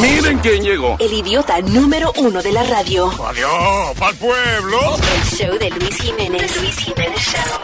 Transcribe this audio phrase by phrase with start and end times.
[0.00, 0.96] Miren quién llegó.
[0.98, 3.08] El idiota número uno de la radio.
[3.24, 4.78] Adiós, pa'l pueblo.
[4.96, 6.60] El show de Luis Jiménez.
[6.60, 7.60] Luis Jiménez Show.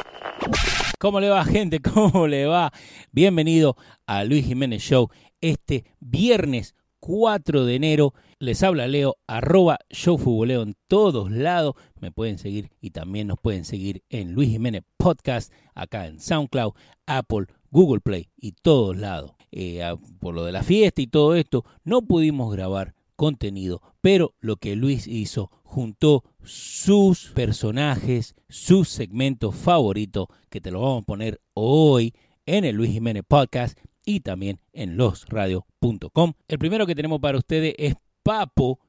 [0.98, 1.80] ¿Cómo le va, gente?
[1.95, 2.72] ¿Cómo le va?
[3.11, 3.76] Bienvenido
[4.06, 5.08] a Luis Jiménez Show.
[5.40, 11.75] Este viernes 4 de enero les habla Leo, arroba showfutboleo en todos lados.
[12.01, 16.73] Me pueden seguir y también nos pueden seguir en Luis Jiménez Podcast, acá en SoundCloud,
[17.07, 19.33] Apple, Google Play y todos lados.
[19.52, 19.82] Eh,
[20.20, 24.77] por lo de la fiesta y todo esto, no pudimos grabar contenido, pero lo que
[24.77, 32.15] Luis hizo juntó sus personajes, sus segmentos favoritos, que te lo vamos a poner hoy
[32.47, 36.33] en el Luis Jiménez Podcast y también en losradio.com.
[36.48, 38.80] El primero que tenemos para ustedes es Papo.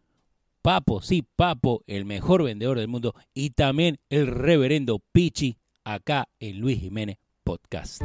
[0.62, 6.60] Papo, sí, Papo, el mejor vendedor del mundo y también el reverendo Pichi acá en
[6.60, 8.02] Luis Jiménez Podcast.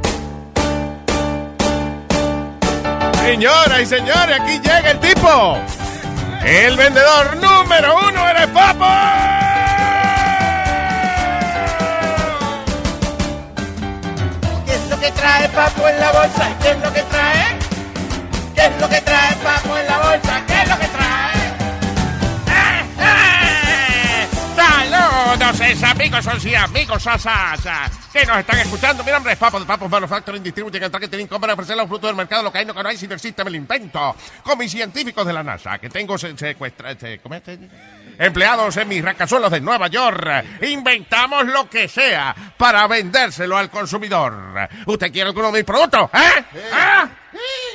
[3.27, 5.57] Señoras y señores, aquí llega el tipo.
[6.45, 8.87] El vendedor número uno eres Papo.
[14.65, 16.49] ¿Qué es lo que trae Papo en la bolsa?
[16.61, 17.59] ¿Qué es lo que trae?
[18.55, 20.41] ¿Qué es lo que trae Papo en la bolsa?
[20.47, 21.06] ¿Qué es lo que trae?
[25.47, 29.01] Saludos, es amigos y amigos asas que nos están escuchando.
[29.05, 32.17] Mi nombre es Papo de Papo Manufacturing Distributing and Targeting Company ofrecer los frutos del
[32.17, 34.13] mercado lo que hay no que no hay si no existe me lo invento.
[34.43, 37.21] Con mis científicos de la NASA que tengo se- secuestra, se-
[38.19, 40.63] empleados en mis rascasuelos de Nueva York.
[40.63, 44.67] Inventamos lo que sea para vendérselo al consumidor.
[44.85, 46.09] ¿Usted quiere alguno de mis productos?
[46.13, 46.43] ¿Eh?
[46.73, 47.07] ¿Ah?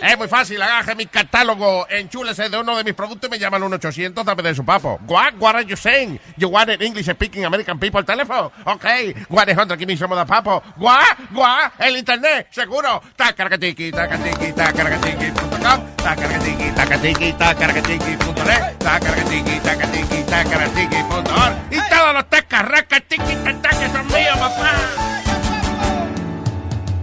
[0.03, 3.63] Es muy fácil, agarre mi catálogo, enchúlese de uno de mis productos y me llaman
[3.63, 4.99] 1-800, dame de su papo.
[5.07, 5.35] What?
[5.39, 6.19] What are you saying?
[6.37, 8.51] You want an English speaking American people telephone?
[8.67, 9.15] Okay.
[9.29, 10.63] What is give me some of the papo.
[10.77, 11.19] What?
[11.33, 11.73] What?
[11.79, 13.01] El internet, seguro.
[13.17, 15.87] Tacargatiki, tacargatiki, tacargatiki, punto com.
[15.97, 18.79] Tacargatiki, tacargatiki, tacargatiki, punto net.
[18.79, 21.55] Tacargatiki, tacargatiki, tacargatiki, punto org.
[21.71, 23.37] Y todos los tacarracatiki,
[23.83, 24.73] que son míos, papá.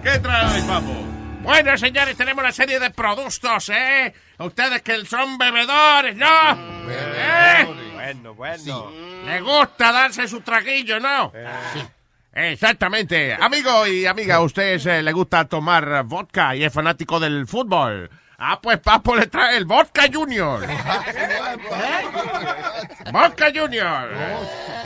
[0.04, 1.09] ¿Qué trae hoy, papo?
[1.42, 4.14] Bueno, señores, tenemos una serie de productos, ¿eh?
[4.40, 6.52] Ustedes que son bebedores, ¿no?
[6.90, 7.68] ¿Eh?
[7.94, 8.92] Bueno, bueno.
[9.26, 11.32] Le gusta darse su traguillo, ¿no?
[11.74, 11.82] Sí.
[12.34, 13.34] Exactamente.
[13.34, 18.10] Amigo y amiga, ¿a ustedes eh, le gusta tomar vodka y es fanático del fútbol?
[18.42, 20.66] Ah, pues Papo le trae el Vodka Junior.
[23.12, 24.10] Vodka Junior.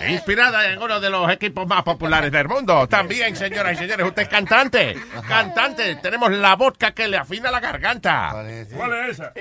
[0.09, 2.87] Inspirada en uno de los equipos más populares del mundo.
[2.87, 4.97] También, señoras y señores, usted es cantante.
[5.27, 5.95] Cantante.
[5.97, 8.31] Tenemos la vodka que le afina la garganta.
[8.75, 9.31] ¿Cuál es esa?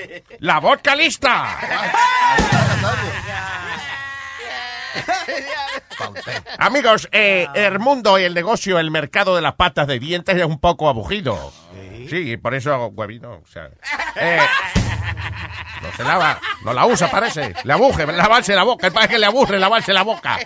[0.40, 1.58] La vodka lista.
[6.58, 10.44] Amigos, eh, el mundo y el negocio, el mercado de las patas de dientes es
[10.44, 11.52] un poco aburrido.
[12.08, 13.40] Sí, por eso huevino.
[13.42, 13.68] O sea,
[14.16, 14.38] eh,
[15.82, 17.54] no se lava, no la usa, parece.
[17.64, 18.86] Le aburre lavarse la boca.
[18.86, 20.38] El padre que le aburre lavarse la boca.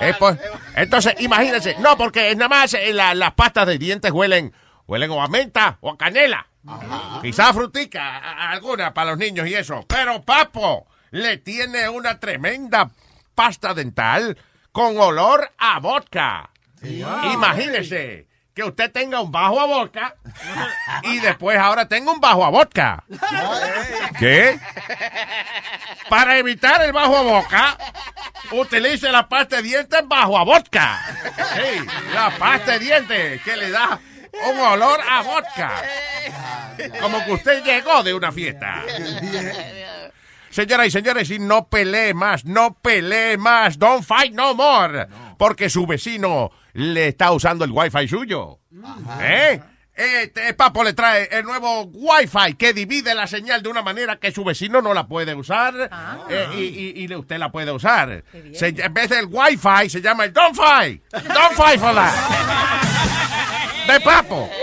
[0.00, 0.38] Eh, pues,
[0.74, 1.76] entonces, imagínense.
[1.80, 4.52] No, porque nada más eh, la- las pastas de dientes huelen,
[4.86, 6.46] huelen o a menta o a canela.
[7.22, 9.84] Quizás frutica, a- a- alguna para los niños y eso.
[9.88, 12.90] Pero Papo le tiene una tremenda
[13.34, 14.36] pasta dental
[14.72, 16.50] con olor a vodka.
[17.32, 18.26] Imagínese
[18.56, 20.16] que usted tenga un bajo a vodka
[21.02, 23.04] y después ahora tenga un bajo a vodka.
[24.18, 24.58] ¿Qué?
[26.08, 27.76] Para evitar el bajo a boca,
[28.52, 30.98] utilice la pasta de dientes bajo a vodka.
[31.54, 34.00] Sí, la pasta de dientes que le da
[34.50, 35.72] un olor a vodka.
[36.98, 38.84] Como que usted llegó de una fiesta.
[40.48, 45.68] Señoras y señores, y no pelee más, no pelee más, don't fight no more, porque
[45.68, 48.60] su vecino le está usando el wifi suyo.
[49.20, 49.60] ¿Eh?
[49.94, 54.30] Este Papo le trae el nuevo Wi-Fi que divide la señal de una manera que
[54.30, 55.88] su vecino no la puede usar
[56.28, 58.22] eh, y, y- y usted la puede usar.
[58.52, 61.02] Se- en vez del Wi-Fi se llama el Don't Fight.
[61.12, 62.12] Don't Fight for that.
[63.94, 64.50] De Papo.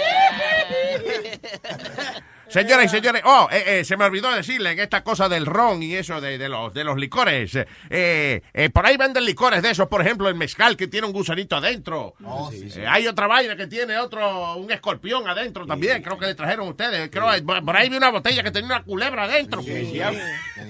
[2.54, 5.82] Señoras y señores, oh, eh, eh, se me olvidó decirle en esta cosa del ron
[5.82, 7.56] y eso de, de los, de los licores.
[7.90, 11.14] eh, eh, por ahí venden licores de esos, por ejemplo, el mezcal que tiene un
[11.14, 12.14] gusanito adentro.
[12.54, 16.68] Eh, hay otra vaina que tiene otro, un escorpión adentro también, creo que le trajeron
[16.68, 17.10] ustedes.
[17.10, 19.62] Creo, eh, por ahí vi una botella que tenía una culebra adentro.
[19.64, 20.12] Tenía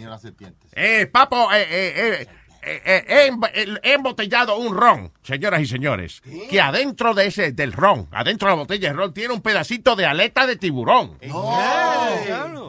[0.09, 0.71] las serpientes.
[0.75, 2.27] Eh, papo, eh, eh, eh,
[2.65, 7.73] he emb- eh, he embotellado un ron, señoras y señores, que adentro de ese, del
[7.73, 11.17] ron, adentro de la botella de ron, tiene un pedacito de aleta de tiburón.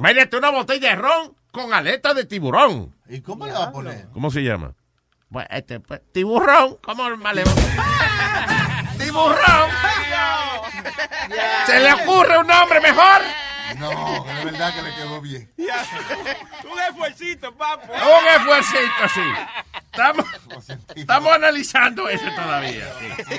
[0.01, 2.95] Mírate una botella de ron con aleta de tiburón.
[3.09, 4.09] ¿Y cómo le va a poner?
[4.13, 4.75] ¿Cómo se llama?
[5.31, 7.17] Pues, este, pues, tiburón, ¿cómo le
[8.99, 9.71] ¡Tiburón!
[11.67, 13.23] ¿Se le ocurre un nombre mejor?
[13.79, 15.53] No, es verdad que le quedó bien.
[15.59, 17.93] Un esfuercito, papo.
[17.93, 19.21] Un esfuercito, sí.
[19.87, 20.27] Estamos,
[20.97, 22.93] estamos analizando eso todavía.
[22.99, 23.35] sí.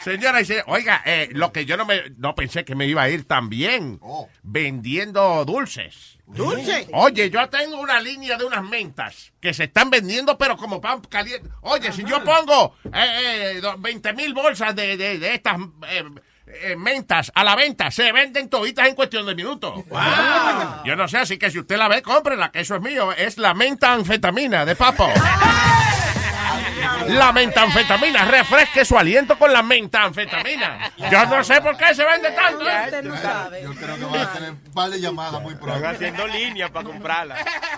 [0.00, 3.08] Señora señor, oiga, eh, lo que yo no me no pensé que me iba a
[3.10, 4.28] ir tan bien Oh.
[4.42, 6.18] vendiendo dulces.
[6.26, 6.86] ¿Dulce?
[6.92, 11.00] Oye, yo tengo una línea de unas mentas que se están vendiendo, pero como pan
[11.00, 11.48] caliente.
[11.62, 15.56] Oye, si yo pongo eh, eh, do- 20 mil bolsas de, de- de estas
[16.62, 19.84] eh, mentas a la venta, se venden toditas en cuestión de minutos.
[20.84, 23.12] Yo no sé, así que si usted la ve, cómprela, que eso es mío.
[23.12, 25.08] Es la menta anfetamina de papo.
[27.08, 30.92] La mentanfetamina, refresque su aliento con la mentanfetamina.
[31.10, 32.68] Yo no sé por qué se vende tanto.
[32.68, 33.02] ¿eh?
[33.62, 35.88] Yo creo que van a tener un par de llamadas muy Están pronto.
[35.88, 37.36] haciendo línea para comprarla.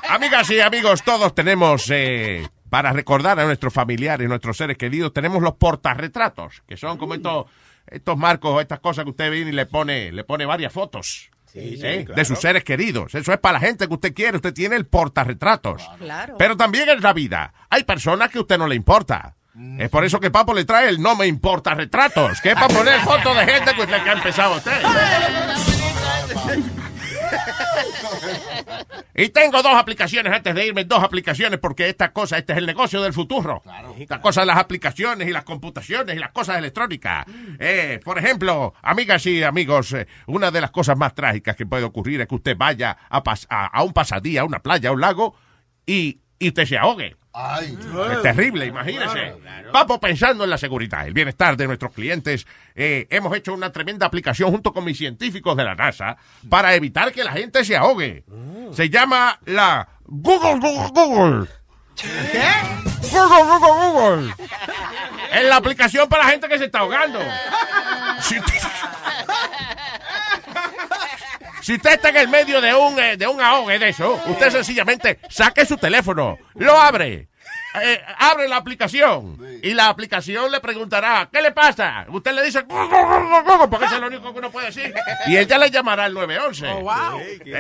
[0.09, 5.43] Amigas y amigos, todos tenemos, eh, para recordar a nuestros familiares, nuestros seres queridos, tenemos
[5.43, 7.47] los portarretratos, que son como estos,
[7.91, 11.31] estos marcos, estas cosas que usted viene y le pone, le pone varias fotos.
[11.55, 12.07] ¿eh?
[12.15, 13.15] De sus seres queridos.
[13.15, 14.37] Eso es para la gente que usted quiere.
[14.37, 15.89] Usted tiene el portarretratos.
[15.99, 16.37] Claro.
[16.39, 19.35] Pero también en la vida hay personas que a usted no le importa.
[19.79, 22.69] Es por eso que Papo le trae el no me importa retratos, que es para
[22.69, 24.73] poner fotos de gente que usted que ha empezado usted.
[29.15, 32.67] Y tengo dos aplicaciones antes de irme, dos aplicaciones, porque esta cosa, este es el
[32.67, 33.63] negocio del futuro.
[33.99, 37.27] Esta cosa de las aplicaciones y las computaciones y las cosas electrónicas.
[37.59, 41.85] Eh, por ejemplo, amigas y amigos, eh, una de las cosas más trágicas que puede
[41.85, 44.93] ocurrir es que usted vaya a, pas- a, a un pasadía, a una playa, a
[44.93, 45.35] un lago,
[45.87, 47.17] y, y usted se ahogue.
[47.33, 47.79] Ay,
[48.13, 49.37] Es terrible, imagínese.
[49.73, 52.45] Vamos pensando en la seguridad, el bienestar de nuestros clientes.
[52.75, 56.17] Eh, hemos hecho una tremenda aplicación junto con mis científicos de la NASA
[56.49, 58.25] para evitar que la gente se ahogue.
[58.73, 61.47] Se llama la Google Google Google.
[61.95, 62.49] ¿Qué?
[63.13, 64.35] Google Google Google.
[65.33, 67.21] Es la aplicación para la gente que se está ahogando.
[68.23, 68.37] Si
[71.61, 74.51] si usted está en el medio de un, eh, de un ahogue de eso, usted
[74.51, 77.29] sencillamente saque su teléfono, lo abre,
[77.83, 82.07] eh, abre la aplicación y la aplicación le preguntará, ¿qué le pasa?
[82.09, 84.51] Usted le dice, "Gu, gu, gu, gu, gu", porque eso es lo único que uno
[84.51, 84.93] puede decir.
[85.27, 86.67] Y ella le llamará al 911.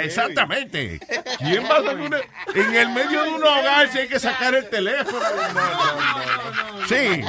[0.04, 1.00] Exactamente.
[1.38, 2.20] ¿Quién va a una-
[2.54, 5.20] En el medio de un ahogarse hay que sacar el teléfono.
[6.88, 7.22] Sí.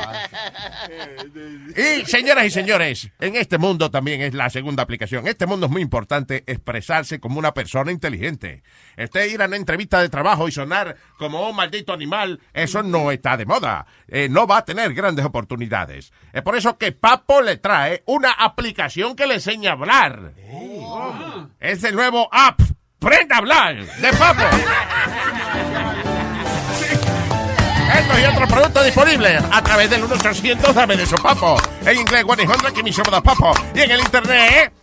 [1.75, 5.24] Y señoras y señores, en este mundo también es la segunda aplicación.
[5.25, 8.63] En este mundo es muy importante expresarse como una persona inteligente.
[8.98, 12.39] Usted ir a una entrevista de trabajo y sonar como un maldito animal,
[12.71, 13.85] eso no está de moda.
[14.07, 16.13] Eh, no va a tener grandes oportunidades.
[16.31, 20.33] Es por eso que Papo le trae una aplicación que le enseña a hablar.
[21.59, 22.62] Es el nuevo app.
[22.97, 24.44] Prenda a hablar de Papo.
[27.94, 31.57] Esto y otros productos disponibles a través del 1-800 Dame de su papo.
[31.85, 33.53] En inglés, 100 que the papo.
[33.75, 34.73] Y en el internet,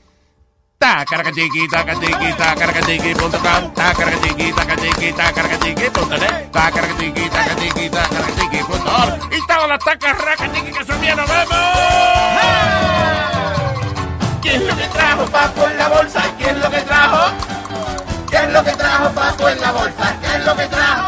[9.33, 11.57] Y todas las tacaracatiqui que bien, nos vemos.
[14.41, 16.23] ¿Quién es lo que trajo Papo en la bolsa?
[16.39, 17.33] ¿Quién es lo que trajo?
[18.31, 20.17] ¿Qué es lo que trajo Papo en la bolsa?
[20.21, 21.08] ¿Qué es lo que trajo?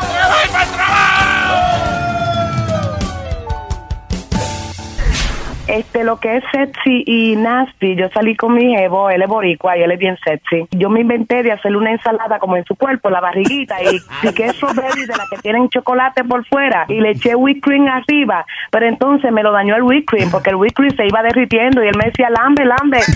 [5.70, 9.78] Este, lo que es sexy y nasty, yo salí con mi jevo, él es boricua
[9.78, 10.66] y él es bien sexy.
[10.72, 14.52] Yo me inventé de hacerle una ensalada como en su cuerpo, la barriguita, y piqué
[14.52, 18.86] strawberry de la que tienen chocolate por fuera y le eché whipped cream arriba, pero
[18.86, 21.88] entonces me lo dañó el whipped cream porque el whipped cream se iba derritiendo y
[21.88, 22.98] él me decía, lambe, lambe.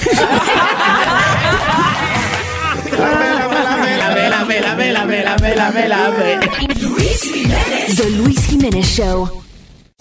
[7.97, 9.45] The Luis Jiménez Show.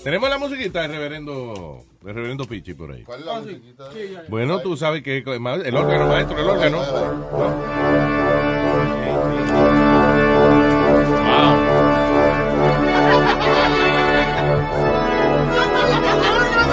[0.04, 3.04] Tenemos la musiquita del reverendo, del reverendo Pichi por ahí.
[3.04, 3.86] ¿cuál es la musiquita?
[4.28, 6.82] Bueno, tú sabes que el órgano, maestro, el órgano.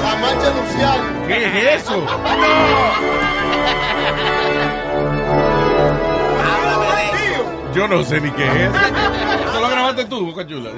[0.02, 1.00] La mancha nupcial.
[1.28, 2.06] ¿Qué es eso?
[7.74, 8.70] Yo no sé ni qué es.
[8.70, 10.70] Eso lo grabaste tú, Boca Chula.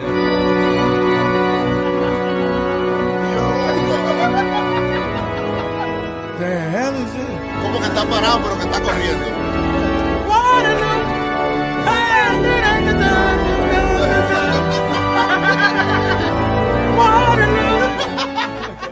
[7.62, 9.26] Como que está parado, pero que está corriendo.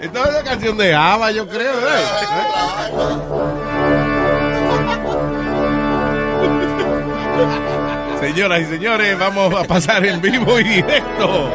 [0.01, 1.73] Esta es una canción de Ava, yo creo.
[1.73, 2.05] ¿eh?
[8.21, 11.51] Señoras y señores, vamos a pasar en vivo y directo.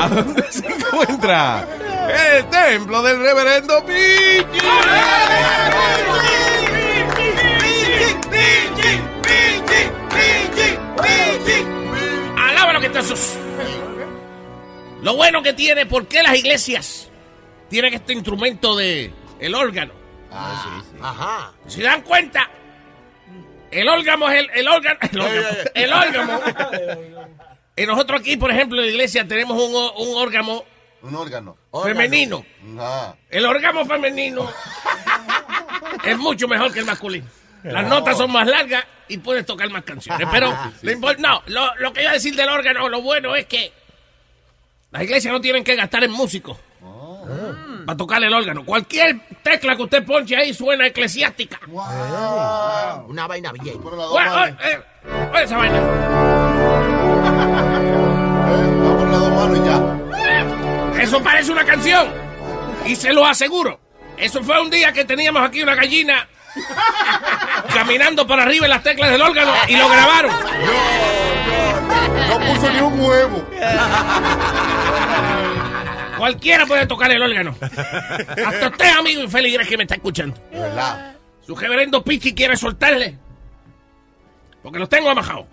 [0.00, 1.66] ¿A dónde se encuentra?
[2.10, 4.66] el templo del reverendo Pichi.
[12.36, 13.36] Alábalo que está sus.
[15.02, 17.10] Lo bueno que tiene, ¿por qué las iglesias
[17.68, 19.94] tienen este instrumento de el órgano?
[20.30, 20.98] Ah, sí, sí.
[21.02, 21.52] Ajá.
[21.66, 22.50] Si dan cuenta,
[23.70, 24.98] el órgano es el, el órgano.
[25.74, 26.40] El órgano.
[27.76, 30.64] Y nosotros aquí, por ejemplo, en la iglesia tenemos un, un órgano
[31.02, 31.56] un órgano.
[31.82, 32.44] femenino.
[32.78, 33.16] Ajá.
[33.28, 34.50] El órgano femenino
[36.04, 37.26] es mucho mejor que el masculino.
[37.62, 40.26] Las notas son más largas y puedes tocar más canciones.
[40.30, 40.52] Pero
[41.18, 43.72] no, lo, lo que iba a decir del órgano, lo bueno es que
[44.90, 46.56] las iglesias no tienen que gastar en músicos
[47.86, 48.64] para tocar el órgano.
[48.64, 51.60] Cualquier tecla que usted ponche ahí suena eclesiástica.
[53.06, 53.80] Una vaina bien.
[53.84, 54.80] Oye, oye, eh,
[55.32, 55.80] oye esa vaina.
[61.10, 62.08] Eso parece una canción.
[62.86, 63.80] Y se lo aseguro.
[64.16, 66.28] Eso fue un día que teníamos aquí una gallina
[67.74, 70.32] caminando por arriba en las teclas del órgano y lo grabaron.
[72.28, 73.44] No puso ni un huevo.
[76.16, 77.56] Cualquiera puede tocar el órgano.
[77.60, 80.40] Hasta usted, amigo infeliz que me está escuchando.
[80.52, 81.16] Verdad.
[81.44, 83.18] Su reverendo Pichi quiere soltarle.
[84.62, 85.46] Porque los tengo amajados.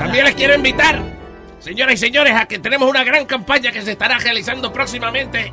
[0.00, 1.19] También les quiero invitar,
[1.60, 5.52] señoras y señores, a que tenemos una gran campaña que se estará realizando próximamente.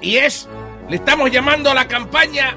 [0.00, 0.48] Y es,
[0.88, 2.56] le estamos llamando a la campaña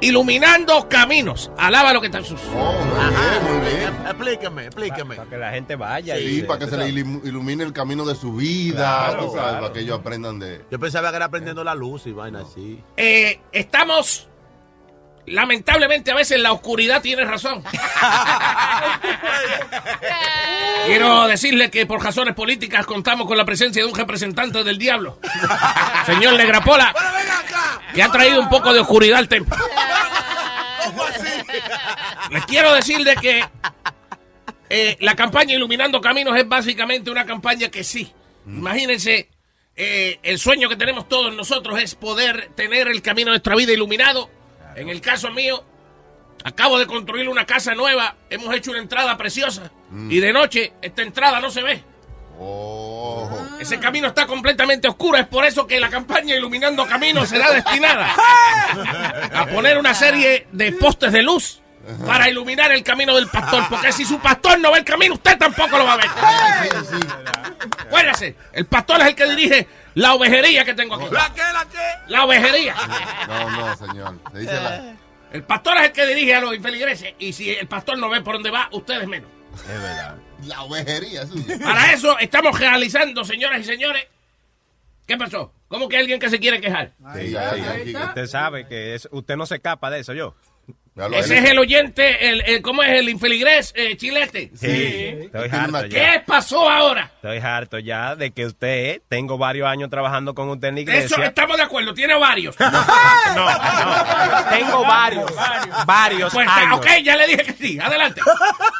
[0.00, 1.52] Iluminando Caminos.
[1.56, 2.40] Alaba lo que está en sus.
[2.56, 3.92] Oh, muy bien, muy bien.
[4.06, 5.14] Explíqueme, explíqueme.
[5.16, 6.16] Para que la gente vaya.
[6.16, 9.60] Sí, y para que se le ilu- ilumine el camino de su vida, tú sabes,
[9.60, 10.64] para que ellos aprendan de...
[10.72, 12.82] Yo pensaba que era prendiendo la luz y vaina así.
[12.96, 14.28] Eh, estamos.
[15.26, 17.62] Lamentablemente a veces la oscuridad tiene razón.
[20.86, 25.20] Quiero decirle que por razones políticas contamos con la presencia de un representante del diablo,
[26.06, 26.92] señor Negrapola,
[27.94, 29.56] que ha traído un poco de oscuridad al templo.
[32.30, 33.44] Les quiero decir de que
[34.70, 38.12] eh, la campaña Iluminando Caminos es básicamente una campaña que sí.
[38.46, 39.28] Imagínense,
[39.76, 43.72] eh, el sueño que tenemos todos nosotros es poder tener el camino de nuestra vida
[43.72, 44.30] iluminado.
[44.76, 45.64] En el caso mío,
[46.44, 49.70] acabo de construir una casa nueva, hemos hecho una entrada preciosa
[50.08, 51.84] y de noche esta entrada no se ve.
[52.38, 57.52] Oh, Ese camino está completamente oscuro, es por eso que la campaña Iluminando Caminos será
[57.52, 58.08] destinada
[59.34, 61.60] a poner una serie de postes de luz
[62.06, 65.36] para iluminar el camino del pastor, porque si su pastor no ve el camino, usted
[65.36, 66.06] tampoco lo va a ver.
[67.86, 71.06] Acuérdese, el pastor es el que dirige la ovejería que tengo aquí.
[71.10, 72.10] ¿La qué, la qué?
[72.12, 72.74] La ovejería.
[73.28, 74.18] No, no, señor.
[74.32, 74.96] Se dice la...
[75.32, 78.20] El pastor es el que dirige a los infeligreses y si el pastor no ve
[78.20, 79.30] por dónde va, ustedes menos.
[80.46, 81.58] La ovejería suya.
[81.62, 84.06] Para eso estamos realizando, señoras y señores.
[85.06, 85.52] ¿Qué pasó?
[85.68, 86.92] ¿Cómo que alguien que se quiere quejar?
[87.14, 87.34] Sí.
[87.94, 90.34] Usted sabe que es- usted no se escapa de eso, yo.
[90.94, 94.50] Ese es el oyente, el, el- ¿cómo es el infeligrés eh, chilete?
[94.54, 94.66] Sí.
[95.24, 95.88] Estoy harto ya.
[95.88, 97.10] ¿Qué pasó ahora?
[97.16, 101.22] Estoy harto ya de que usted, tengo varios años trabajando con usted en la Eso
[101.22, 102.54] estamos de acuerdo, tiene varios.
[103.34, 105.32] No, no, tengo varios,
[105.86, 106.78] varios Pues, años.
[106.78, 108.20] ok, ya le dije que sí, adelante.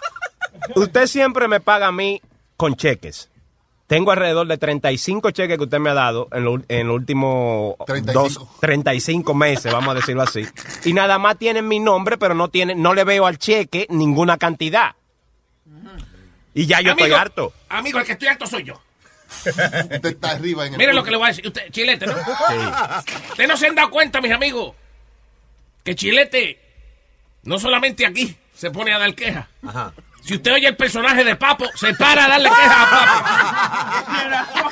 [0.76, 2.20] Usted siempre me paga a mí
[2.58, 3.30] con cheques.
[3.86, 7.74] Tengo alrededor de 35 cheques que usted me ha dado en, lo- en los últimos
[7.86, 8.12] 35.
[8.22, 10.46] dos, 35 meses, vamos a decirlo así.
[10.84, 14.38] Y nada más tienen mi nombre, pero no tienen, no le veo al cheque ninguna
[14.38, 14.94] cantidad.
[16.54, 17.52] Y ya yo estoy harto.
[17.68, 18.80] Amigo, el que estoy harto soy yo.
[19.46, 20.78] Usted está arriba en el...
[20.78, 21.46] Miren lo que le voy a decir.
[21.46, 22.12] Usted, Chilete, ¿no?
[23.30, 24.74] Ustedes no se han dado cuenta, mis amigos,
[25.84, 26.58] que Chilete
[27.44, 29.48] no solamente aquí se pone a dar queja.
[29.66, 29.92] Ajá.
[30.24, 34.70] Si usted oye el personaje de Papo, se para a darle queja a Papo.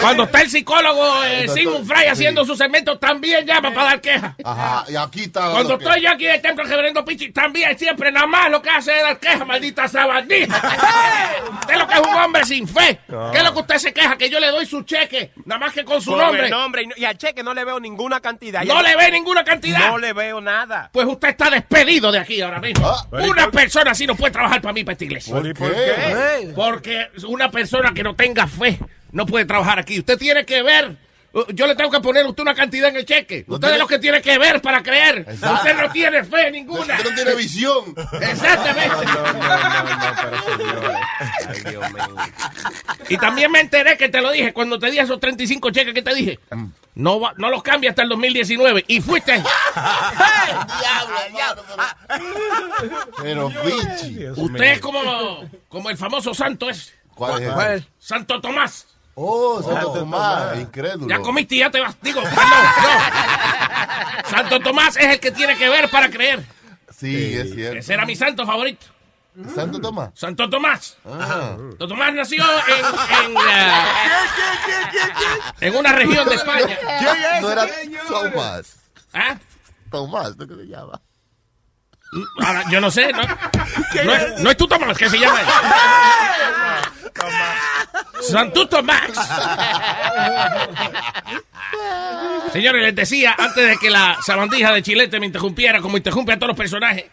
[0.00, 4.34] Cuando está el psicólogo eh, Sigmund Fry haciendo su segmento, también llama para dar queja.
[4.44, 5.50] Ajá, y aquí está...
[5.50, 8.70] Cuando estoy yo aquí en el templo reverendo Pichi, también siempre nada más lo que
[8.70, 10.56] hace es dar queja, maldita sabandija.
[11.60, 13.00] Usted lo que es un hombre sin fe.
[13.32, 14.16] ¿Qué es lo que usted se queja?
[14.16, 16.44] Que yo le doy su cheque, nada más que con su Con nombre.
[16.44, 18.62] el nombre y, no- y al cheque no le veo ninguna cantidad.
[18.64, 19.88] No le ve ninguna cantidad.
[19.88, 20.90] No le veo nada.
[20.92, 22.86] Pues usted está despedido de aquí ahora mismo.
[22.88, 23.04] Ah.
[23.12, 25.34] Una persona así no puede trabajar para mí, para esta iglesia.
[25.34, 26.52] ¿Por qué?
[26.54, 28.78] Porque una persona que no tenga fe
[29.12, 29.98] no puede trabajar aquí.
[29.98, 30.96] Usted tiene que ver.
[31.34, 33.44] Uh, Yo le tengo que poner a usted una cantidad en el cheque.
[33.46, 35.18] No usted es lo que tiene que ver para creer.
[35.28, 35.54] Exacto.
[35.54, 36.96] Usted no tiene fe ninguna.
[36.96, 37.94] Usted no tiene visión.
[38.20, 39.04] Exactamente.
[39.06, 40.98] No, no, no, no, pero señores.
[41.48, 42.16] Ay, Dios mío.
[43.08, 46.02] Y también me enteré que te lo dije cuando te di esos 35 cheques que
[46.02, 46.38] te dije.
[46.94, 48.84] No, va- no los cambia hasta el 2019.
[48.88, 49.32] Y fuiste.
[50.80, 51.62] Diablo, hermano,
[53.18, 53.22] pero...
[53.22, 54.28] Pero, bichi.
[54.36, 56.92] Usted es como, como el famoso santo es.
[57.14, 57.86] ¿Cuál es ¿Cuál?
[57.98, 58.86] Santo Tomás.
[59.16, 61.08] Oh, Santo Tomás, incrédulo.
[61.08, 61.96] Ya comiste y ya te vas.
[62.02, 62.36] Digo, perdón,
[62.82, 64.28] no.
[64.30, 66.44] Santo Tomás es el que tiene que ver para creer.
[66.90, 67.78] Sí, es cierto.
[67.78, 68.86] Ese era mi santo favorito.
[69.54, 70.10] Santo Tomás.
[70.14, 70.96] Santo Tomás.
[71.04, 71.56] Ah.
[71.56, 73.36] Santo Tomás nació en,
[75.60, 76.78] en, en una región de España.
[77.40, 77.66] No era
[78.08, 78.76] Tomás.
[79.12, 79.36] ¿Ah?
[79.90, 81.00] Tomás, ¿no que se llama?
[82.44, 83.22] Ahora, yo no sé, ¿no?
[84.04, 85.46] No es, no es tú Tomás, que se llama él.
[88.22, 89.10] Santo Tomás.
[92.52, 96.36] Señores, les decía, antes de que la sabandija de Chilete me interrumpiera, como interrumpe a
[96.36, 97.06] todos los personajes,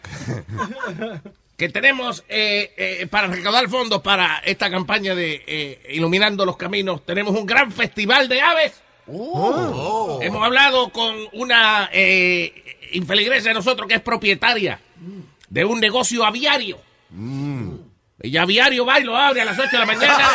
[1.56, 7.04] que tenemos eh, eh, para recaudar fondos para esta campaña de eh, Iluminando los Caminos,
[7.04, 8.72] tenemos un gran festival de aves.
[9.06, 12.52] Hemos hablado con una eh,
[12.92, 14.80] infeligresa de nosotros que es propietaria
[15.48, 16.78] de un negocio aviario.
[18.20, 20.30] Ella aviario va y lo abre a las 8 de la mañana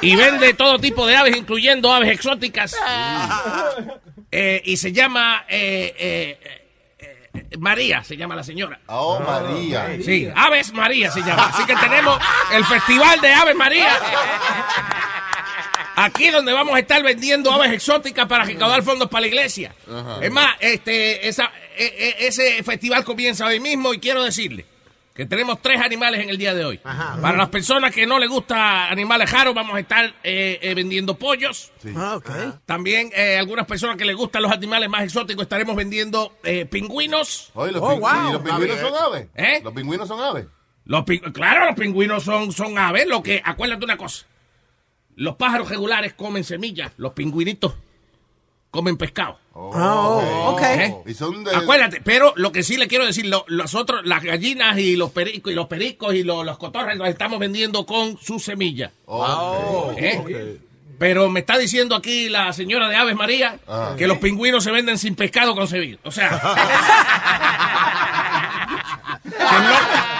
[0.00, 2.76] y vende todo tipo de aves, incluyendo aves exóticas.
[4.30, 6.58] Eh, y se llama eh, eh,
[7.58, 8.78] María, se llama la señora.
[8.86, 9.96] Oh, María.
[10.04, 11.46] Sí, Aves María se llama.
[11.46, 12.20] Así que tenemos
[12.52, 13.98] el Festival de Aves María.
[16.04, 19.74] Aquí donde vamos a estar vendiendo aves exóticas para recaudar fondos para la iglesia.
[20.22, 24.64] Es más, este, esa, e- e- ese festival comienza hoy mismo y quiero decirle
[25.14, 26.78] que tenemos tres animales en el día de hoy.
[26.78, 31.18] Para las personas que no les gusta animales raros, vamos a estar eh, eh, vendiendo
[31.18, 31.72] pollos.
[32.66, 37.50] También eh, algunas personas que les gustan los animales más exóticos estaremos vendiendo eh, pingüinos.
[37.54, 38.28] Oye, los, Oh, ping- wow.
[38.28, 39.26] ¿y los pingüinos son aves.
[39.34, 39.60] ¿Eh?
[39.64, 40.46] Los pingüinos son aves.
[40.84, 43.06] Los claro, los pingüinos son, son aves.
[43.08, 44.24] Lo que, acuérdate una cosa.
[45.18, 46.92] Los pájaros regulares comen semillas.
[46.96, 47.74] Los pingüinitos
[48.70, 49.38] comen pescado.
[49.52, 50.62] Oh, ok.
[50.62, 50.94] ¿Eh?
[51.06, 51.54] Y son de.
[51.56, 55.10] Acuérdate, pero lo que sí le quiero decir, lo- los otros, las gallinas y los
[55.10, 58.92] pericos y los pericos y los, los cotorres los estamos vendiendo con su semilla.
[59.06, 59.98] Oh, ok.
[59.98, 60.58] ¿eh?
[61.00, 63.94] Pero me está diciendo aquí la señora de Aves María Ah.
[63.98, 65.98] que los pingüinos se venden sin pescado concebido.
[66.04, 66.30] O sea,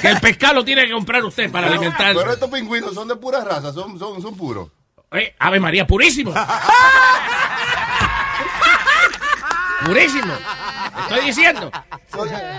[0.00, 2.14] que, el pescado lo tiene que comprar usted para alimentar.
[2.14, 4.68] Pero estos pingüinos son de pura raza, son, son, son puros.
[5.12, 6.32] Eh, Ave María, purísimo.
[9.84, 10.32] purísimo.
[11.02, 11.70] Estoy diciendo.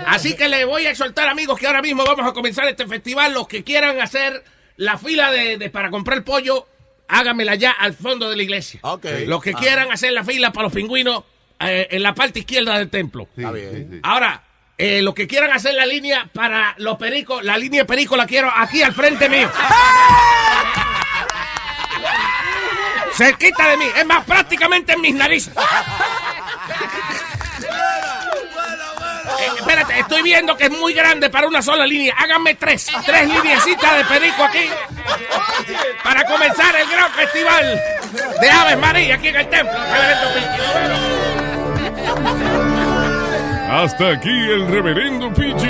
[0.06, 3.34] Así que le voy a exhortar, amigos, que ahora mismo vamos a comenzar este festival.
[3.34, 4.44] Los que quieran hacer
[4.76, 6.66] la fila de, de- para comprar pollo,
[7.08, 8.80] háganmela ya al fondo de la iglesia.
[8.82, 9.06] Ok.
[9.26, 11.24] Los que quieran hacer la fila para los pingüinos,
[11.60, 13.28] eh, en la parte izquierda del templo.
[13.36, 14.00] Sí, sí, sí.
[14.02, 14.42] Ahora,
[14.78, 18.26] eh, los que quieran hacer la línea para los pericos, la línea de perico la
[18.26, 19.50] quiero aquí al frente mío.
[23.14, 25.52] Cerquita de mí, es más, prácticamente en mis narices.
[29.38, 32.14] Eh, espérate, estoy viendo que es muy grande para una sola línea.
[32.16, 34.68] Háganme tres, tres lineecitas de perico aquí
[36.02, 37.80] para comenzar el gran festival
[38.40, 39.78] de Aves María aquí en el templo.
[43.72, 45.66] Hasta aquí el reverendo Pichi.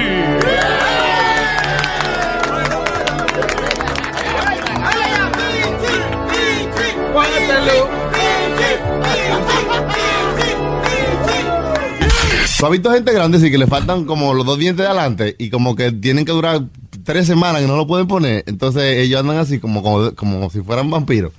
[12.59, 15.37] ¿Tú has visto gente grande sí que le faltan como los dos dientes de adelante
[15.39, 16.63] y como que tienen que durar
[17.05, 18.45] tres semanas que no lo pueden poner?
[18.47, 21.33] Entonces ellos andan así como, como, como si fueran vampiros.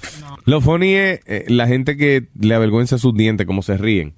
[0.46, 4.14] Lo funny es eh, la gente que le avergüenza sus dientes, como se ríen.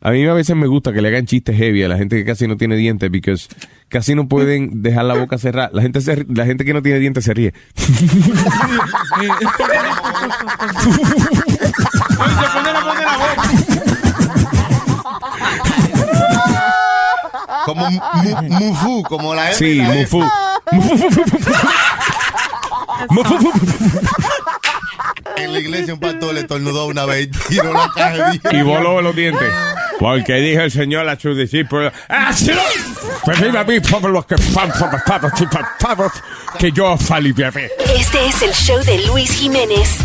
[0.00, 2.24] A mí a veces me gusta que le hagan chistes heavy a la gente que
[2.24, 3.34] casi no tiene dientes, porque
[3.88, 5.70] casi no pueden dejar la boca cerrada.
[5.72, 7.52] La gente, se la gente que no tiene dientes se ríe.
[17.64, 19.54] Como mu- mu- Mufu, como la M.
[19.54, 20.16] Sí, la F.
[20.16, 20.28] mufu.
[25.36, 28.62] En la iglesia un pastor le tornudó una vez y tiró la caja de Y
[28.62, 29.48] voló los dientes.
[29.98, 32.50] Porque dijo el Señor a sus discípulos, "Así
[33.24, 36.12] Pedid a mí por los que están soportados y tratados,
[36.58, 37.70] que yo os aliviaré.
[37.96, 39.98] Este es el show de Luis Jiménez,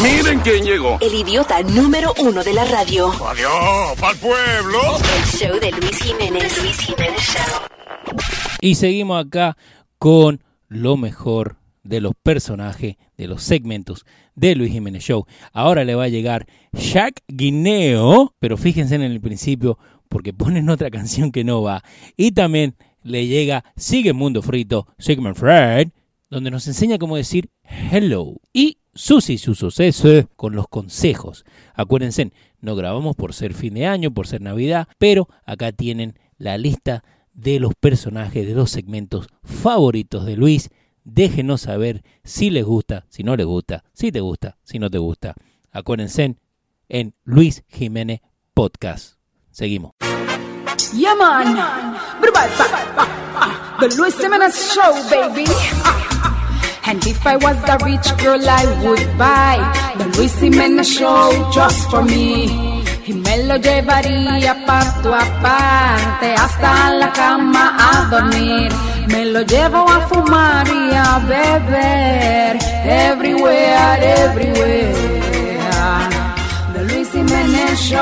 [0.00, 0.98] Miren quién llegó.
[1.00, 3.08] el idiota número uno de la radio.
[3.28, 4.98] Adiós, pa'l pueblo.
[5.16, 6.58] El show de Luis Jiménez.
[6.62, 8.47] Luis Jiménez Show.
[8.60, 9.56] Y seguimos acá
[9.98, 15.26] con lo mejor de los personajes, de los segmentos de Luis Jiménez Show.
[15.52, 20.90] Ahora le va a llegar Shaq Guineo, pero fíjense en el principio porque ponen otra
[20.90, 21.82] canción que no va.
[22.16, 25.88] Y también le llega Sigue Mundo Frito, Sigmund Fred,
[26.30, 27.50] donde nos enseña cómo decir
[27.90, 28.40] hello.
[28.52, 31.44] Y Susi su suceso con los consejos.
[31.74, 36.58] Acuérdense, no grabamos por ser fin de año, por ser Navidad, pero acá tienen la
[36.58, 37.04] lista
[37.38, 40.70] de los personajes, de los segmentos favoritos de Luis.
[41.04, 44.98] Déjenos saber si les gusta, si no les gusta, si te gusta, si no te
[44.98, 45.34] gusta.
[45.70, 46.36] Acuérdense
[46.88, 48.20] en Luis Jiménez
[48.54, 49.14] Podcast.
[49.50, 49.92] Seguimos.
[50.94, 51.54] Yeah, man.
[53.80, 55.44] The Luis Jimenez Show, baby.
[56.84, 61.88] And if I was a rich girl, I would buy the Luis Jimenez Show just
[61.90, 62.67] for me.
[63.08, 68.70] Y me lo llevaría parto a parte hasta la cama a dormir.
[69.08, 72.58] Me lo llevo a fumar y a beber.
[72.84, 74.92] Everywhere, everywhere.
[76.74, 77.98] The Luis Jimenez Show.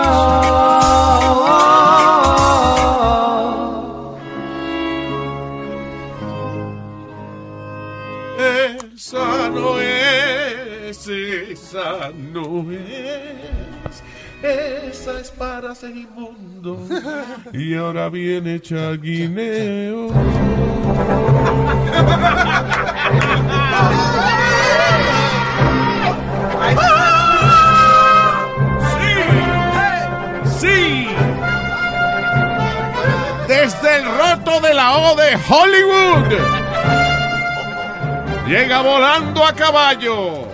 [8.96, 13.55] Esa no es, esa no es.
[14.42, 16.78] Esa es para Segimundo.
[17.52, 20.08] Y ahora viene Chaguineo.
[30.58, 31.08] ¡Sí!
[33.48, 36.38] Desde el roto de la O de Hollywood.
[38.46, 40.46] Llega volando a caballo.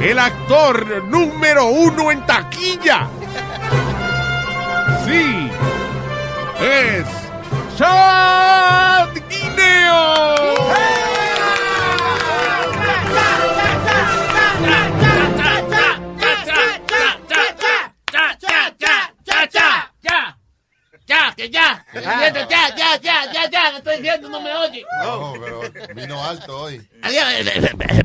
[0.00, 3.08] El actor número uno en taquilla.
[5.06, 5.50] Sí.
[6.60, 7.04] Es
[7.76, 10.34] Chad Guineo.
[21.06, 21.84] Ya, que ya.
[21.92, 24.84] Ya, ya, ya, ya, ya, ya, lo estoy diciendo, no me oye.
[25.02, 25.62] No, pero
[25.94, 26.88] vino alto hoy.
[27.02, 27.26] Adiós,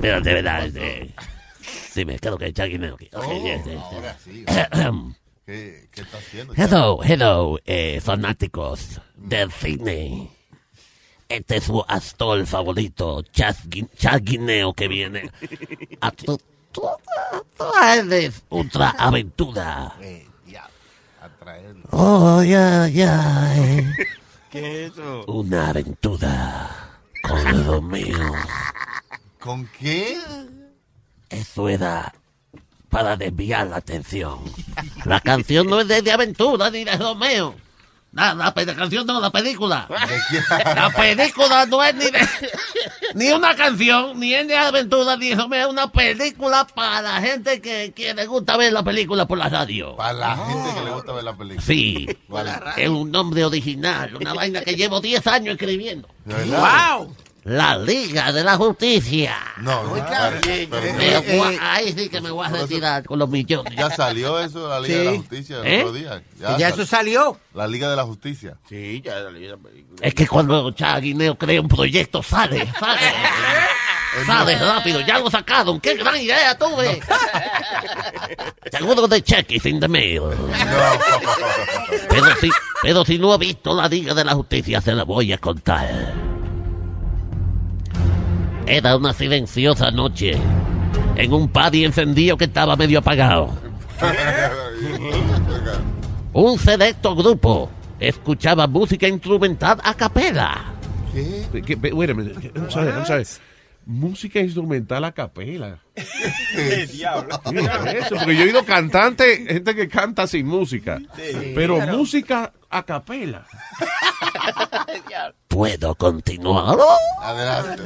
[0.01, 0.67] Pero de verdad,
[1.99, 2.95] sí, me quedo que Chaguineo.
[2.95, 3.09] aquí.
[3.13, 3.75] Ok, Oh, yes, yes.
[3.81, 4.45] ahora sí.
[5.45, 6.53] ¿Qué, qué está haciendo?
[6.55, 10.29] Hello, hello, eh, fanáticos del cine.
[11.27, 15.29] Este es su actor favorito, Chaguineo, que viene
[16.01, 16.39] a tu-
[16.71, 16.81] tu-
[17.57, 19.95] traerles otra aventura.
[20.01, 20.67] Eh, ya.
[21.91, 23.53] Oh, ya, ya.
[23.57, 23.87] eh.
[24.51, 25.25] ¿Qué es eso?
[25.27, 28.17] Una aventura con lo mío.
[29.39, 30.17] ¿Con qué?
[31.29, 32.13] Eso era
[32.89, 34.39] para desviar la atención.
[35.05, 37.55] La canción no es de, de aventura ni de Romeo.
[38.11, 39.87] La, la, la canción no, la película.
[40.75, 42.27] La película no es ni de,
[43.13, 45.67] ni una canción, ni es de aventura, ni de Romeo.
[45.67, 49.47] Es una película para la gente que, que le gusta ver la película por la
[49.49, 49.95] radio.
[49.95, 51.61] Para la gente que le gusta ver la película.
[51.61, 52.51] Sí, Vale.
[52.77, 56.09] es un nombre original, una vaina que llevo 10 años escribiendo.
[56.25, 57.15] ¡Wow!
[57.43, 59.35] La Liga de la Justicia.
[59.57, 60.67] No, no, Eh,
[61.01, 63.73] eh, ahí sí que me voy a retirar con los millones.
[63.75, 65.17] ya salió eso de la Liga de la Sí.
[65.17, 65.79] Justicia el ¿Eh?
[65.79, 66.23] otro día.
[66.39, 67.39] Ya, Ya, eso salió.
[67.53, 68.57] La Liga de la Justicia.
[68.67, 69.99] Sí, ya la película.
[70.01, 72.99] Es que cuando Chaguineo crea un proyecto, sale, sale.
[74.25, 75.79] Sale rápido, ya lo sacaron.
[75.79, 76.99] ¡Qué gran idea tuve!
[78.71, 80.23] Seguro de cheque sin de mail.
[82.09, 82.49] Pero si,
[82.81, 86.11] pero si no ha visto la Liga de la Justicia, se la voy a contar.
[88.69, 90.37] Era una silenciosa noche
[91.15, 93.49] en un party encendido que estaba medio apagado.
[96.33, 100.65] Un selecto grupo escuchaba música instrumental a capela.
[101.11, 101.63] ¿Qué?
[101.65, 101.91] ¿Qué?
[101.91, 102.51] Wait a minute.
[102.55, 103.25] I'm sorry, I'm sorry.
[103.85, 105.79] Música instrumental a capela.
[106.91, 107.41] diablo.
[107.51, 110.99] Mira eso, porque yo he oído cantantes, gente que canta sin música.
[111.55, 113.45] pero música a capela.
[115.47, 116.77] ¿Puedo continuar?
[117.21, 117.83] Adelante.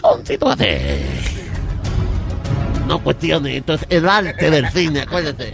[0.00, 1.00] Continuaré.
[2.86, 5.52] No cuestiones, esto es el arte del cine, acuérdate.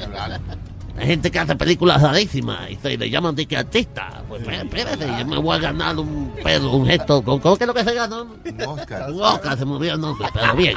[0.98, 4.22] Hay gente que hace películas rarísimas y se le llaman de que artista.
[4.28, 7.22] Pues espé- espérate, yo me voy a ganar un pedo, un gesto.
[7.22, 8.22] ¿Cómo cómo que es lo que se ganó?
[8.22, 9.10] Un Oscar.
[9.10, 10.74] Un Oscar, se olvidó el nombre, pero bien.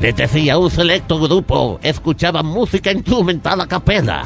[0.00, 4.24] Les decía, un selecto grupo escuchaba música instrumental a capela.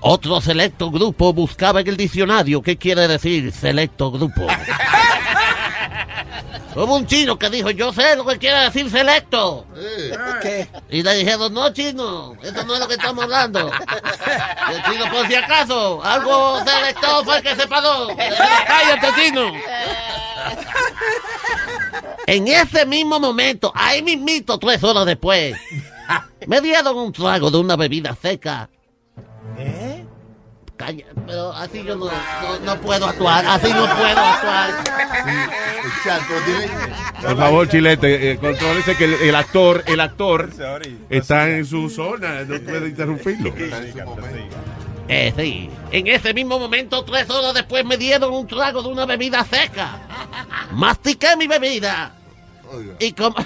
[0.00, 4.46] Otro selecto grupo buscaba en el diccionario qué quiere decir selecto grupo.
[6.74, 9.66] Hubo un chino que dijo, yo sé lo que quiere decir selecto.
[10.42, 10.68] ¿Qué?
[10.90, 13.70] Y le dijeron, no, chino, eso no es lo que estamos hablando.
[14.70, 18.08] Y el chino, por si acaso, algo selecto fue el que se paró.
[18.66, 19.52] Cállate, chino.
[22.26, 25.54] En ese mismo momento, ahí mismito, tres horas después,
[26.46, 28.68] me dieron un trago de una bebida seca.
[29.58, 29.93] ¿Eh?
[30.76, 34.84] Calla, pero así yo no, no, no puedo actuar, así no puedo actuar.
[37.22, 40.50] Por favor, Chilete, eh, contrólese que el, el actor, el actor
[41.08, 43.54] está en su zona, no puede interrumpirlo.
[45.06, 45.70] Eh, sí.
[45.92, 50.00] En ese mismo momento, tres horas después, me dieron un trago de una bebida seca.
[50.72, 52.14] Mastiqué mi bebida.
[52.72, 52.94] Oiga.
[52.98, 53.36] Y como,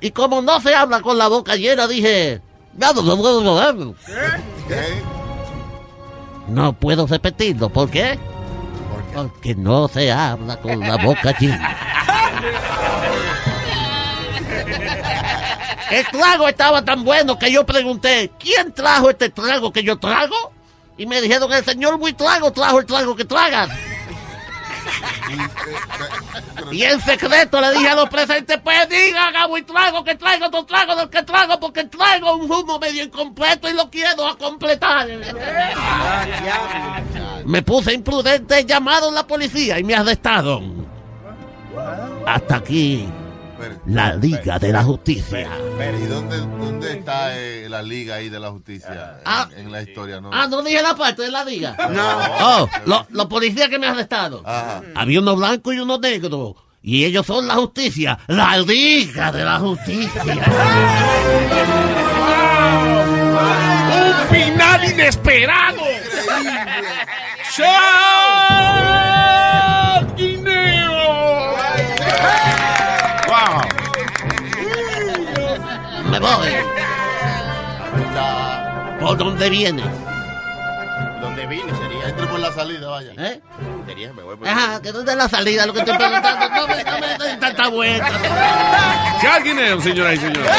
[0.00, 2.40] y como no se habla con la boca llena, dije...
[4.68, 5.19] ¿Qué?
[6.50, 7.68] No puedo repetirlo.
[7.68, 8.18] ¿Por qué?
[9.14, 11.76] Porque no se habla con la boca llena.
[15.90, 20.52] El trago estaba tan bueno que yo pregunté, ¿quién trajo este trago que yo trago?
[20.96, 23.68] Y me dijeron, el señor Buitrago trajo el trago que tragan.
[26.72, 30.64] Y en secreto le dije a los presentes, pues digan a Buitrago que traigo otro
[30.64, 35.08] trago del que trago, porque traigo un humo medio incompleto y lo quiero a completar.
[37.44, 40.86] Me puse imprudente, llamaron la policía y me arrestaron.
[42.26, 43.08] Hasta aquí
[43.86, 45.48] la Liga de la Justicia.
[46.02, 49.48] ¿Y dónde, dónde está eh, la liga ahí de la justicia en, Ah.
[49.56, 50.20] en la historia?
[50.20, 50.30] ¿no?
[50.32, 51.76] Ah, no dije la parte de la liga.
[51.90, 52.18] No.
[52.40, 54.42] Oh, lo- los policías que me arrestaron.
[54.94, 56.56] Había uno blanco y uno negro.
[56.82, 58.18] Y ellos son la justicia.
[58.28, 60.22] La Liga de la Justicia.
[63.92, 65.76] ¡Un final inesperado!
[67.58, 68.19] ¡Wow!
[76.20, 76.48] Voy.
[79.00, 79.86] ¿Por dónde vienes?
[81.20, 82.08] ¿Dónde vine sería?
[82.08, 83.12] Entre por la salida, vaya.
[83.16, 83.40] ¿Eh?
[83.86, 86.48] Sería, me voy por Ajá, que dónde es la salida, lo que estoy preguntando.
[86.48, 88.10] No me, no me tanta vuelta.
[89.20, 90.50] ¿Qué alguien es, señoras y señores?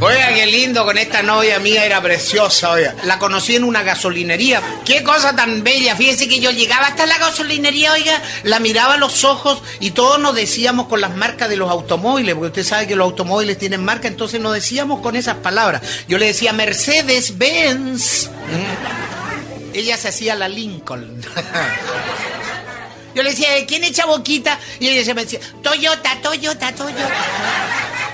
[0.00, 2.94] Oiga, qué lindo con esta novia mía, era preciosa, oiga.
[3.04, 4.60] La conocí en una gasolinería.
[4.84, 5.94] Qué cosa tan bella.
[5.94, 10.18] Fíjese que yo llegaba hasta la gasolinería, oiga, la miraba a los ojos y todos
[10.18, 13.84] nos decíamos con las marcas de los automóviles, porque usted sabe que los automóviles tienen
[13.84, 15.82] marca, entonces nos decíamos con esas palabras.
[16.08, 18.28] Yo le decía Mercedes Benz.
[18.28, 19.74] Mm.
[19.74, 21.22] Ella se hacía la Lincoln.
[23.14, 24.58] Yo le decía, ¿quién echa boquita?
[24.80, 27.10] Y ella se me decía, Toyota, Toyota, Toyota.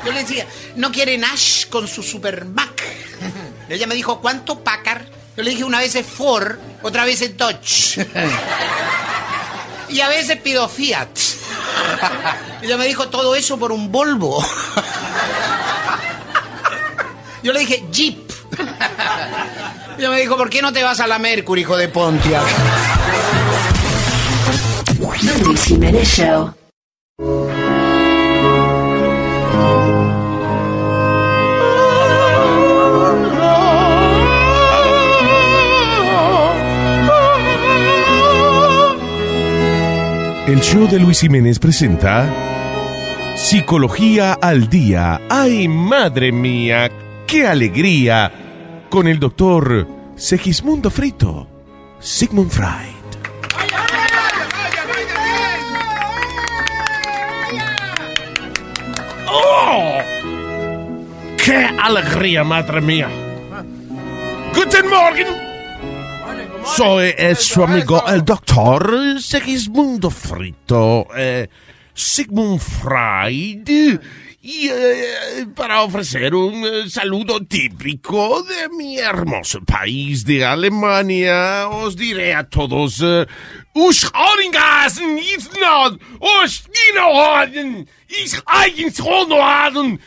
[0.08, 2.82] Yo le decía, ¿no quiere Nash con su Super Mac?
[3.68, 5.02] Ella me dijo, ¿cuánto Packard?
[5.36, 8.06] Yo le dije, una vez es Ford, otra vez es Dodge.
[9.90, 11.08] Y a veces pido Fiat.
[12.62, 14.44] Ella me dijo, todo eso por un Volvo.
[17.42, 18.30] Yo le dije, Jeep.
[19.98, 22.44] Ella me dijo, ¿por qué no te vas a la Mercury, hijo de Pontiac?
[25.00, 26.54] Luis Show.
[40.48, 42.26] El show de Luis Jiménez presenta
[43.37, 45.20] Psicología al Día.
[45.28, 46.90] ¡Ay, madre mía!
[47.26, 48.32] ¡Qué alegría!
[48.88, 51.46] Con el doctor Segismundo Frito,
[52.00, 52.96] Sigmund Freud.
[59.26, 59.98] ¡Oh!
[61.44, 63.08] ¡Qué alegría, madre mía!
[64.54, 65.47] ¡Guten Morgen!
[66.76, 71.48] Soy eh, su amigo el doctor Segismundo Frito, eh,
[71.94, 73.98] Sigmund Freud,
[74.40, 81.96] y eh, para ofrecer un eh, saludo típico de mi hermoso país de Alemania, os
[81.96, 83.26] diré a todos, eh,
[83.74, 90.00] Usch Oringasen, is not, Usch Ginohaden, is eigens Honohaden,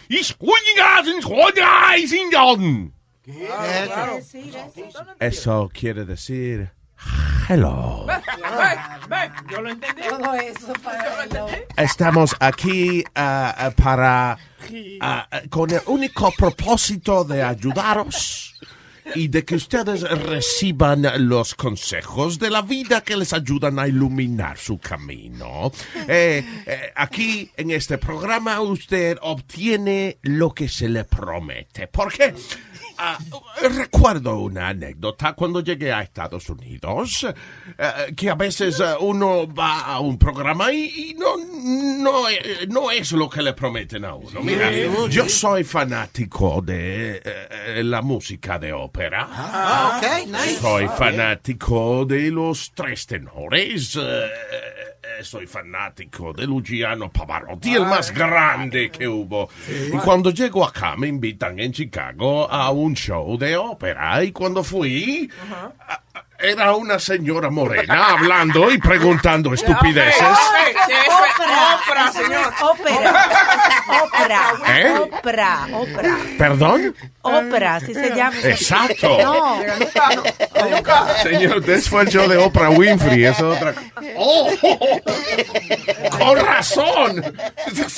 [5.20, 6.72] Eso quiere decir
[7.50, 8.06] hello.
[9.50, 10.02] Yo lo entendí.
[10.10, 11.26] Todo eso para
[11.78, 14.38] Estamos aquí ah, ah, para
[15.02, 18.56] ah, con el único propósito de ayudaros
[19.16, 24.58] y de que ustedes reciban los consejos de la vida que les ayudan a iluminar
[24.58, 25.72] su camino.
[26.08, 31.88] Eh, eh, aquí en este programa usted obtiene lo que se le promete.
[31.88, 32.34] ¿Por qué?
[33.04, 33.18] Ah,
[33.76, 37.26] recuerdo una anécdota cuando llegué a Estados Unidos,
[37.76, 42.68] eh, que a veces eh, uno va a un programa y, y no, no, eh,
[42.70, 44.42] no es lo que le prometen a uno.
[44.42, 44.72] Mira,
[45.10, 47.24] yo soy fanático de
[47.84, 49.28] la música de ópera.
[49.32, 50.60] Ah, ok, nice.
[50.62, 53.98] Soy fanático de los tres tenores.
[55.22, 59.50] Eh, eh, soy fanático de Luciano Pavarotti, el más grande que hubo.
[59.94, 64.24] Y cuando llego acá me invitan en Chicago a un show de ópera.
[64.24, 65.30] Y cuando fui,
[65.88, 66.02] a-
[66.44, 70.24] era una señora morena hablando y preguntando estupideces.
[71.84, 72.54] Ópera, señor.
[72.64, 73.28] Ópera.
[74.04, 74.54] Ópera.
[74.68, 74.94] ¿Eh?
[75.00, 75.68] Ópera.
[75.74, 76.18] Ópera.
[76.40, 76.96] ¿Perdón?
[77.24, 78.36] Ópera, así se llama.
[78.44, 79.18] Exacto.
[79.22, 79.60] No.
[81.24, 83.74] Señor, usted fue el show de Oprah Winfrey, eso es otra
[84.18, 84.50] ¡Oh!
[86.18, 87.36] ¡Con razón!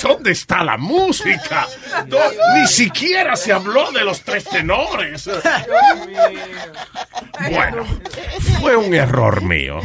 [0.02, 1.66] ¿Dónde está la música?
[2.06, 2.18] No,
[2.54, 5.28] ni siquiera se habló de los tres tenores.
[7.50, 7.84] Bueno,
[8.60, 9.80] fue un error mío.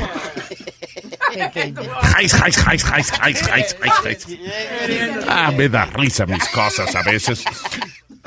[5.28, 7.43] Ah, me da risa mis cosas a veces.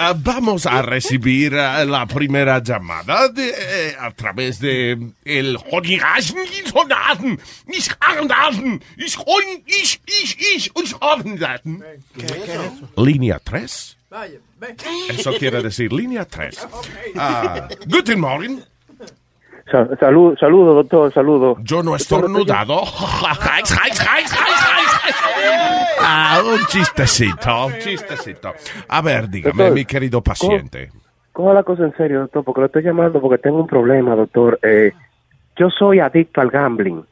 [0.05, 5.57] Ah, vamos a recibir ah, la primera llamada de, eh, a través de el
[12.97, 13.97] Línea 3.
[15.11, 16.69] Eso quiere decir línea 3.
[17.17, 18.65] Ah, guten Morgen.
[20.01, 21.57] Salud, saludo, doctor, saludo.
[21.63, 22.83] Yo no he estornudado.
[26.05, 28.53] Ah, un chistecito, un chistecito.
[28.89, 30.91] A ver, dígame, Doctor, mi querido paciente.
[31.33, 34.59] Coja la cosa en serio, doctor, porque lo estoy llamando porque tengo un problema, doctor.
[34.63, 34.93] Eh,
[35.57, 37.05] yo soy adicto al gambling.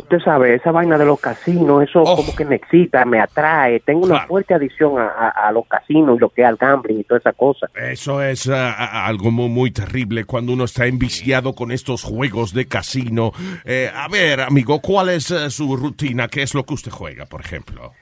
[0.00, 3.80] Usted sabe, esa vaina de los casinos, eso como que me excita, me atrae.
[3.80, 7.00] Tengo una fuerte adicción a, a- a los casinos y lo que es al gambling
[7.00, 7.68] y toda esa cosa.
[7.74, 12.66] Eso es ah, algo muy, muy terrible cuando uno está enviciado con estos juegos de
[12.66, 13.32] casino.
[13.64, 16.28] Eh, a ver, amigo, ¿cuál es eh, su rutina?
[16.28, 17.92] ¿Qué es lo que usted juega, por ejemplo?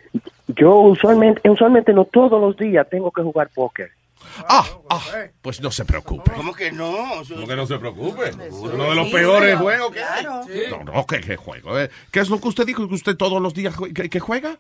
[0.48, 3.90] Yo usualmente, usualmente no todos los días tengo que jugar póker.
[4.48, 5.00] Ah, ah,
[5.42, 6.32] pues no se preocupe.
[6.32, 6.92] ¿Cómo que no?
[7.28, 8.32] ¿Cómo que no se preocupe?
[8.50, 10.24] Uno de los peores juegos que hay.
[10.70, 11.78] No, no, ¿qué, qué juego?
[11.78, 11.90] eh?
[12.10, 14.58] ¿Qué es lo que usted dijo que usted todos los días que juega?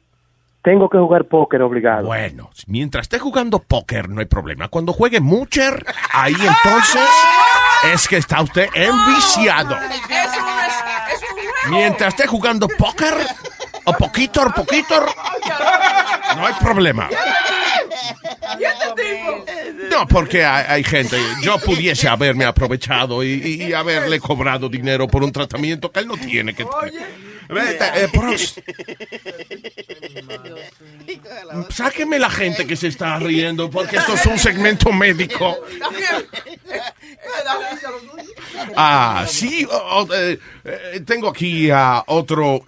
[0.62, 2.06] Tengo que jugar póker obligado.
[2.06, 4.66] Bueno, mientras esté jugando póker no hay problema.
[4.68, 7.08] Cuando juegue mucher, ahí entonces
[7.92, 9.76] es que está usted enviciado.
[11.68, 13.14] Mientras esté jugando póker,
[13.84, 15.06] o poquito, o poquito,
[16.36, 17.08] no hay problema.
[19.90, 25.32] No, porque hay, hay gente, yo pudiese haberme aprovechado y, haberle cobrado dinero por un
[25.32, 27.04] tratamiento que él no tiene que Vete,
[27.48, 28.60] eh, pros-
[31.70, 35.56] Sáqueme la gente que se está riendo porque esto es un segmento médico.
[38.76, 42.62] Ah, sí, o- o, eh, eh, tengo aquí a otro.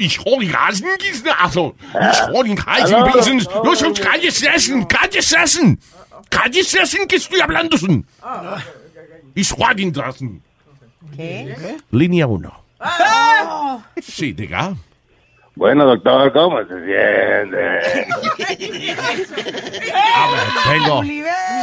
[4.01, 5.79] Cállese, essen, cállese, essen.
[6.29, 7.77] Cállese, essen, que estoy hablando.
[7.79, 8.07] son.
[9.95, 10.43] Rasen.
[11.17, 11.77] ¿Qué?
[11.91, 12.65] Línea 1.
[14.01, 14.75] Sí, diga.
[15.55, 17.59] Bueno, doctor, ¿cómo se siente?
[20.15, 21.03] A ver, tengo.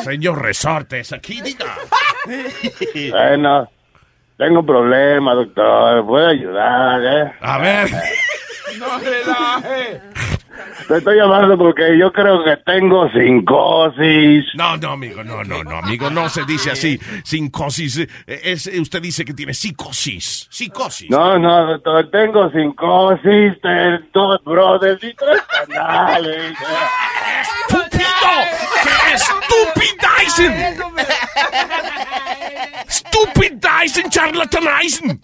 [0.03, 1.77] Señor Resortes, aquí diga.
[3.11, 3.69] bueno,
[4.37, 6.05] tengo un problema, doctor.
[6.05, 7.31] ¿Puede ayudar, eh?
[7.39, 7.89] A ver.
[8.77, 10.01] No relaje.
[10.87, 14.45] Te estoy llamando porque yo creo que tengo psicosis.
[14.55, 16.99] No, no, amigo, no, no, no, amigo, no se dice así.
[17.23, 17.97] Psicosis.
[17.99, 18.07] eh,
[18.43, 20.47] Es, usted dice que tiene psicosis.
[20.49, 21.09] Psicosis.
[21.09, 26.53] No, no, doctor, tengo psicosis de dos brothers y tres canales.
[27.41, 28.05] ¡Estúpido!
[29.17, 30.77] ¡Stupidizen!
[32.89, 35.21] ¡Stupidizen, charlatanizen!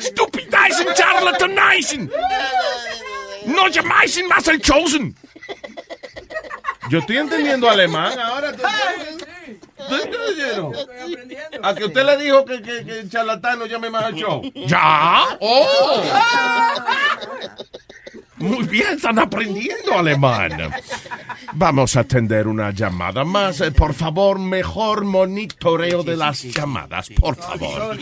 [0.00, 2.10] ¡Stupidizen, charlatanizen!
[3.46, 5.14] ¡No llamáis más el chosen!
[6.90, 8.52] Yo estoy entendiendo alemán ahora.
[8.52, 8.62] ¿Tú?
[11.62, 14.42] A que usted le dijo que, que, que el charlatán no llame más al show.
[14.66, 15.24] ¿Ya?
[15.40, 16.02] ¡Oh!
[18.38, 20.72] Muy bien, están aprendiendo alemán.
[21.54, 23.60] Vamos a atender una llamada más.
[23.60, 27.98] Eh, Por favor, mejor monitoreo de las llamadas, por favor.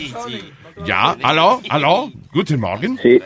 [0.85, 1.17] ¿Ya?
[1.23, 1.59] ¿Aló?
[1.69, 2.11] ¿Aló?
[2.31, 2.99] Guten Morgen.
[3.01, 3.19] Sí,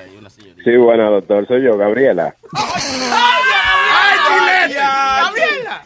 [0.63, 2.35] sí, bueno, doctor, soy yo, Gabriela.
[2.53, 4.79] ¡Ay, chilete!
[4.79, 5.81] ¡Gabriela!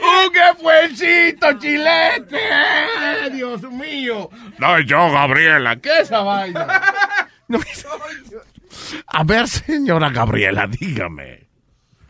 [0.00, 2.38] ¡Un fuercito, chilete!
[3.32, 4.28] ¡Dios mío!
[4.58, 5.76] No, yo, Gabriela.
[5.76, 6.66] ¿Qué es esa vaina?
[7.48, 7.58] No,
[9.06, 11.46] a ver, señora Gabriela, dígame.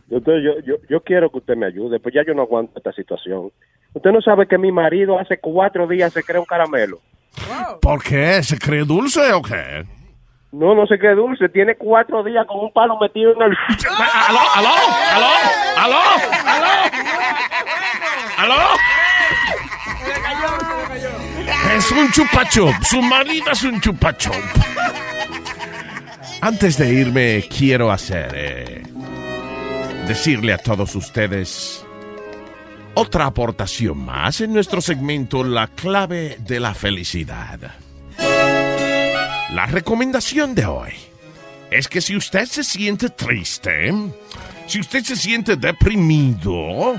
[0.06, 2.92] Doctor, yo, yo, yo quiero que usted me ayude, pues ya yo no aguanto esta
[2.92, 3.50] situación.
[3.94, 7.00] Usted no sabe que mi marido hace cuatro días se cree un caramelo.
[7.80, 8.42] ¿Por qué?
[8.42, 9.84] ¿Se cree dulce o qué?
[10.52, 13.52] No, no se cree dulce, tiene cuatro días con un palo metido en el...
[14.28, 14.40] ¿Aló?
[14.54, 14.68] ¿Aló?
[15.14, 15.26] ¿Aló?
[15.78, 15.98] ¿Aló?
[18.36, 18.54] ¿Aló?
[18.54, 18.78] ¿Aló?
[21.74, 22.74] Es un chupachup.
[22.84, 24.34] Su marido es un chupachup.
[26.42, 28.32] Antes de irme, quiero hacer.
[28.34, 28.82] eh,
[30.06, 31.86] decirle a todos ustedes.
[32.94, 37.58] Otra aportación más en nuestro segmento La clave de la felicidad.
[39.54, 40.92] La recomendación de hoy
[41.70, 43.92] es que si usted se siente triste,
[44.66, 46.94] si usted se siente deprimido,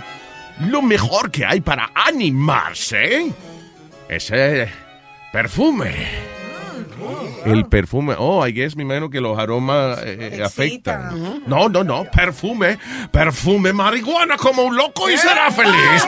[0.60, 3.32] lo mejor que hay para animarse
[4.08, 4.70] es el
[5.32, 5.94] perfume.
[7.44, 11.42] El perfume, oh, I guess, me imagino que los aromas eh, afectan.
[11.48, 12.78] No, no, no, perfume,
[13.12, 16.06] perfume marihuana como un loco y será feliz.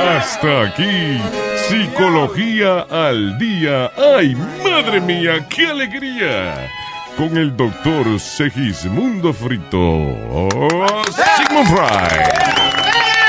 [0.00, 1.20] Hasta aquí,
[1.68, 3.90] Psicología al día.
[4.16, 6.66] ¡Ay, madre mía, qué alegría!
[7.14, 9.78] Con el doctor Segismundo Frito.
[9.78, 13.28] Oh, Sigmund Fry.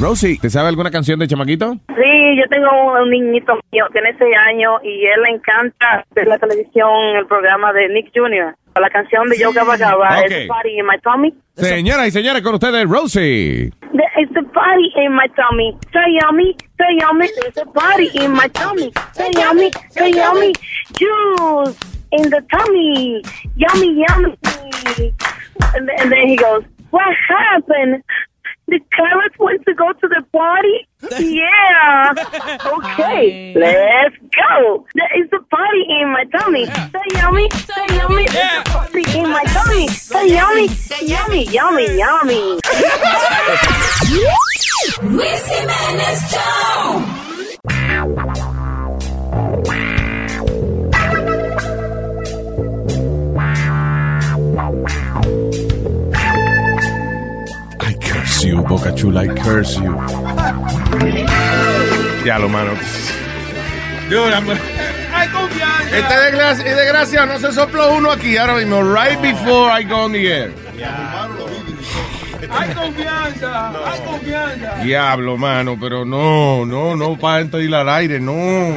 [0.00, 1.74] Rosie, ¿te sabe alguna canción de Chamaquito?
[1.88, 6.26] Sí, yo tengo un, un niñito mío, tiene seis años y él le encanta ver
[6.26, 8.54] la televisión, el programa de Nick Jr.
[8.76, 10.30] La canción de Yo Gabba Gabba, Ok.
[10.30, 11.34] It's a Party in My Tummy.
[11.56, 13.72] Señoras y señores, con ustedes, Rosie.
[14.16, 15.74] It's a party in my tummy.
[15.92, 17.26] So yummy, so yummy.
[17.46, 18.92] It's a party in my tummy.
[19.12, 20.52] So yummy, so yummy.
[20.92, 21.76] Juice
[22.12, 23.22] in the tummy.
[23.56, 24.36] Yummy, yummy.
[25.74, 28.02] And then he goes, What happened?
[28.70, 30.86] The carrots went to go to the party?
[31.18, 32.14] Yeah.
[32.66, 34.86] Okay, let's go.
[34.94, 36.66] There is a party in my tummy.
[36.66, 38.26] So yummy, so yummy.
[38.28, 39.88] There's a party in my tummy.
[39.88, 42.60] So yummy, so yummy, yummy, yummy.
[45.02, 47.00] Luis Jiménez Show.
[58.40, 59.92] Curse you, Boca Chula, I curse you.
[62.24, 62.72] Ya lo mano.
[65.12, 65.96] Hay confianza.
[65.96, 70.04] Este desgracia, y desgracia no se sopló uno aquí ahora mismo, right before I go
[70.04, 70.52] on the air.
[72.50, 73.68] Hay confianza.
[73.86, 74.76] Hay confianza.
[74.82, 78.74] Diablo, mano, pero no, no, no para ir al aire, no.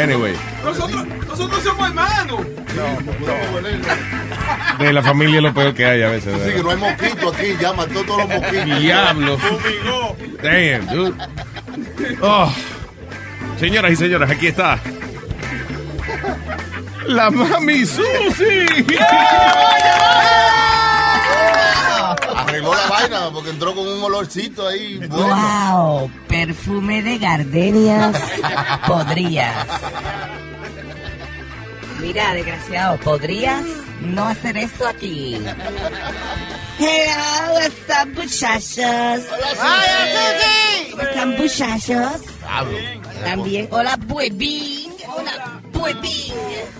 [0.00, 2.40] Anyway, Nosotros, nosotros somos hermanos.
[4.78, 6.32] de la familia es lo peor que hay a veces.
[6.34, 6.54] Sí, ¿verdad?
[6.56, 8.80] que no hay mosquito aquí, ya mató todos los mosquitos.
[8.80, 9.38] Diablo.
[10.42, 11.14] Damn, dude.
[12.20, 12.52] Oh.
[13.58, 14.78] Señoras y señores, aquí está.
[17.06, 18.66] La mami Susi.
[22.48, 24.96] Arregló la vaina porque entró con un olorcito ahí.
[25.06, 25.26] Bueno.
[25.26, 26.10] ¡Wow!
[26.28, 28.16] Perfume de gardenias
[28.86, 29.66] podrías.
[32.00, 33.64] Mira, desgraciado, ¿podrías
[34.00, 35.34] no hacer esto aquí?
[36.78, 39.26] Hello, what's up, muchachos?
[40.90, 42.22] ¿Cómo están, muchachos?
[43.24, 44.92] También, hola, buebín.
[45.06, 46.32] Hola, buebín.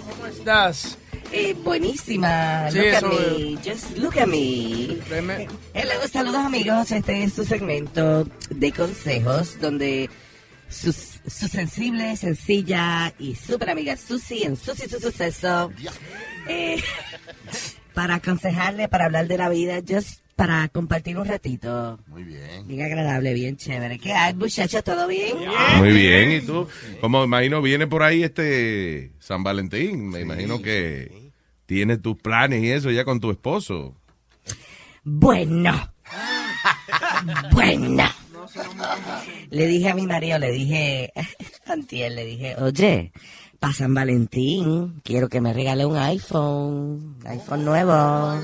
[0.09, 0.97] ¿Cómo estás?
[1.33, 2.70] Eh, buenísima.
[2.70, 3.59] Sí, look at me.
[3.62, 4.99] Just look at me.
[5.74, 6.91] Hello, saludos amigos.
[6.91, 10.09] Este es su segmento de consejos donde
[10.70, 15.70] su, su sensible, sencilla y súper amiga Susi en Susi su suceso.
[16.49, 16.83] eh,
[17.95, 21.99] para aconsejarle, para hablar de la vida, just para compartir un ratito.
[22.07, 22.64] Muy bien.
[22.68, 23.99] Bien agradable, bien chévere.
[23.99, 24.84] ¿Qué hay, muchachos?
[24.84, 25.36] ¿Todo bien?
[25.78, 26.68] Muy bien, ¿y tú?
[27.01, 31.32] Como imagino viene por ahí este San Valentín, me imagino que
[31.66, 33.97] tienes tus planes y eso ya con tu esposo.
[35.03, 35.93] Bueno.
[37.51, 38.05] bueno.
[39.51, 41.12] Le dije a mi marido, le dije,
[41.66, 43.11] antier, le dije, oye,
[43.59, 48.41] para San Valentín, quiero que me regale un iPhone, iPhone nuevo.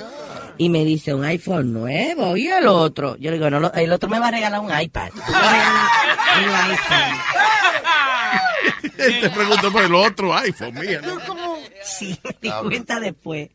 [0.58, 3.16] Y me dice, un iPhone nuevo, ¿y el otro?
[3.16, 5.10] Yo le digo, no, lo- el otro me va a regalar un iPad.
[6.36, 7.18] Un iPhone.
[8.96, 11.00] Te pregunto por el otro iPhone, mía.
[11.02, 11.18] ¿no?
[11.84, 13.50] Sí, me di cuenta después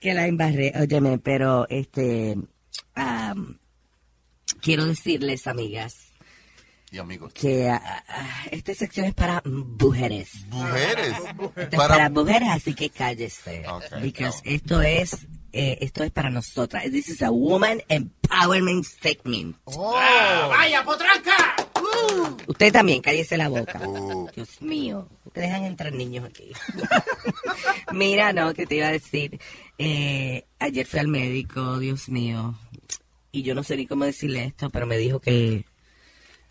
[0.00, 0.72] que la embarré.
[0.78, 2.36] Óyeme, pero este.
[4.60, 6.12] quiero decirles, amigas,
[6.90, 7.32] Y amigos.
[7.32, 10.30] que ah, ah, esta sección es para mujeres.
[10.48, 11.14] Mujeres.
[11.56, 13.64] Es Para- para mujeres, así que cállese.
[14.02, 15.26] Because esto es.
[15.52, 16.84] Eh, esto es para nosotras.
[16.90, 19.56] This is a woman empowerment segment.
[19.66, 21.56] ¡Vaya, potranca!
[22.46, 23.80] Usted también, cállese la boca.
[24.34, 26.52] Dios mío, ustedes dejan entrar niños aquí.
[27.92, 29.38] Mira, no, que te iba a decir.
[29.78, 32.54] Eh, ayer fui al médico, Dios mío,
[33.30, 35.64] y yo no sé ni cómo decirle esto, pero me dijo que.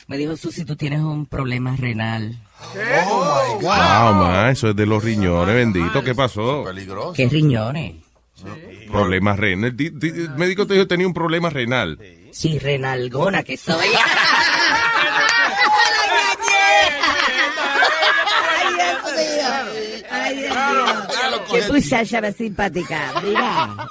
[0.07, 2.37] Me dijo, Susi, tú tienes un problema renal.
[2.59, 3.61] Oh my God.
[3.61, 6.63] Wow, ma, eso es de los riñones, bendito, ¿qué pasó?
[6.65, 7.13] Peligroso.
[7.13, 7.95] ¿Qué riñones?
[8.91, 9.75] Problemas renal.
[9.75, 11.97] Di- di- El médico te dijo que tenía un problema renal.
[12.31, 13.87] Sí, renalgona que soy.
[18.59, 20.05] Ay, Dios mío.
[20.09, 21.43] Ay, Dios mío.
[21.51, 23.13] Qué muchacha más simpática.
[23.23, 23.75] Mira.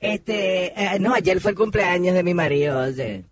[0.00, 3.24] Este, eh, no, ayer fue el cumpleaños de mi marido, oye.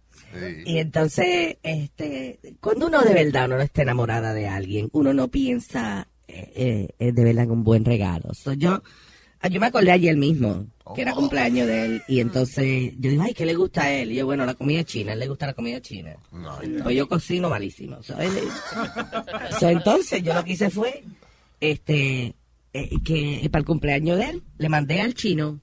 [0.65, 5.29] Y entonces, este, cuando uno de verdad uno no está enamorada de alguien, uno no
[5.29, 8.33] piensa eh, eh, de verdad un buen regalo.
[8.35, 8.83] So, yo,
[9.41, 13.23] ah, yo me acordé ayer mismo que era cumpleaños de él y entonces yo digo,
[13.25, 14.13] ay, ¿qué le gusta a él?
[14.13, 16.17] Y yo, bueno, la comida china, a él le gusta la comida china.
[16.83, 18.03] Pues yo cocino malísimo.
[18.03, 18.31] So, él-
[19.59, 21.03] so, entonces yo lo que hice fue,
[21.61, 22.35] este,
[22.73, 25.61] eh, que para el cumpleaños de él le mandé al chino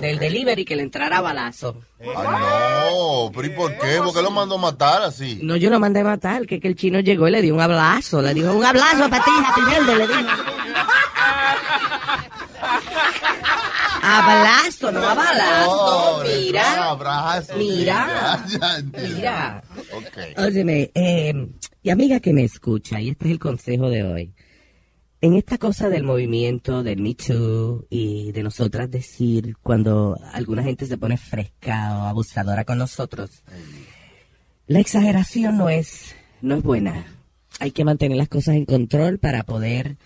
[0.00, 1.76] Del delivery que le entrara a balazo.
[2.00, 3.98] Ay, no, pero ¿y por qué?
[3.98, 5.40] ¿Por qué lo mandó a matar así?
[5.42, 7.60] No, yo lo mandé a matar, que, que el chino llegó y le dio un
[7.60, 8.22] abrazo.
[8.22, 10.20] Le dijo, un abrazo para ti, Happy Verde, le dijo.
[14.02, 15.68] Abrazo, no a balazo.
[15.68, 16.90] Oh, Mira.
[16.90, 18.06] abrazo, Mira.
[18.48, 19.16] ya, ya entiendo.
[19.16, 19.62] Mira.
[19.92, 20.18] Ok.
[20.38, 21.48] Óyeme, eh,
[21.82, 24.32] y amiga que me escucha, y este es el consejo de hoy.
[25.26, 30.86] En esta cosa del movimiento del Me Too y de nosotras decir cuando alguna gente
[30.86, 33.42] se pone fresca o abusadora con nosotros,
[34.68, 37.06] la exageración no es, no es buena.
[37.58, 39.96] Hay que mantener las cosas en control para poder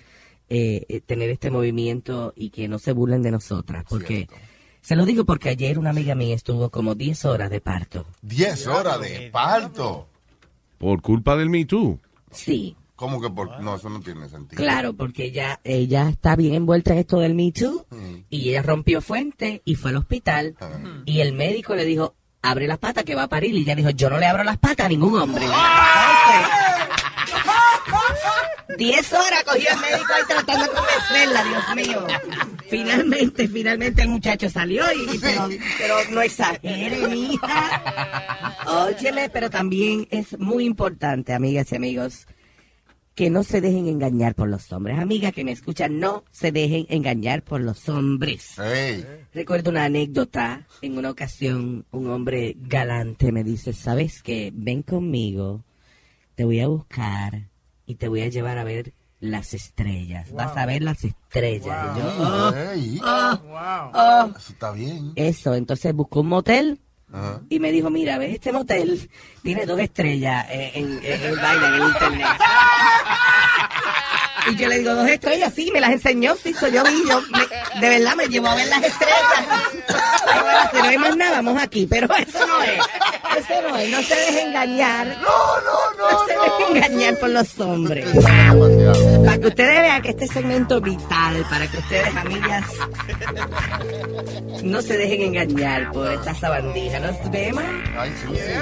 [0.49, 3.85] eh, tener este movimiento y que no se burlen de nosotras.
[3.87, 4.27] Porque,
[4.81, 8.07] se lo digo porque ayer una amiga mía estuvo como 10 horas de parto.
[8.23, 10.09] 10 horas de parto.
[10.79, 12.01] Por culpa del Me Too.
[12.31, 12.75] Sí.
[13.01, 13.61] ¿Cómo que por.?
[13.63, 14.63] No, eso no tiene sentido.
[14.63, 18.15] Claro, porque ella, ella está bien envuelta en esto del Me Too Mm.
[18.29, 20.69] y ella rompió fuente y fue al hospital Ah.
[21.07, 23.89] y el médico le dijo, abre las patas que va a parir y ella dijo,
[23.89, 25.45] yo no le abro las patas a ningún hombre.
[25.47, 25.67] Entonces,
[28.79, 32.07] 10 horas cogió el médico ahí tratando de convencerla, Dios mío.
[32.69, 35.49] Finalmente, finalmente el muchacho salió y pero,
[35.79, 38.63] pero no exagere, mija.
[38.67, 42.27] Óyeme, pero también es muy importante, amigas y amigos,
[43.21, 44.99] que no se dejen engañar por los hombres.
[44.99, 48.55] Amigas que me escuchan, no se dejen engañar por los hombres.
[49.35, 50.67] Recuerdo una anécdota.
[50.81, 54.51] En una ocasión, un hombre galante me dice, ¿sabes qué?
[54.55, 55.63] Ven conmigo,
[56.35, 57.51] te voy a buscar
[57.85, 60.33] y te voy a llevar a ver las estrellas.
[60.33, 61.99] Vas a ver las estrellas.
[62.79, 64.33] Y yo, oh, oh, oh.
[64.35, 65.13] Eso está bien.
[65.15, 66.81] Eso, entonces buscó un motel
[67.49, 69.11] Y me dijo, mira, ve, este motel
[69.43, 72.27] tiene dos estrellas eh, en, en, en vaina, en el internet.
[74.49, 77.21] Y yo le digo, dos estrellas, sí, me las enseñó, sí, soy yo vi, yo,
[77.31, 79.19] me- de verdad me llevó a ver las estrellas.
[80.27, 82.79] Ay, bueno, si no hay más nada, vamos aquí, pero eso no es,
[83.39, 85.07] eso no es, no se deje engañar.
[85.07, 86.11] No, no, no.
[86.11, 88.07] No se deje engañar por los hombres.
[89.25, 92.65] Para que ustedes vean que este segmento es vital, para que ustedes, amigas,
[94.63, 97.01] no se dejen engañar por esta sabandija.
[97.01, 97.63] Nos vemos.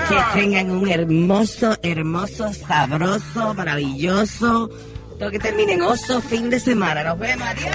[0.09, 4.70] Que tengan un hermoso, hermoso, sabroso, maravilloso.
[5.18, 7.02] Todo que termine en oso fin de semana.
[7.02, 7.48] Nos vemos.
[7.48, 7.74] Adiós.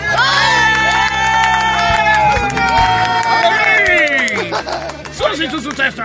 [5.18, 6.04] ¡Susi, su suceso!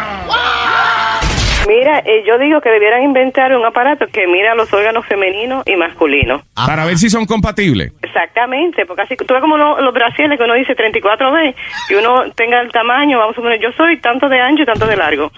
[1.67, 5.77] Mira, eh, yo digo que debieran inventar un aparato que mira los órganos femeninos y
[5.77, 6.43] masculinos.
[6.55, 7.93] Para ver si son compatibles.
[8.03, 11.55] Exactamente, porque así, tú ves como uno- los brasiles que uno dice 34B,
[11.91, 14.87] y uno tenga el tamaño, vamos a suponer, yo soy tanto de ancho y tanto
[14.87, 15.31] de largo.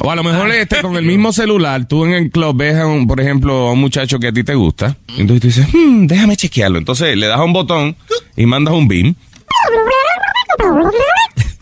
[0.00, 2.86] O a lo mejor este, con el mismo celular, tú en el club ves, a
[2.86, 4.96] un, por ejemplo, a un muchacho que a ti te gusta.
[5.18, 6.78] Entonces tú dices, "Hmm, déjame chequearlo.
[6.78, 7.94] Entonces le das a un botón
[8.36, 9.14] y mandas un beam.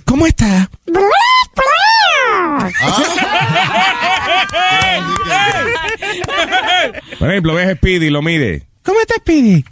[0.04, 0.68] ¿Cómo está?
[7.18, 8.66] Por ejemplo, ves a Speedy y lo mide.
[8.84, 9.64] ¿Cómo está Speedy?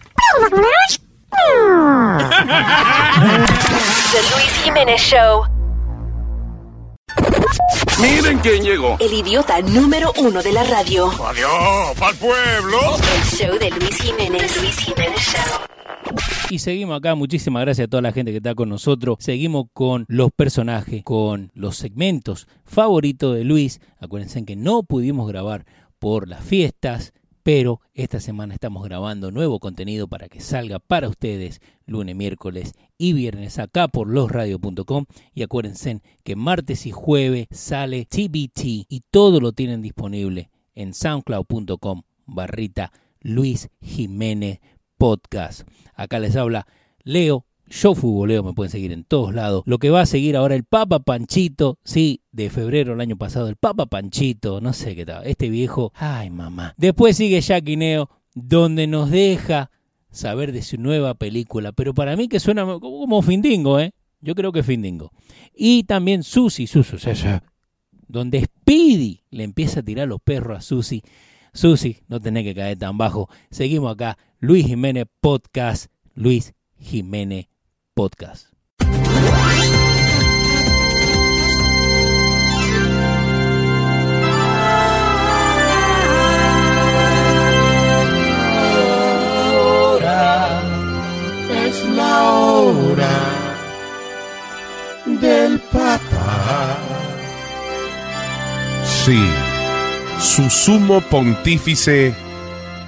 [4.12, 5.45] The Luis Jiménez Show.
[7.99, 8.97] Miren quién llegó.
[9.01, 11.11] El idiota número uno de la radio.
[11.26, 12.97] Adiós, pa'l pueblo.
[12.97, 14.57] El show de Luis Jiménez.
[14.61, 15.71] Luis Jiménez Show.
[16.53, 19.16] Y seguimos acá, muchísimas gracias a toda la gente que está con nosotros.
[19.20, 23.80] Seguimos con los personajes, con los segmentos favoritos de Luis.
[23.96, 25.64] Acuérdense que no pudimos grabar
[25.98, 31.62] por las fiestas, pero esta semana estamos grabando nuevo contenido para que salga para ustedes
[31.86, 35.07] lunes, miércoles y viernes acá por losradio.com.
[35.32, 42.03] Y acuérdense que martes y jueves sale TBT y todo lo tienen disponible en soundcloud.com
[42.26, 42.92] barrita
[43.22, 44.61] Luis Jiménez
[45.03, 45.62] Podcast.
[45.96, 46.64] Acá les habla
[47.03, 49.64] Leo, Show Futboleo, me pueden seguir en todos lados.
[49.66, 53.48] Lo que va a seguir ahora el Papa Panchito, sí, de febrero del año pasado,
[53.48, 56.74] el Papa Panchito, no sé qué tal, este viejo, ay mamá.
[56.76, 59.72] Después sigue Jackie Neo, donde nos deja
[60.12, 63.94] saber de su nueva película, pero para mí que suena como- Findingo, ¿eh?
[64.20, 65.11] Yo creo que Findingo.
[65.53, 67.26] Y también Susi, su suceso,
[68.07, 71.03] donde Speedy le empieza a tirar los perros a Susi.
[71.53, 73.28] Susi, no tenés que caer tan bajo.
[73.50, 75.86] Seguimos acá, Luis Jiménez Podcast,
[76.16, 77.47] Luis Jiménez
[77.95, 78.49] Podcast.
[91.64, 93.20] Es la hora
[95.07, 96.78] del papá.
[98.84, 99.22] Sí,
[100.18, 102.12] su sumo pontífice,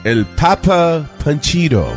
[0.04, 1.92] el Papa Panchito.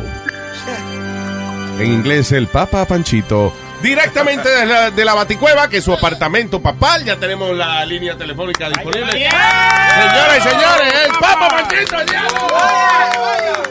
[1.78, 3.52] En inglés, el Papa Panchito
[3.82, 7.04] directamente de la, de la Baticueva, que es su apartamento papal.
[7.04, 9.12] Ya tenemos la línea telefónica disponible.
[9.12, 12.48] Señoras y señores, el Papa Diablo.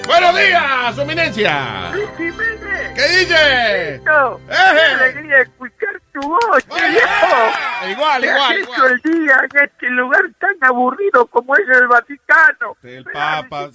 [0.08, 1.92] Buenos días, su eminencia.
[2.16, 4.02] ¿Qué dice?
[4.04, 7.90] ¡Qué alegría escuchar tu voz, viejo!
[7.90, 8.58] Igual, igual, has igual.
[8.58, 12.76] hecho el día en este lugar tan aburrido como es el Vaticano.
[12.84, 13.70] El Papa.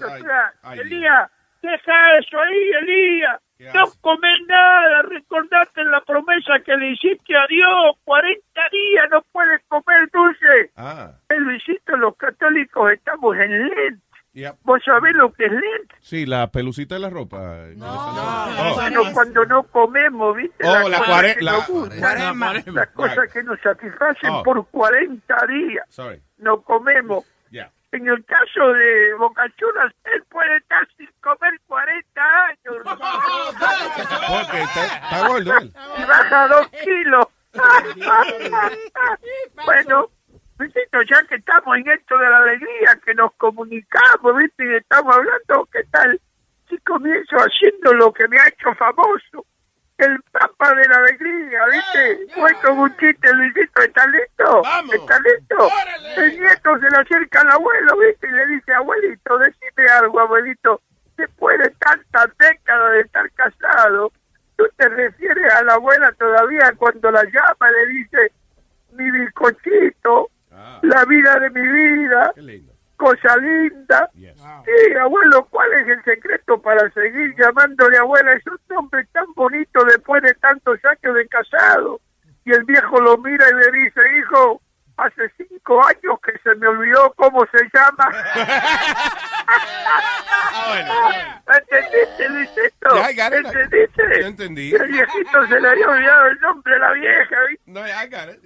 [0.75, 1.31] Elías,
[1.63, 3.41] deja eso ahí, Elías.
[3.73, 7.97] No comes nada, recordate la promesa que le hiciste a Dios.
[8.03, 10.73] 40 días no puedes comer dulce.
[10.77, 14.03] Ah, Luisito, los católicos estamos en Lent.
[14.33, 14.55] Ya.
[14.63, 15.93] ¿Vos sabés lo que es Lent?
[16.01, 17.39] Sí, la pelucita de la ropa.
[17.81, 18.73] Oh.
[18.75, 20.67] Bueno, cuando no comemos, ¿viste?
[20.67, 22.53] Oh, Las la cosas cuare- que la- cuaresma.
[22.67, 24.43] Las cosas que nos satisfacen Oh.
[24.43, 25.85] por 40 días.
[25.89, 26.21] Sorry.
[26.39, 27.25] No comemos.
[27.51, 27.71] Ya.
[27.93, 32.77] En el caso de Bocachuras, él puede estar sin comer 40 años.
[34.29, 35.73] Porque está, está gordo él.
[35.99, 37.27] y baja dos kilos.
[39.67, 40.09] bueno,
[40.59, 44.67] Luisito, ya que estamos en esto de la alegría, que nos comunicamos, ¿viste?
[44.67, 46.21] Y estamos hablando, ¿qué tal?
[46.69, 49.47] Si comienzo haciendo lo que me ha hecho famoso,
[49.99, 52.35] el Papa de la Alegría, ¿viste?
[52.35, 54.63] Fue como un chiste, Luisito, ¿estás listo?
[54.93, 55.69] ¿Estás listo?
[56.17, 58.27] El nieto se le acerca al abuelo, ¿viste?
[58.27, 60.81] Y le dice, abuelito, decime algo, abuelito.
[61.17, 64.13] Después de tantas décadas de estar casado,
[64.57, 68.33] ¿tú te refieres a la abuela todavía cuando la llama y le dice,
[68.93, 70.31] mi bizcochito,
[70.83, 72.33] la vida de mi vida,
[72.97, 74.11] cosa linda?
[74.15, 78.33] Sí, abuelo, ¿cuál es el secreto para seguir llamándole abuela?
[78.33, 82.01] Es un nombre tan bonito después de tantos años de casado.
[82.45, 84.61] Y el viejo lo mira y le dice, hijo,
[84.97, 88.11] hace cinco años que se me olvidó cómo se llama.
[91.47, 92.95] ¿Entendiste, Luisito?
[92.95, 93.47] Ya, I got it.
[93.47, 94.21] ¿Entendiste?
[94.21, 94.75] Yo entendí.
[94.75, 97.71] El viejito se le había olvidado el nombre de la vieja, ¿viste?
[97.71, 98.41] No, I got it.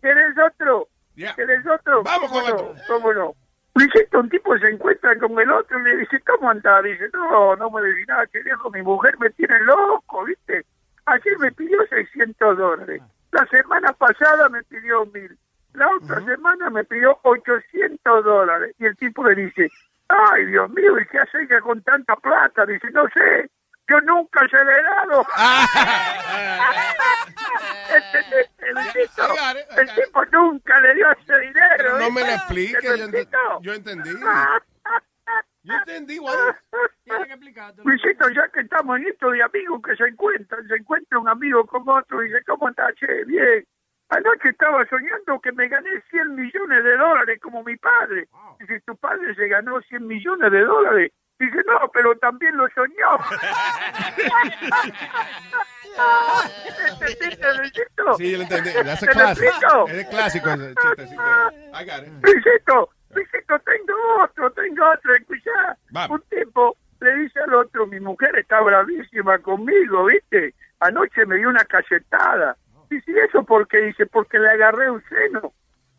[0.00, 0.88] ¿Quieres otro?
[1.16, 1.34] Ya.
[1.34, 2.02] ¿Quieres otro?
[2.02, 2.56] Vamos ¿Cómo con no?
[2.56, 2.82] otro.
[2.86, 3.34] ¿Cómo no?
[3.74, 6.82] Luisito, un tipo se encuentra con el otro y le dice, ¿cómo anda?
[6.82, 10.64] Dice, no, no me decís nada, que viejo, mi mujer me tiene loco, ¿viste?
[11.06, 13.02] Ayer me pidió 600 dólares.
[13.30, 15.38] La semana pasada me pidió mil.
[15.78, 18.74] La otra semana me pidió 800 dólares.
[18.78, 19.68] Y el tipo le dice,
[20.08, 22.66] ay, Dios mío, ¿y qué hace ella con tanta plata?
[22.66, 23.48] Dice, no sé,
[23.88, 25.24] yo nunca se le he dado.
[27.94, 29.22] ¿Entendiste, Luisito?
[29.76, 31.74] El tipo nunca le dio ese dinero.
[31.76, 32.78] Pero no me lo explique.
[32.80, 34.10] ¿Te lo Yo, ent- yo entendí.
[35.62, 36.34] Yo entendí, güey.
[37.84, 41.66] Luisito, ya que estamos en esto de amigos que se encuentran, se encuentra un amigo
[41.66, 42.94] con otro y dice, ¿cómo estás?
[42.94, 43.66] Che, bien.
[44.10, 48.26] Anoche estaba soñando que me gané 100 millones de dólares como mi padre.
[48.58, 51.12] Dice, ¿tu padre se ganó 100 millones de dólares?
[51.38, 53.18] Dice, no, pero también lo soñó.
[56.88, 58.14] ¿Entendiste, Luisito?
[58.16, 58.70] Sí, yo lo entendí.
[58.72, 59.44] That's a ¿Te lo classic.
[59.44, 59.88] explico?
[59.88, 60.48] Es clásico.
[60.50, 62.12] I got it.
[62.22, 65.76] Luisito, Luisito, tengo otro, tengo otro, escuchá.
[66.10, 70.54] Un tipo le dice al otro, mi mujer está bravísima conmigo, ¿viste?
[70.80, 72.56] Anoche me dio una cachetada.
[72.90, 73.78] Dice, ¿y eso por qué?
[73.78, 75.52] Dice, porque le agarré un seno.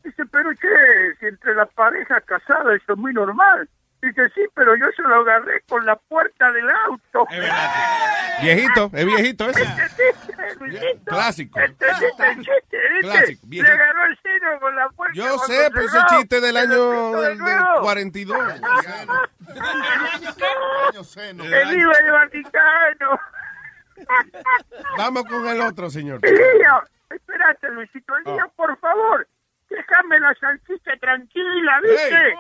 [0.03, 3.69] Dice, pero che, si entre las parejas casadas eso es muy normal.
[4.01, 7.27] Dice, sí, pero yo se lo agarré con la puerta del auto.
[8.41, 9.61] Viejito, es viejito ese.
[9.61, 11.03] ¿Entendiste, Luisito?
[11.11, 11.59] Clásico.
[11.59, 13.01] ¿Entendiste el chiste, viste?
[13.01, 13.73] Clásico, Le viejito.
[13.73, 15.13] agarró el seno con la puerta.
[15.15, 17.81] Yo sé, pero ese chiste del año del, del nuevo.
[17.81, 18.37] 42.
[21.15, 23.19] ¡Que viva el Vaticano!
[24.97, 26.19] Vamos con el otro, señor.
[26.23, 28.13] Elías, espérate, Luisito.
[28.13, 28.19] Ah.
[28.25, 29.27] Elías, por favor,
[29.69, 32.35] déjame la salchicha tranquila, ¿viste?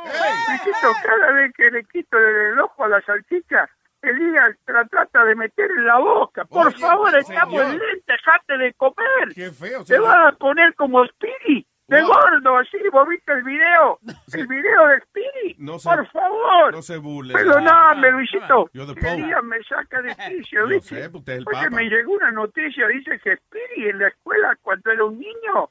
[0.49, 3.69] Luisito, cada vez que le quito el ojo a la salchicha,
[4.01, 6.45] Elías la trata de meter en la boca.
[6.45, 9.33] Por Oye, favor, estamos en lente, dejate de comer.
[9.35, 11.65] Qué feo, Te vas a poner como Speedy.
[11.89, 13.99] De gordo, así, ¿vos viste el video?
[14.33, 15.55] El video de Speedy.
[15.57, 16.73] No se- Por favor.
[16.73, 17.33] No se burle.
[17.33, 18.69] Perdóname, Luisito.
[18.73, 19.13] Pope.
[19.13, 20.95] Elías me saca de quicio, Yo ¿viste?
[21.01, 21.75] sé, usted es el Porque Papa.
[21.75, 25.69] me llegó una noticia, dice que Speedy en la escuela, cuando era un niño,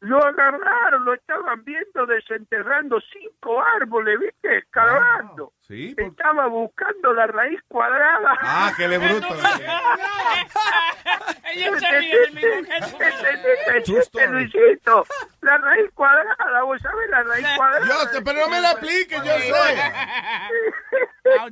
[0.00, 4.58] lo agarraron, lo estaban viendo desenterrando cinco árboles, ¿viste?
[4.58, 5.52] Escarbando.
[5.60, 8.38] Sí, Estaba buscando la raíz cuadrada.
[8.40, 9.28] Ah, que le bruto.
[13.68, 15.04] ¿Entendiste, Luisito?
[15.42, 17.86] La raíz cuadrada, vos sabés la raíz cuadrada.
[17.86, 19.82] Yo pero no me la explique, yo sé.
[21.38, 21.46] Ah,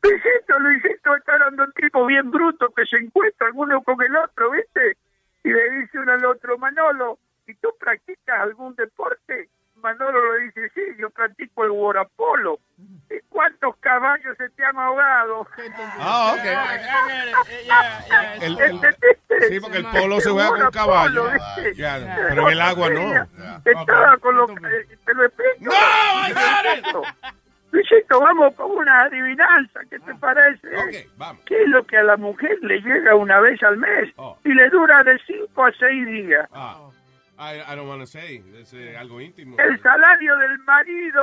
[0.00, 4.52] Luisito, Luisito, está hablando un tipo bien bruto que se encuentra uno con el otro,
[4.52, 4.96] ¿viste?
[5.44, 9.48] Y le dice uno al otro, Manolo, ¿y tú practicas algún deporte?
[9.76, 11.70] Manolo le dice, sí, yo practico el.
[13.08, 15.46] Sí, ¿Y cuántos caballos se te han ahogado?
[16.00, 16.44] Ah, ok.
[18.42, 19.48] El- el- ¿Entendiste?
[19.48, 21.30] sí, porque el polo se juega con caballo.
[21.76, 23.26] Ya, pero en el agua no.
[23.64, 24.50] Estaba con los...
[24.50, 25.56] eh, Te lo explico.
[25.60, 27.02] ¡No!
[27.70, 29.80] Luisito, vamos con una adivinanza.
[29.90, 30.68] ¿Qué te parece?
[31.44, 34.14] ¿Qué es lo que a la mujer le llega una vez al mes
[34.44, 36.48] y le dura de 5 a 6 días?
[36.52, 36.88] Ah,
[37.38, 38.42] I, I don't want to say.
[38.58, 39.56] Es eh, algo íntimo.
[39.58, 41.22] El salario del marido.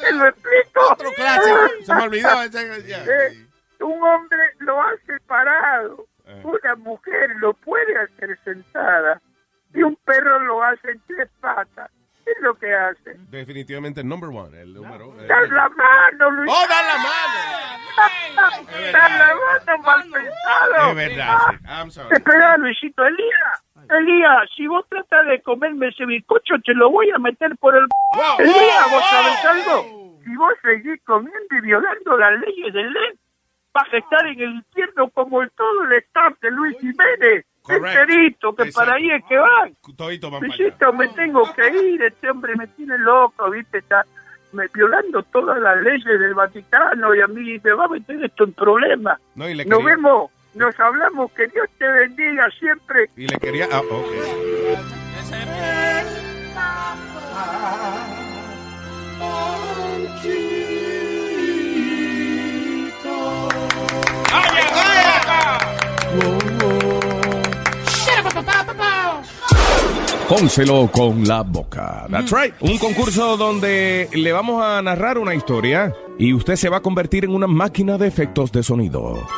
[0.00, 0.80] ¿Te lo explico?
[0.90, 1.58] Otro clásico.
[1.82, 2.28] Se me olvidó.
[2.86, 3.04] ya.
[3.04, 3.46] Eh,
[3.80, 6.06] un hombre lo hace parado.
[6.24, 6.42] Eh.
[6.44, 9.20] Una mujer lo puede hacer sentada.
[9.74, 11.90] Y un perro lo hace en tres patas.
[12.24, 13.16] ¿Qué es lo que hace?
[13.30, 15.12] Definitivamente el number one, el número.
[15.20, 15.26] eh.
[15.26, 16.50] ¡Dar la mano, Luis!
[16.50, 18.54] ¡Oh, dar la mano!
[18.92, 20.88] ¡Dar la mano, mal pensado!
[20.90, 21.56] Es verdad, sí.
[21.68, 22.16] I'm sorry.
[22.16, 23.62] Espera, Luisito, Elías.
[23.90, 27.86] Elías, si vos tratas de comerme ese bizcocho, te lo voy a meter por el...
[28.38, 30.18] Elías, ¿vos sabés algo?
[30.24, 33.14] Si vos seguís comiendo y violando las leyes del LED,
[33.74, 37.44] vas a estar en el infierno como el todo el staff de Luis Jiménez.
[37.64, 37.88] Correcto.
[37.88, 39.74] Enterito, que para ahí es que van.
[39.96, 40.42] Todito van.
[40.42, 42.02] Luisito, me tengo que ir.
[42.02, 43.78] Este hombre me tiene loco, ¿viste?
[43.78, 44.04] Está
[44.52, 48.44] me, violando todas las leyes del Vaticano y a mí me va a meter esto
[48.44, 49.18] en problemas.
[49.34, 53.08] No, y le Nos quería, vemos, nos hablamos, que Dios te bendiga siempre.
[53.16, 54.94] y le quería, ah, ok.
[70.36, 72.06] Pónselo con la boca.
[72.10, 72.54] That's right.
[72.58, 77.24] Un concurso donde le vamos a narrar una historia y usted se va a convertir
[77.24, 79.28] en una máquina de efectos de sonido.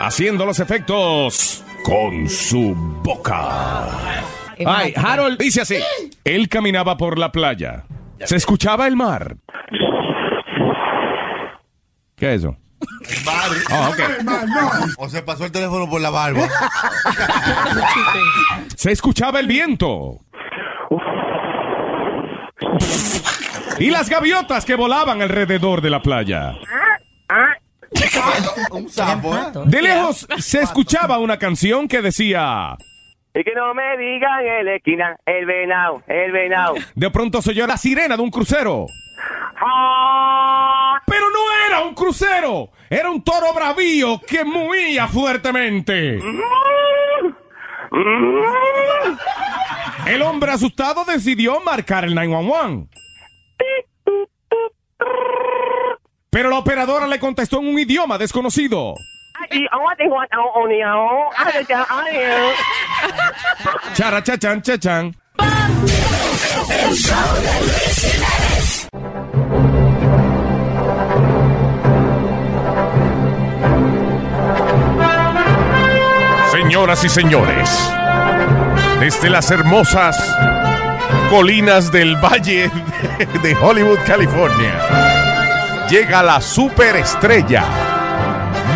[0.00, 4.22] Haciendo los efectos con su boca.
[4.64, 5.76] Ay, Harold dice así.
[6.24, 7.84] Él caminaba por la playa.
[8.24, 9.36] Se escuchaba el mar.
[12.16, 12.56] ¿Qué es eso?
[13.70, 14.00] Ah, ok.
[14.98, 16.42] O se pasó el teléfono por la barba.
[18.76, 20.20] Se escuchaba el viento.
[23.78, 26.52] Y las gaviotas que volaban alrededor de la playa.
[28.70, 29.40] Un sapo, ¿eh?
[29.66, 32.76] De lejos se escuchaba una canción que decía...
[33.34, 36.74] Y que no me digan en la esquina, el venado, el venado.
[36.94, 38.86] De pronto se oyó la sirena de un crucero.
[41.06, 41.25] Pero no era
[41.86, 46.18] un crucero, era un toro bravío que muía fuertemente.
[50.06, 52.88] El hombre asustado decidió marcar el 911.
[56.30, 58.94] Pero la operadora le contestó en un idioma desconocido.
[59.50, 61.52] Y ahora te voy a unir, ahora
[76.76, 77.70] Señoras y señores,
[79.00, 80.14] desde las hermosas
[81.30, 82.70] colinas del Valle
[83.42, 84.74] de Hollywood, California,
[85.88, 87.64] llega la superestrella,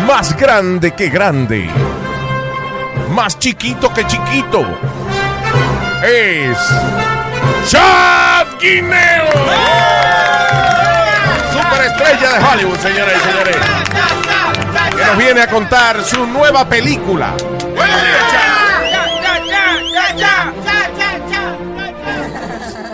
[0.07, 1.69] más grande que grande,
[3.11, 4.65] más chiquito que chiquito.
[6.03, 6.57] Es
[7.67, 9.29] Chad Guineo.
[11.53, 13.57] Superestrella de Hollywood, señoras y señores.
[14.97, 17.35] Que nos viene a contar su nueva película.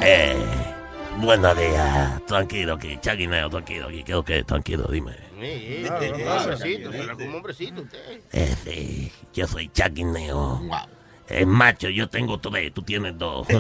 [0.01, 0.38] Eh,
[1.17, 2.25] buenos días.
[2.25, 4.03] Tranquilo aquí, Chaguineo, tranquilo aquí.
[4.03, 5.15] ¿Qué que Tranquilo, dime.
[5.35, 8.21] Un hombrecito, será como hombrecito usted.
[8.31, 10.61] Eh, sí, yo soy Chaguineo.
[11.28, 13.47] Es macho, yo tengo tres, tú tienes dos.
[13.49, 13.57] Yo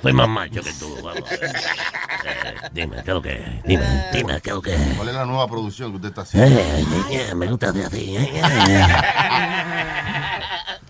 [0.00, 0.96] soy más macho que tú.
[1.02, 1.30] Vamos.
[1.32, 3.60] Eh, dime, ¿qué es lo que?
[3.66, 4.76] Dime, dime, ¿qué es lo que?
[4.96, 6.58] ¿Cuál es la nueva producción que usted está haciendo?
[6.58, 8.16] Eh, eh, eh, me gusta de así.
[8.16, 8.86] Eh, eh.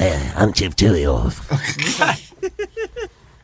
[0.00, 1.34] Eh, I'm Chilios.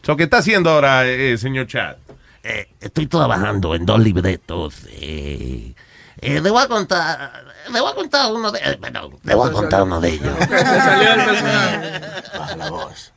[0.03, 1.97] So, ¿Qué está haciendo ahora, eh, señor Chad?
[2.45, 4.86] Eh, estoy trabajando en dos libretos.
[4.90, 5.74] Eh,
[6.20, 9.48] eh, le voy a contar, le voy a contar uno de, eh, perdón, le voy
[9.48, 10.36] a contar uno de ellos.
[10.38, 12.00] Se salió el personaje.
[12.38, 13.12] Baja la voz.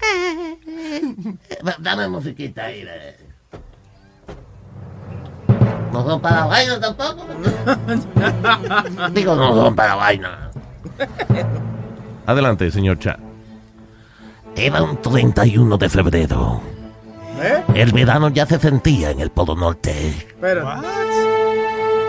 [0.00, 1.14] Eh,
[1.78, 2.84] Dame musiquita ahí.
[2.86, 3.16] eh.
[5.92, 7.26] No son para vaina tampoco.
[9.12, 10.50] Digo, no son para vaina.
[12.26, 13.16] Adelante, señor Chad.
[14.54, 16.60] Era un 31 de febrero.
[17.40, 17.62] ¿Eh?
[17.74, 20.08] El verano ya se sentía en el Polo Norte.
[20.08, 20.86] Espérate.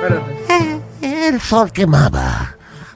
[0.01, 0.81] Espérate.
[1.01, 2.55] El sol quemaba.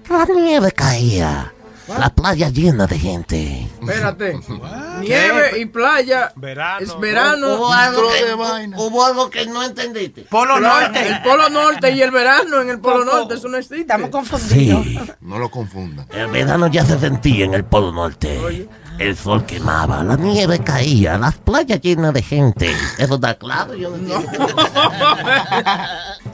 [0.10, 1.54] La nieve caía.
[1.88, 3.70] La playa llena de gente.
[3.82, 4.40] Espérate.
[5.02, 6.32] Nieve y playa.
[6.80, 7.56] Es verano.
[7.56, 8.78] Hubo algo, que, de vaina.
[8.80, 10.22] hubo algo que no entendiste.
[10.30, 11.06] Polo Norte.
[11.06, 13.82] El Polo Norte y el verano en el Polo Norte, eso no existe.
[13.82, 14.86] Estamos confundidos.
[14.86, 15.00] Sí.
[15.22, 16.06] No lo confundan.
[16.12, 18.68] El verano ya se sentía en el Polo Norte.
[19.00, 22.76] El sol quemaba, la nieve caía, las playas llenas de gente.
[22.98, 23.74] Eso está claro.
[23.74, 24.32] Yo, no entiendo.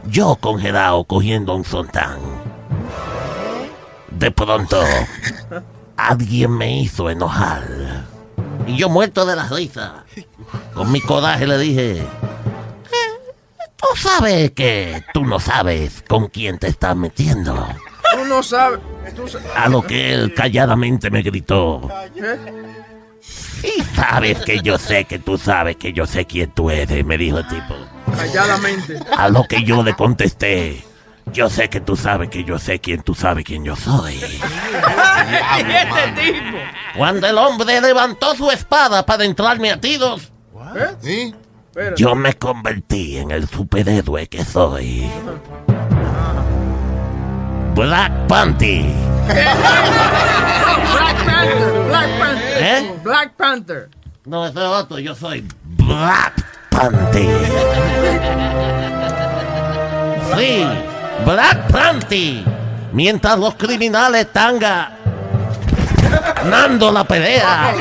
[0.08, 2.20] Yo congelado cogiendo un sontán.
[4.12, 4.84] De pronto,
[5.96, 7.64] alguien me hizo enojar.
[8.68, 10.04] Y yo muerto de la risa.
[10.74, 12.08] Con mi coraje le dije,
[13.78, 17.68] tú sabes que tú no sabes con quién te estás metiendo.
[18.14, 18.80] Tú no sabes.
[19.56, 21.90] A lo que él calladamente me gritó.
[22.16, 22.38] ¿Eh?
[23.64, 27.18] Y sabes que yo sé que tú sabes que yo sé quién tú eres, me
[27.18, 27.76] dijo el tipo.
[28.16, 29.00] Calladamente.
[29.16, 30.84] A lo que yo le contesté.
[31.32, 34.16] Yo sé que tú sabes que yo sé quién tú sabes quién yo soy.
[34.16, 34.40] este
[36.22, 36.58] tipo.
[36.98, 40.32] Cuando el hombre levantó su espada para entrarme a tiros,
[41.02, 41.36] ¿Sí?
[41.98, 45.10] yo me convertí en el superhéroe que soy.
[47.80, 48.92] Black Panty.
[49.26, 49.56] Black
[51.24, 51.88] Panther.
[51.88, 52.60] Black Panther.
[52.60, 52.92] ¿Eh?
[53.02, 53.90] Black Panther.
[54.26, 56.34] No, ese es otro, yo soy Black
[56.72, 57.30] Panty.
[60.36, 60.68] Sí,
[61.26, 62.44] Black Panty.
[62.92, 64.60] Mientras los criminales están
[66.44, 67.76] ganando la pelea.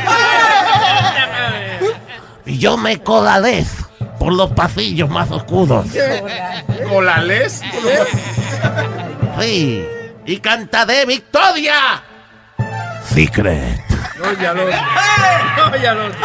[2.47, 3.67] Y yo me colaré
[4.21, 5.87] por los pasillos más oscuros.
[6.89, 7.63] ¿Colales?
[9.41, 9.87] Sí,
[10.27, 12.03] y cantaré victoria.
[13.05, 13.81] Secret.
[14.23, 14.59] Oye, al
[16.01, 16.19] otro.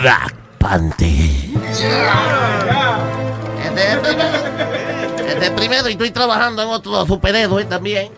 [0.00, 1.54] Black Panty.
[3.64, 4.38] Este primero.
[5.28, 8.10] Este primero y estoy trabajando en otro superhéroe también.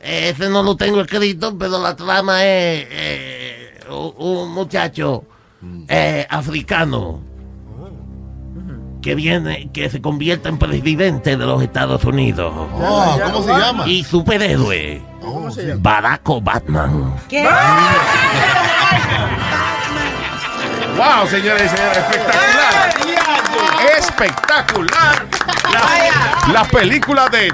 [0.00, 5.24] Ese no lo tengo escrito, pero la trama es eh, un, un muchacho
[5.88, 7.33] eh, africano
[9.04, 12.50] que viene, que se convierte en presidente de los Estados Unidos.
[12.56, 13.86] Oh, ¿cómo se llama?
[13.86, 15.02] Y superhéroe.
[15.20, 15.80] ¿Cómo se llama?
[15.82, 17.14] Barack Batman.
[17.28, 17.42] ¿Qué?
[20.96, 21.98] ¡Wow, señores y señores!
[23.98, 23.98] ¡Espectacular!
[23.98, 25.26] ¡Espectacular!
[26.46, 27.52] La, la película de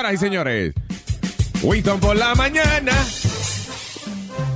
[0.00, 0.74] Señoras y señores,
[1.62, 2.92] Winston por la mañana.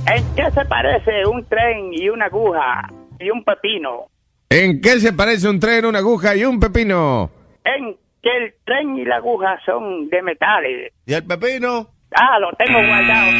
[0.07, 2.89] ¿En qué se parece un tren y una aguja
[3.19, 4.07] y un pepino?
[4.49, 7.29] ¿En qué se parece un tren, una aguja y un pepino?
[7.63, 10.93] En que el tren y la aguja son de metales.
[11.05, 11.89] ¿Y el pepino?
[12.15, 13.31] Ah, lo tengo guardado.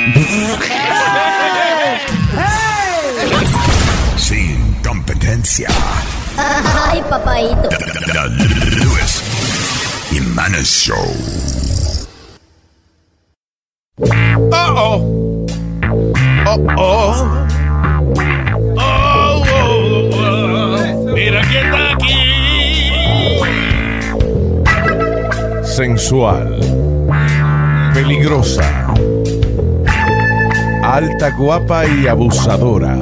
[4.15, 5.69] Sin competencia.
[6.37, 7.67] Ay, papaito.
[7.69, 9.23] The Luis
[10.11, 11.64] Jimenez Show.
[13.97, 15.45] Oh,
[16.77, 17.47] oh.
[18.77, 21.13] Oh, oh.
[21.13, 22.91] Mira quién está aquí.
[25.63, 26.59] Sensual.
[27.93, 28.67] Peligrosa.
[30.83, 32.97] Alta, guapa y abusadora.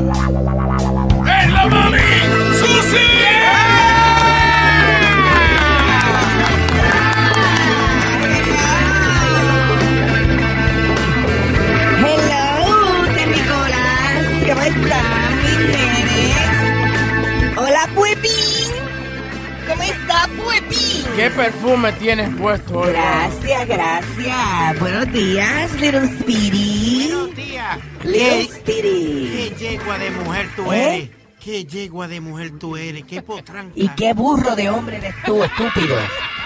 [21.16, 22.91] ¿Qué perfume tienes puesto hoy?
[22.91, 24.80] Gracias, gracias.
[24.80, 27.07] Buenos días, Little Speedy.
[27.11, 27.78] Buenos días.
[28.03, 29.30] Little ¿Qué, Speedy.
[29.30, 30.95] qué yegua de mujer tú ¿Eh?
[30.95, 31.09] eres?
[31.43, 33.03] ¿Qué yegua de mujer tú eres?
[33.05, 33.74] ¿Qué potranca?
[33.76, 35.95] ¿Y qué burro de hombre eres tú, estúpido?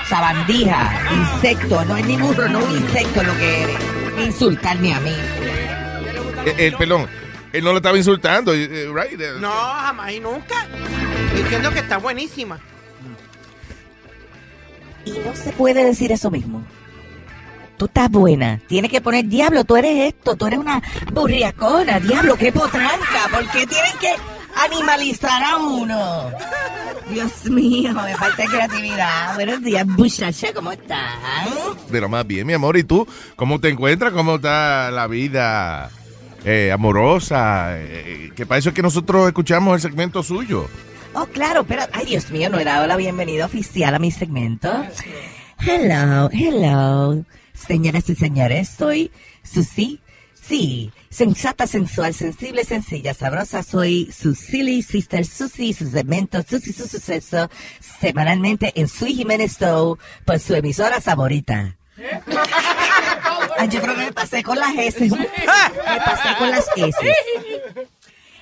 [0.10, 1.86] Sabandija, insecto.
[1.86, 3.78] No es ni burro, no un insecto lo que eres.
[4.26, 5.16] Insultarme a mí.
[6.46, 7.08] El, el pelón.
[7.54, 9.20] Él no lo estaba insultando, eh, eh, right?
[9.20, 10.68] Eh, No, jamás y nunca.
[11.36, 12.60] Diciendo que está buenísima.
[15.08, 16.64] Y no se puede decir eso mismo.
[17.78, 18.60] Tú estás buena.
[18.68, 19.64] Tienes que poner diablo.
[19.64, 20.36] Tú eres esto.
[20.36, 20.82] Tú eres una
[21.14, 22.00] burriacona.
[22.00, 23.30] Diablo, qué potranca.
[23.32, 24.14] ¿Por qué tienen que
[24.66, 26.32] animalizar a uno?
[27.10, 29.36] Dios mío, me falta creatividad.
[29.36, 30.54] Buenos días, muchacha.
[30.54, 31.20] ¿Cómo estás?
[31.90, 32.76] De lo más bien, mi amor.
[32.76, 33.08] ¿Y tú?
[33.38, 34.12] ¿Cómo te encuentras?
[34.12, 35.90] ¿Cómo está la vida
[36.44, 37.78] eh, amorosa?
[37.78, 40.68] Eh, que para eso es que nosotros escuchamos el segmento suyo.
[41.20, 44.86] Oh, claro, pero, ay, Dios mío, no he dado la bienvenida oficial a mi segmento.
[45.60, 47.26] Hello, hello.
[47.56, 49.12] Señoras y señores, soy
[49.44, 50.00] Susi.
[50.36, 56.88] Sí, Sensata, sensual, sensible, sencilla, sabrosa, soy su silly sister Susi, su segmento Susi, su
[56.88, 57.50] suceso,
[58.00, 61.78] semanalmente en Sui Jiménez Show, por su emisora favorita.
[63.58, 65.10] Ay, yo creo que me pasé con las S.
[65.10, 66.96] Me pasé con las S.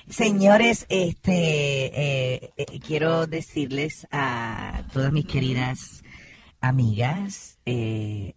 [0.08, 6.02] Señores, este, eh, eh, quiero decirles a todas mis queridas
[6.60, 8.34] amigas eh,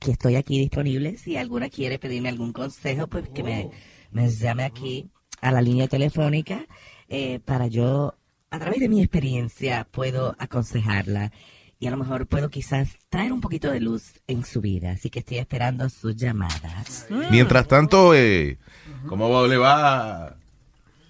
[0.00, 1.16] que estoy aquí disponible.
[1.16, 3.70] Si alguna quiere pedirme algún consejo, pues que me,
[4.10, 5.10] me llame aquí
[5.40, 6.66] a la línea telefónica
[7.08, 8.14] eh, para yo,
[8.50, 11.32] a través de mi experiencia, puedo aconsejarla
[11.80, 14.92] y a lo mejor puedo quizás traer un poquito de luz en su vida.
[14.92, 17.06] Así que estoy esperando sus llamadas.
[17.30, 18.58] Mientras tanto, eh,
[19.06, 20.37] ¿cómo le va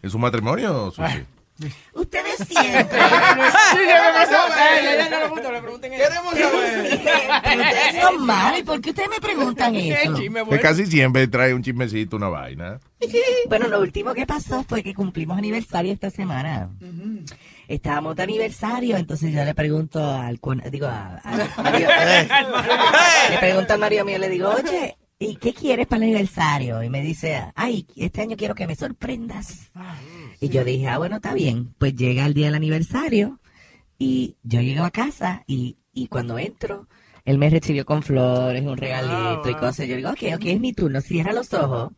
[0.02, 1.24] en su matrimonio, Susi?
[1.94, 2.98] Ustedes siempre.
[3.72, 3.78] Sí.
[5.80, 8.60] Queremos Pero ustedes son malos.
[8.60, 10.14] ¿Y por qué ustedes me preguntan eso?
[10.48, 12.78] Que casi siempre trae un chismecito, una vaina.
[13.48, 16.68] Bueno, lo último que pasó fue que cumplimos aniversario esta semana.
[17.66, 20.38] Estábamos de aniversario, entonces yo le pregunto al
[20.70, 21.88] digo a, a Mario,
[23.30, 26.82] le pregunto al Mario mío, le digo, oye, ¿y qué quieres para el aniversario?
[26.82, 29.70] Y me dice, ay, este año quiero que me sorprendas.
[30.40, 31.74] Y yo dije, ah, bueno, está bien.
[31.78, 33.40] Pues llega el día del aniversario
[33.98, 36.88] y yo llego a casa y, y cuando entro,
[37.24, 39.86] él me recibió con flores, un regalito y cosas.
[39.86, 41.92] Yo digo, ok, ok, es mi turno, cierra los ojos.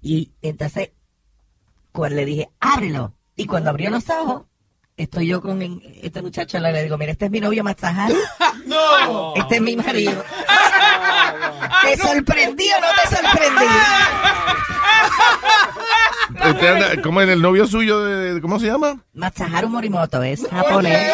[0.00, 0.90] Y entonces,
[1.92, 3.14] cuando le dije, ábrelo.
[3.36, 4.42] Y cuando abrió los ojos,
[4.96, 5.60] estoy yo con
[6.02, 6.22] este
[6.60, 8.12] lado y le digo, mira, este es mi novio Matzahar.
[8.64, 9.34] No.
[9.34, 10.12] Este es mi marido.
[11.82, 13.64] ¿Te sorprendí o no te sorprendí?
[16.48, 18.04] Usted anda, ¿Cómo es el novio suyo?
[18.04, 19.04] De, ¿Cómo se llama?
[19.14, 21.08] Matsuharu Morimoto es japonés.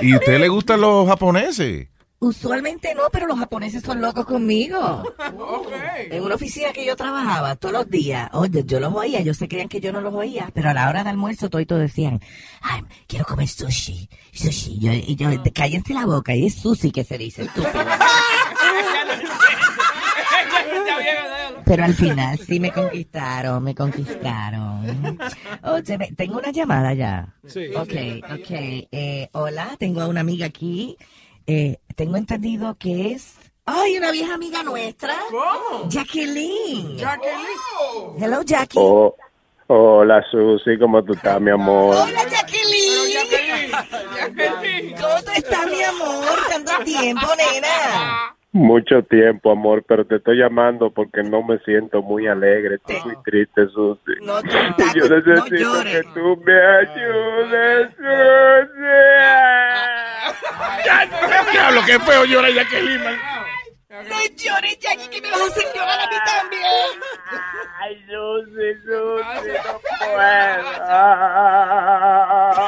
[0.00, 1.88] ¿Y a usted le gustan los japoneses?
[2.22, 5.02] Usualmente no, pero los japoneses son locos conmigo.
[6.10, 9.48] En una oficina que yo trabajaba todos los días, oye, yo los oía, ellos se
[9.48, 12.20] creían que yo no los oía, pero a la hora de almuerzo todos decían,
[12.60, 14.78] ay, quiero comer sushi, sushi.
[14.78, 17.72] Yo, y yo, cállense la boca, y es sushi que se dice, estúpido.
[21.64, 25.18] Pero al final sí me conquistaron, me conquistaron.
[25.62, 27.34] Oye, tengo una llamada ya.
[27.46, 27.68] Sí.
[27.74, 27.94] Ok,
[28.30, 28.50] ok.
[28.50, 30.96] Eh, hola, tengo a una amiga aquí.
[31.46, 33.36] Eh, tengo entendido que es...
[33.64, 35.14] ¡Ay, una vieja amiga nuestra!
[35.30, 35.88] ¿Cómo?
[35.88, 36.96] Jacqueline.
[36.98, 38.18] Jacqueline.
[38.18, 38.78] Hello, Jackie.
[38.80, 39.14] Oh,
[39.68, 41.96] hola, Susi, ¿cómo tú estás, mi amor?
[41.96, 43.70] Hola, Jacqueline.
[45.00, 46.38] ¿Cómo tú estás, mi amor?
[46.48, 48.36] Tanto tiempo, nena.
[48.52, 52.74] Mucho tiempo, amor, pero te estoy llamando porque no me siento muy alegre.
[52.74, 54.12] Estoy muy triste, Susi.
[54.20, 58.82] No, Yo necesito que tú me ayudes, Susi.
[61.52, 63.02] Diablo, qué feo llora Jacqueline.
[63.02, 63.16] man.
[63.92, 67.00] No llores, Jackie, que me vas a hacer llorar a mí también.
[67.78, 69.50] Ay, Susi, Susi,
[72.56, 72.61] no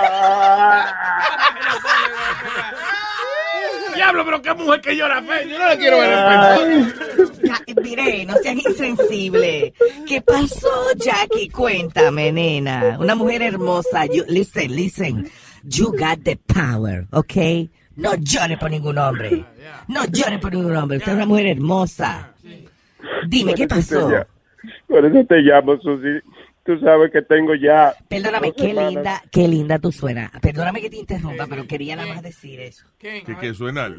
[4.05, 5.49] Diablo, pero qué mujer que llora feo.
[5.49, 9.73] Yo no la quiero ver en Mire, no seas insensible.
[10.07, 11.49] ¿Qué pasó, Jackie?
[11.49, 12.99] Cuéntame, nena.
[13.01, 14.05] Una mujer hermosa.
[14.07, 15.31] You, listen, listen.
[15.63, 17.71] You got the power, ¿ok?
[17.97, 19.45] No llore por ningún hombre.
[19.89, 20.99] No llore por ningún hombre.
[20.99, 22.35] Usted es una mujer hermosa.
[23.27, 24.11] Dime, ¿qué pasó?
[24.87, 26.21] Por eso te llamo, Susi.
[26.65, 27.95] Tú sabes que tengo ya.
[28.09, 28.93] Perdóname, qué semanas.
[28.93, 30.31] linda, qué linda tú suenas.
[30.41, 32.87] Perdóname que te interrumpa, pero quería nada más decir eso.
[32.99, 33.95] Que, que suena.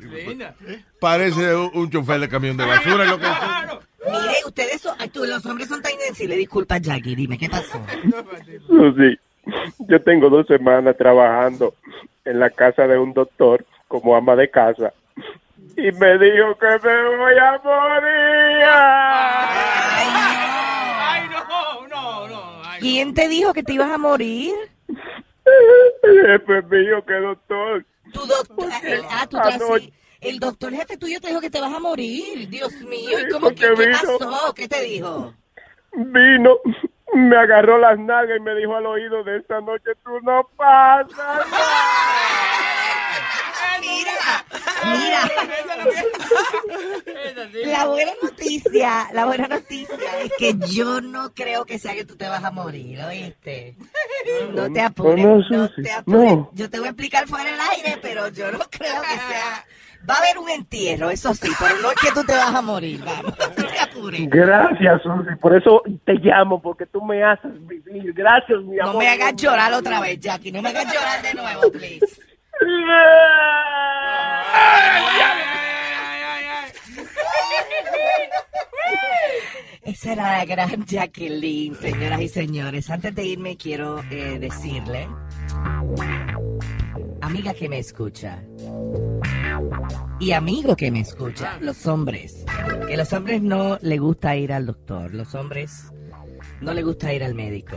[1.00, 3.06] Parece un, chofer de camión de basura.
[3.06, 3.28] Lo que
[4.06, 6.38] Mire, ustedes son, tú, los hombres son tan insensibles.
[6.38, 7.84] Disculpa, Jackie, dime, ¿qué pasó?
[8.68, 9.18] Susi,
[9.80, 11.76] yo tengo dos semanas trabajando
[12.24, 14.92] en la casa de un doctor como ama de casa
[15.78, 18.66] y me dijo que me voy a morir.
[22.80, 24.54] ¿Quién te dijo que te ibas a morir?
[26.04, 27.86] El jefe mío, que doctor.
[28.14, 31.62] Tu doctor, el, ah, tú te así- el doctor jefe tuyo te dijo que te
[31.62, 32.48] vas a morir.
[32.50, 34.54] Dios mío, ¿y cómo que, qué pasó?
[34.56, 35.34] ¿Qué te dijo?
[35.94, 36.58] Vino,
[37.14, 41.46] me agarró las nalgas y me dijo al oído de esta noche, tú no pasas.
[43.86, 44.46] Mira,
[44.86, 45.30] mira.
[47.66, 52.16] La buena noticia, la buena noticia es que yo no creo que sea que tú
[52.16, 53.76] te vas a morir, ¿oíste?
[54.54, 56.08] No te apures, No, te apures.
[56.08, 56.50] no.
[56.54, 59.66] Yo te voy a explicar fuera del aire, pero yo no creo que sea...
[60.08, 62.62] Va a haber un entierro, eso sí, pero no es que tú te vas a
[62.62, 64.22] morir, vamos, no te apures.
[64.30, 68.14] Gracias, Susi, por eso te llamo, porque tú me haces vivir.
[68.14, 68.94] Gracias, mi amor.
[68.94, 72.22] No me hagas llorar otra vez, Jackie, no me hagas llorar de nuevo, please.
[79.84, 82.90] Esa era la gran Jacqueline, señoras y señores.
[82.90, 85.08] Antes de irme quiero eh, decirle,
[87.22, 88.44] amiga que me escucha
[90.20, 92.46] y amigo que me escucha, los hombres,
[92.88, 95.92] que los hombres no le gusta ir al doctor, los hombres
[96.62, 97.76] no le gusta ir al médico.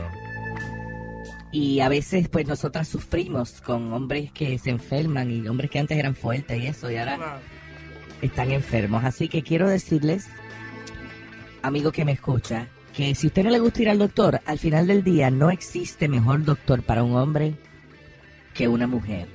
[1.51, 5.97] Y a veces pues nosotras sufrimos con hombres que se enferman y hombres que antes
[5.97, 7.39] eran fuertes y eso y ahora
[8.21, 9.03] están enfermos.
[9.03, 10.27] Así que quiero decirles
[11.61, 14.87] amigo que me escucha, que si usted no le gusta ir al doctor, al final
[14.87, 17.55] del día no existe mejor doctor para un hombre
[18.53, 19.27] que una mujer.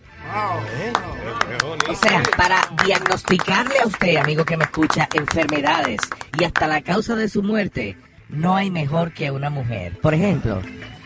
[1.89, 6.01] O sea, para diagnosticarle a usted, amigo que me escucha, enfermedades
[6.39, 7.97] y hasta la causa de su muerte,
[8.29, 9.99] no hay mejor que una mujer.
[10.01, 10.61] Por ejemplo,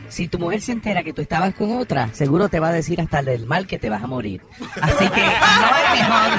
[0.08, 3.00] si tu mujer se entera que tú estabas con otra, seguro te va a decir
[3.00, 4.42] hasta del mal que te vas a morir.
[4.80, 6.30] Así que no hay mejor.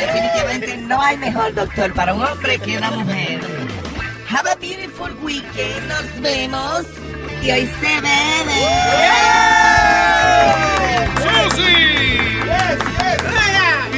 [0.00, 3.40] Definitivamente no hay mejor doctor para un hombre que una mujer.
[4.28, 5.88] Have a beautiful weekend.
[5.88, 6.84] Nos vemos.
[7.42, 8.60] Y hoy se bebe.
[11.22, 11.96] ¡Susi!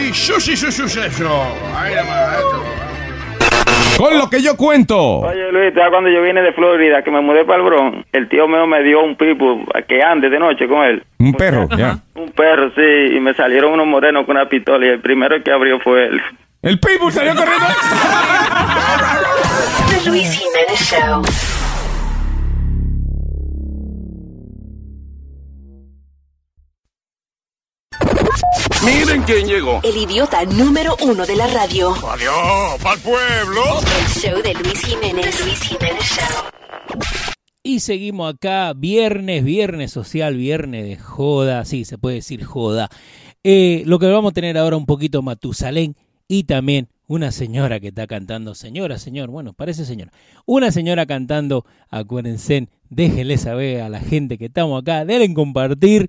[0.00, 1.24] Y sushi, sushi, sushi.
[1.74, 2.87] Ay, esto.
[3.98, 4.96] Con lo que yo cuento.
[4.96, 8.28] Oye Luis, ya cuando yo vine de Florida, que me mudé para el Bronx, el
[8.28, 11.02] tío mío me dio un pipo que ande de noche con él.
[11.18, 11.98] Un perro, ya.
[12.14, 15.50] Un perro, sí, y me salieron unos morenos con una pistola y el primero que
[15.50, 16.22] abrió fue él.
[16.62, 17.66] El pipo salió corriendo.
[19.88, 21.22] The Luis Jiménez Show.
[28.88, 29.80] Miren quién llegó.
[29.82, 31.90] El idiota número uno de la radio.
[31.90, 33.62] Adiós, pa'l pueblo.
[34.00, 35.44] El show de Luis Jiménez.
[35.44, 36.98] Luis Jiménez Show.
[37.62, 42.88] Y seguimos acá, viernes, viernes social, viernes de joda, sí, se puede decir joda.
[43.44, 45.94] Eh, lo que vamos a tener ahora un poquito Matusalén
[46.26, 50.12] y también una señora que está cantando, señora, señor, bueno, parece señora,
[50.46, 56.08] una señora cantando, acuérdense, déjenle saber a la gente que estamos acá, deben compartir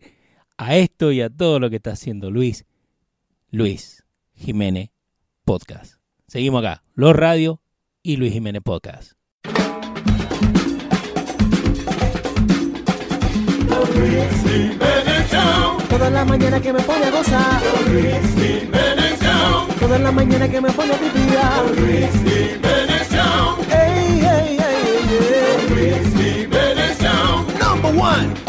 [0.58, 2.66] a esto y a todo lo que está haciendo Luis,
[3.52, 4.04] Luis
[4.36, 4.90] Jiménez
[5.44, 5.96] Podcast.
[6.28, 7.62] Seguimos acá, Los Radio
[8.04, 9.14] y Luis Jiménez Podcast.
[15.90, 17.62] Toda la mañana que me pone a gozar.
[19.80, 21.30] Toda la mañana que me pone a vivir.
[23.72, 26.48] Ey, ey, ey, ey.
[27.60, 28.49] Number one.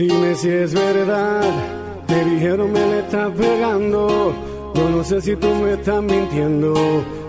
[0.00, 1.42] Dime si es verdad,
[2.08, 4.32] me dijeron me le estás pegando.
[4.74, 6.72] Yo no sé si tú me estás mintiendo,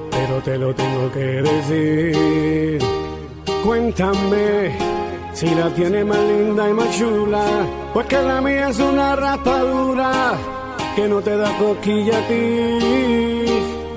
[0.09, 2.79] pero te lo tengo que decir.
[3.65, 4.71] Cuéntame
[5.33, 7.43] si la tiene más linda y más chula,
[7.93, 10.31] pues que la mía es una raspadura
[10.95, 13.47] que no te da cosquilla a ti.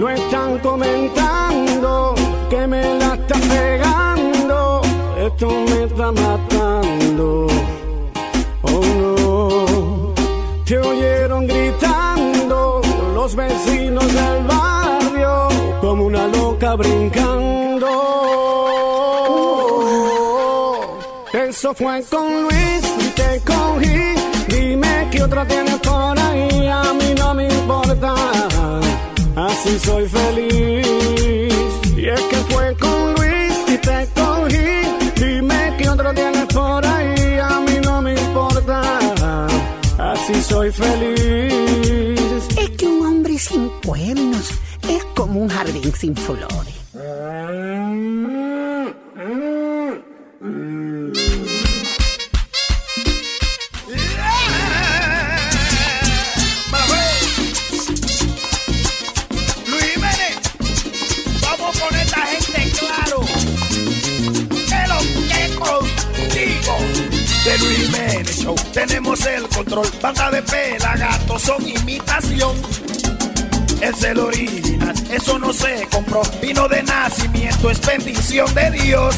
[0.00, 2.16] Lo están comentando
[2.50, 4.82] que me la estás pegando,
[5.16, 7.46] esto me está matando.
[10.64, 12.80] Te oyeron gritando
[13.14, 15.48] los vecinos del barrio
[15.82, 17.86] como una loca brincando.
[21.34, 24.14] Eso fue con Luis te cogí.
[24.48, 28.14] Dime que otra tienes por ahí, a mí no me importa.
[29.36, 30.83] Así soy feliz.
[40.72, 42.48] Feliz.
[42.58, 44.50] Es que un hombre sin cuernos
[44.88, 46.83] es como un jardín sin flores.
[69.74, 70.00] Control.
[70.00, 72.56] Banda de pelagatos son imitación.
[73.80, 76.22] Es el original, eso no se compró.
[76.40, 79.14] Vino de nacimiento, es bendición de Dios.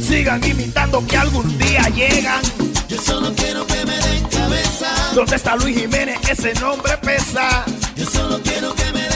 [0.00, 2.40] Sigan imitando que algún día llegan.
[2.88, 4.88] Yo solo quiero que me den cabeza.
[5.14, 6.18] ¿Dónde está Luis Jiménez?
[6.28, 7.64] Ese nombre pesa.
[7.94, 9.07] Yo solo quiero que me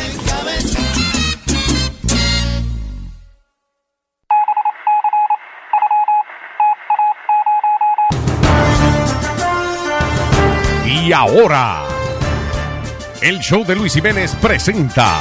[11.02, 11.82] Y ahora,
[13.20, 15.20] el show de Luis Jiménez presenta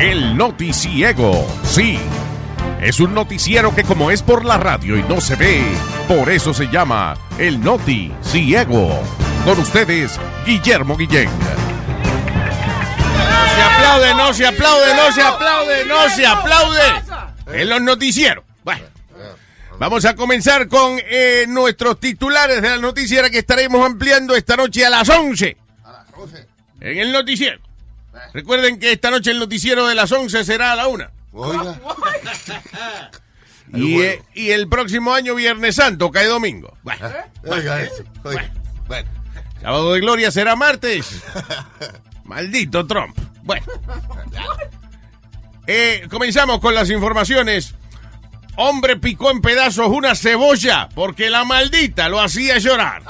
[0.00, 1.46] el noticiego.
[1.62, 2.00] Sí,
[2.80, 5.62] Es un noticiero que como es por la radio y no se ve,
[6.08, 8.98] por eso se llama El Noti Ciego.
[9.44, 11.28] Con ustedes, Guillermo Guillén.
[13.54, 16.80] Se aplaude, no se aplaude, no se aplaude, no se aplaude.
[17.52, 18.44] En los noticieros.
[18.64, 18.86] Bueno,
[19.80, 24.84] vamos a comenzar con eh, nuestros titulares de la noticiera que estaremos ampliando esta noche
[24.84, 25.56] a las 11.
[26.80, 27.58] En el noticiero.
[28.34, 31.06] Recuerden que esta noche el noticiero de las 11 será a la 1.
[31.32, 31.80] Oiga.
[33.72, 36.76] Y, eh, y el próximo año Viernes Santo cae domingo.
[36.82, 37.08] Bueno,
[37.44, 38.02] Oiga eso.
[38.24, 38.50] Oiga.
[38.88, 39.08] bueno.
[39.62, 41.22] Sábado de Gloria será martes.
[42.24, 43.16] Maldito Trump.
[43.44, 43.64] Bueno.
[45.68, 47.76] Eh, comenzamos con las informaciones.
[48.56, 53.02] Hombre picó en pedazos una cebolla porque la maldita lo hacía llorar.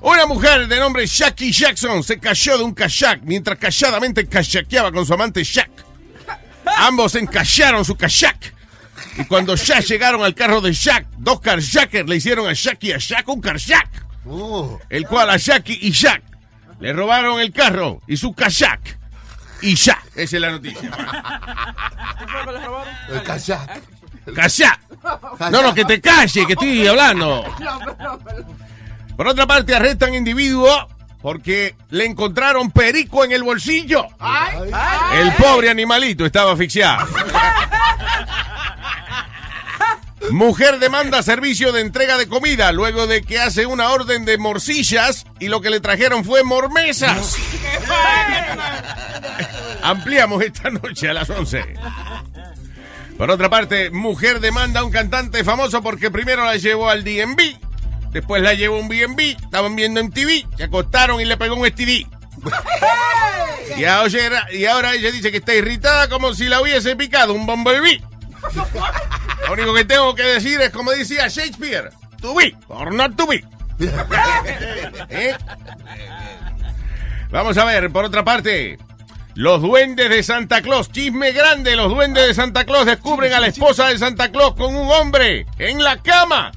[0.00, 5.06] Una mujer de nombre Jackie Jackson se cayó de un kayak mientras calladamente kayakeaba con
[5.06, 5.70] su amante Jack.
[6.78, 8.52] Ambos encallaron su kayak.
[9.16, 12.92] Y cuando ya llegaron al carro de Jack, dos carjackers le hicieron a Jackie y
[12.92, 13.88] a Jack un kayak.
[14.88, 16.22] El cual a Jackie y Jack
[16.80, 18.98] le robaron el carro y su kayak.
[19.62, 20.90] Y ya, esa es la noticia.
[23.24, 23.82] Kayak.
[24.34, 24.80] ¡Kayak!
[25.50, 27.44] No, no, que te calle, que estoy hablando.
[29.16, 30.88] Por otra parte, arrestan individuo
[31.20, 34.06] porque le encontraron perico en el bolsillo.
[35.14, 37.06] El pobre animalito estaba asfixiado.
[40.30, 45.26] Mujer demanda servicio de entrega de comida luego de que hace una orden de morcillas
[45.38, 47.36] y lo que le trajeron fue mormesas.
[49.84, 51.62] Ampliamos esta noche a las 11.
[53.18, 57.58] Por otra parte, mujer demanda a un cantante famoso porque primero la llevó al DMV,
[58.10, 61.54] después la llevó a un B&B, estaban viendo en TV, se acostaron y le pegó
[61.54, 62.06] un STD.
[63.76, 67.44] Y ahora, y ahora ella dice que está irritada como si la hubiese picado un
[67.44, 68.02] bumblebee.
[69.46, 71.90] Lo único que tengo que decir es como decía Shakespeare,
[72.22, 73.44] to be or not to be.
[75.10, 75.36] ¿Eh?
[77.30, 78.78] Vamos a ver, por otra parte,
[79.34, 83.48] los duendes de Santa Claus, chisme grande, los duendes de Santa Claus descubren a la
[83.48, 86.52] esposa de Santa Claus con un hombre en la cama.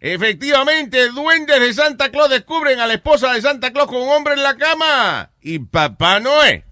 [0.00, 4.34] Efectivamente, duendes de Santa Claus descubren a la esposa de Santa Claus con un hombre
[4.34, 5.30] en la cama.
[5.42, 6.64] Y Papá Noé.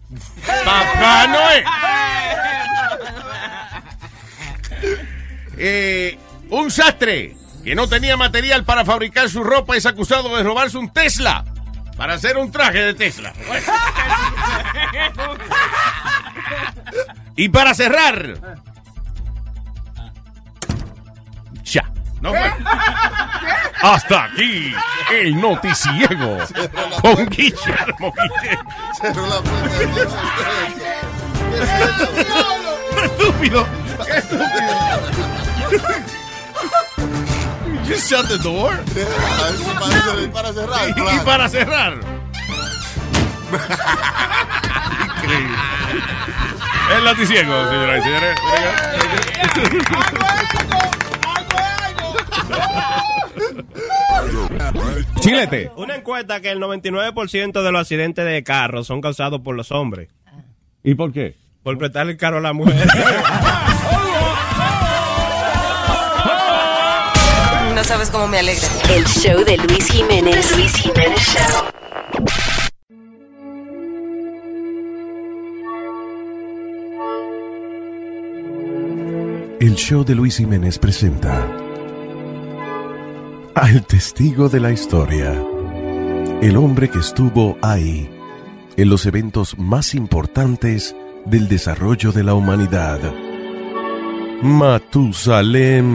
[0.64, 1.64] Papá Noé.
[5.60, 6.16] Eh,
[6.50, 7.34] un sastre
[7.64, 11.44] que no tenía material para fabricar su ropa es acusado de robarse un Tesla
[11.98, 13.32] para hacer un traje de Tesla.
[17.34, 18.34] Y para cerrar.
[21.64, 21.82] Ya.
[22.20, 22.52] No fue.
[23.82, 24.72] Hasta aquí
[25.12, 26.38] el noticiego
[27.02, 28.58] con Guillermo Guillén.
[29.00, 29.82] Cerró la puerta.
[33.04, 33.66] Estúpido.
[34.14, 34.78] Estúpido.
[37.88, 38.72] You shut the door.
[39.80, 40.88] Para, para cerrar.
[40.88, 41.94] Y, y para cerrar.
[45.16, 45.56] Increíble.
[46.96, 48.38] El noticiego, señoras y señores.
[55.20, 55.70] Chilete.
[55.76, 60.08] Una encuesta que el 99% de los accidentes de carro son causados por los hombres.
[60.82, 61.36] ¿Y por qué?
[61.62, 62.86] Por prestarle el carro a la mujer.
[67.98, 68.68] sabes cómo me alegra.
[68.90, 70.56] El show de Luis Jiménez.
[70.56, 71.64] Luis Jiménez Show.
[79.60, 81.44] El show de Luis Jiménez presenta
[83.56, 85.32] al testigo de la historia,
[86.40, 88.08] el hombre que estuvo ahí,
[88.76, 90.94] en los eventos más importantes
[91.24, 93.00] del desarrollo de la humanidad.
[94.42, 95.88] Matusalem.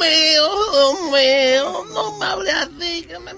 [0.00, 3.32] Oh, mío, oh, no me hable así, que me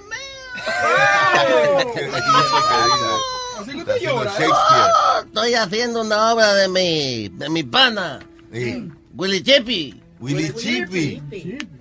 [4.00, 4.32] llora.
[4.38, 8.20] Oh, estoy haciendo una obra de mi, de mi pana,
[9.14, 10.00] Willy Chippy.
[10.20, 11.22] Willy Chippy.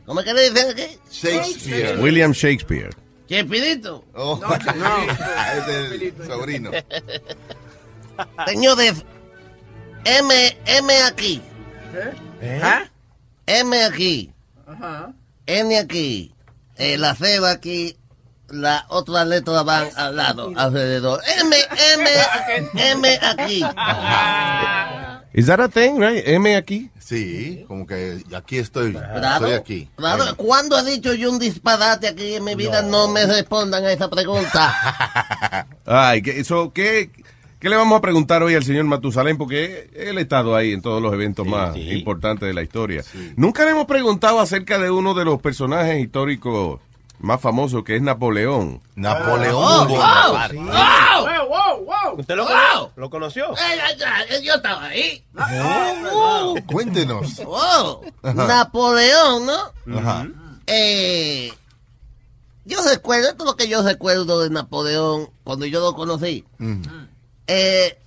[0.06, 0.98] ¿Cómo es que le dicen aquí?
[1.12, 1.98] Shakespeare.
[2.00, 2.90] William Shakespeare.
[3.28, 4.04] Chepidito.
[4.16, 4.42] Oh,
[5.58, 6.72] es el sobrino.
[8.48, 9.06] Señores,
[10.04, 11.42] M, M aquí,
[12.42, 12.90] ¿Eh?
[13.46, 14.32] M aquí,
[14.70, 15.14] Ajá.
[15.48, 16.34] N aquí,
[16.78, 17.98] eh, la C va aquí,
[18.50, 21.22] las otras letras van al lado, alrededor.
[21.42, 21.56] M,
[21.96, 22.10] M,
[22.92, 23.64] M aquí.
[25.34, 26.24] Is that a thing, right?
[26.28, 26.90] M aquí.
[27.00, 29.90] Sí, como que aquí estoy, Claro, estoy aquí.
[29.96, 30.36] claro.
[30.36, 32.84] ¿Cuándo he dicho yo un disparate aquí en mi vida?
[32.84, 35.66] No, me respondan a esa pregunta.
[35.86, 37.10] Ay, ¿qué, eso, ¿qué,
[37.60, 39.38] ¿qué le vamos a preguntar hoy al señor Matusalén?
[39.38, 43.04] Porque él ha estado ahí en todos los eventos más importantes de la historia.
[43.36, 46.80] Nunca le hemos preguntado acerca de uno de los personajes históricos
[47.20, 48.82] más famosos, que es Napoleón.
[48.96, 50.56] Napoleón Oh, Bonaparte.
[50.56, 51.86] wow, wow.
[51.86, 52.20] Wow.
[52.20, 52.52] ¿Usted lo, Wow.
[52.54, 52.92] conoció?
[52.96, 53.46] lo conoció?
[53.52, 55.24] Eh, eh, eh, Yo estaba ahí.
[56.14, 57.42] Oh, Cuéntenos.
[57.46, 58.48] Oh, Ajá.
[58.48, 59.98] Napoleón, ¿no?
[60.00, 60.28] Ajá.
[60.68, 61.52] Eh,
[62.66, 66.46] yo recuerdo, esto es lo que yo recuerdo de Napoleón cuando yo lo conocí.
[66.60, 66.84] Mm.
[67.52, 67.98] Eh,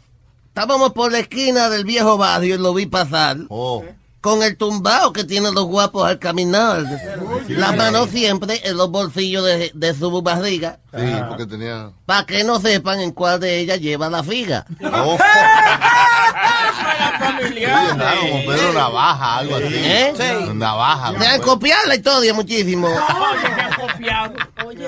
[0.47, 3.39] estábamos por la esquina del viejo barrio y lo vi pasar.
[3.49, 3.83] Oh.
[4.21, 6.85] Con el tumbao que tienen los guapos al caminar.
[7.49, 10.79] La mano siempre en los bolsillos de, de su barriga.
[10.97, 11.91] Sí, porque tenía...
[12.07, 14.65] Para que no sepan en cuál de ellas lleva la figa.
[14.81, 15.19] Oh.
[17.55, 19.75] Sí, andaba como Pedro Navaja, algo así.
[19.75, 20.13] ¿Eh?
[20.55, 21.13] Navaja.
[21.13, 22.89] Me han copiado la historia muchísimo.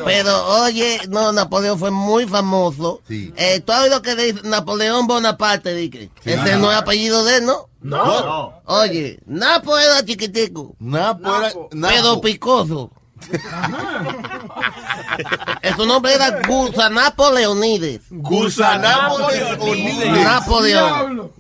[0.04, 3.00] Pero oye, no, Napoleón fue muy famoso.
[3.08, 5.74] Eh, ¿Tú has oído que dice Napoleón Bonaparte?
[5.74, 6.10] Dice?
[6.24, 7.68] Ese no es apellido de él, ¿no?
[7.80, 8.62] No.
[8.64, 10.74] Oye, Napo era chiquitico.
[10.78, 11.52] Napo era...
[11.70, 12.90] Pero picoso.
[15.76, 18.02] Su nombre era Gusanapo Leonides.
[18.10, 20.24] Gusanapolis Unides.
[20.24, 21.30] Napoleón.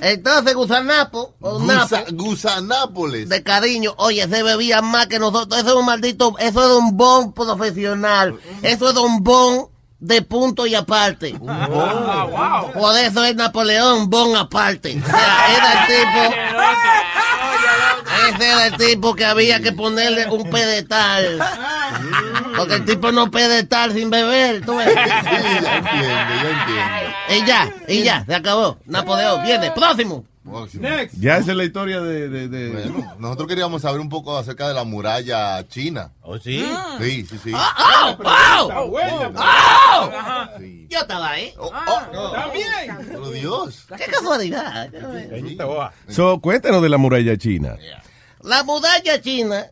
[0.00, 3.28] Entonces Gusanapo, o Napo, Gusa- Gusanápolis.
[3.28, 5.60] de cariño, oye, se bebía más que nosotros.
[5.60, 8.38] Eso es un maldito, eso es un bon profesional.
[8.62, 9.68] Eso es un bon
[10.00, 11.38] de punto y aparte.
[12.74, 15.00] Por eso es Napoleón, bon aparte.
[15.02, 16.36] O sea, era el tipo.
[18.28, 21.38] Ese era el tipo que había que ponerle un pedestal.
[22.56, 24.64] Porque el tipo no pedestal sin beber.
[24.64, 24.90] ¿tú ves?
[27.28, 28.78] Y ya, y ya, se acabó.
[28.86, 30.24] Napoleón, viene, próximo.
[31.18, 32.28] Ya esa es la historia de...
[32.28, 36.12] de- de- Bueno, nosotros queríamos saber un poco acerca de la muralla china.
[36.22, 36.64] ¿Oh, sí?
[37.00, 37.52] Sí, sí, sí.
[37.54, 38.68] ¡Ah, ah, ah!
[39.36, 40.50] ¡Ah!
[40.88, 41.54] Yo estaba ahí.
[42.32, 42.66] También.
[43.08, 43.86] Pero Dios.
[43.96, 44.90] Qué casualidad.
[46.08, 47.76] So, cuéntanos de la muralla china.
[48.42, 49.66] La muralla china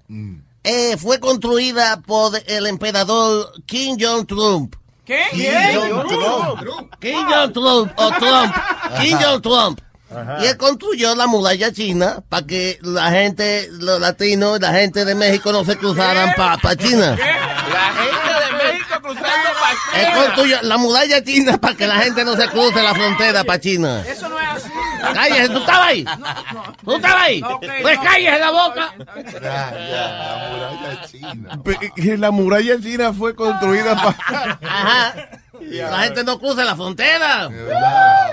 [0.65, 4.75] eh, fue construida por el emperador Kim Jong-trump.
[5.05, 5.23] ¿Qué?
[5.33, 6.93] Kim Jong-trump.
[7.01, 8.55] Kim Jong-trump o Trump.
[9.01, 9.81] Kim Jong-trump.
[10.43, 15.15] Y él construyó la muralla china para que la gente, los latinos, la gente de
[15.15, 17.11] México no se cruzaran para China.
[17.17, 22.25] La gente de México cruzando para Él construyó la muralla china para que la gente
[22.25, 24.03] no se cruce la frontera para China.
[24.07, 24.71] Eso no es así.
[25.15, 26.05] Cállese, ¿tú estabas ahí?
[26.85, 27.43] ¿Tú estabas ahí?
[27.43, 28.05] Ok, Pues no.
[28.05, 28.95] cállese la boca.
[29.41, 32.17] la muralla china.
[32.19, 34.59] La muralla china fue construida para...
[34.63, 35.15] Ajá.
[35.61, 37.49] La gente no cruza la frontera.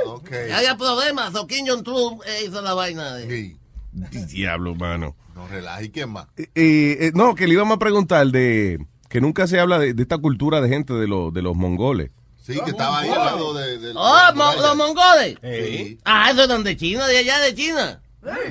[0.06, 0.32] ok.
[0.50, 1.34] Y haya problemas.
[1.36, 3.14] O Kim Jong-un eh, hizo la vaina.
[3.16, 3.56] De...
[3.92, 5.16] Diablo, mano.
[5.36, 5.84] No relaja.
[5.84, 6.28] ¿Y qué más?
[6.38, 8.86] Eh, eh, no, que le íbamos a preguntar de...
[9.10, 12.12] Que nunca se habla de, de esta cultura de gente de, los de los mongoles.
[12.42, 13.78] Sí, que estaba ahí al lado de...
[13.80, 15.38] de Oh, mo- los mongoles.
[15.42, 16.00] Sí.
[16.06, 18.02] Ah, eso eran de China, de allá de China.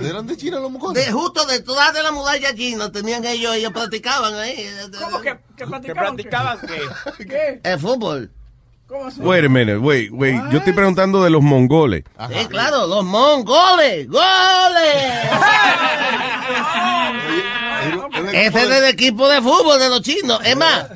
[0.01, 1.05] ¿Eran de China los mongoles?
[1.05, 4.65] De justo detrás de la muralla china tenían ellos, ellos practicaban ahí.
[5.03, 6.59] ¿Cómo que, que practicaban?
[6.61, 7.25] qué?
[7.27, 7.61] ¿Qué?
[7.63, 8.31] El fútbol.
[9.19, 10.41] Wait a minute, wait, wait.
[10.51, 12.05] Yo estoy preguntando de los mongoles.
[12.31, 14.09] Sí, claro, los mongoles.
[14.09, 14.25] ¡Goles!
[18.33, 20.41] Ese es del equipo de fútbol de los chinos.
[20.45, 20.87] Es más,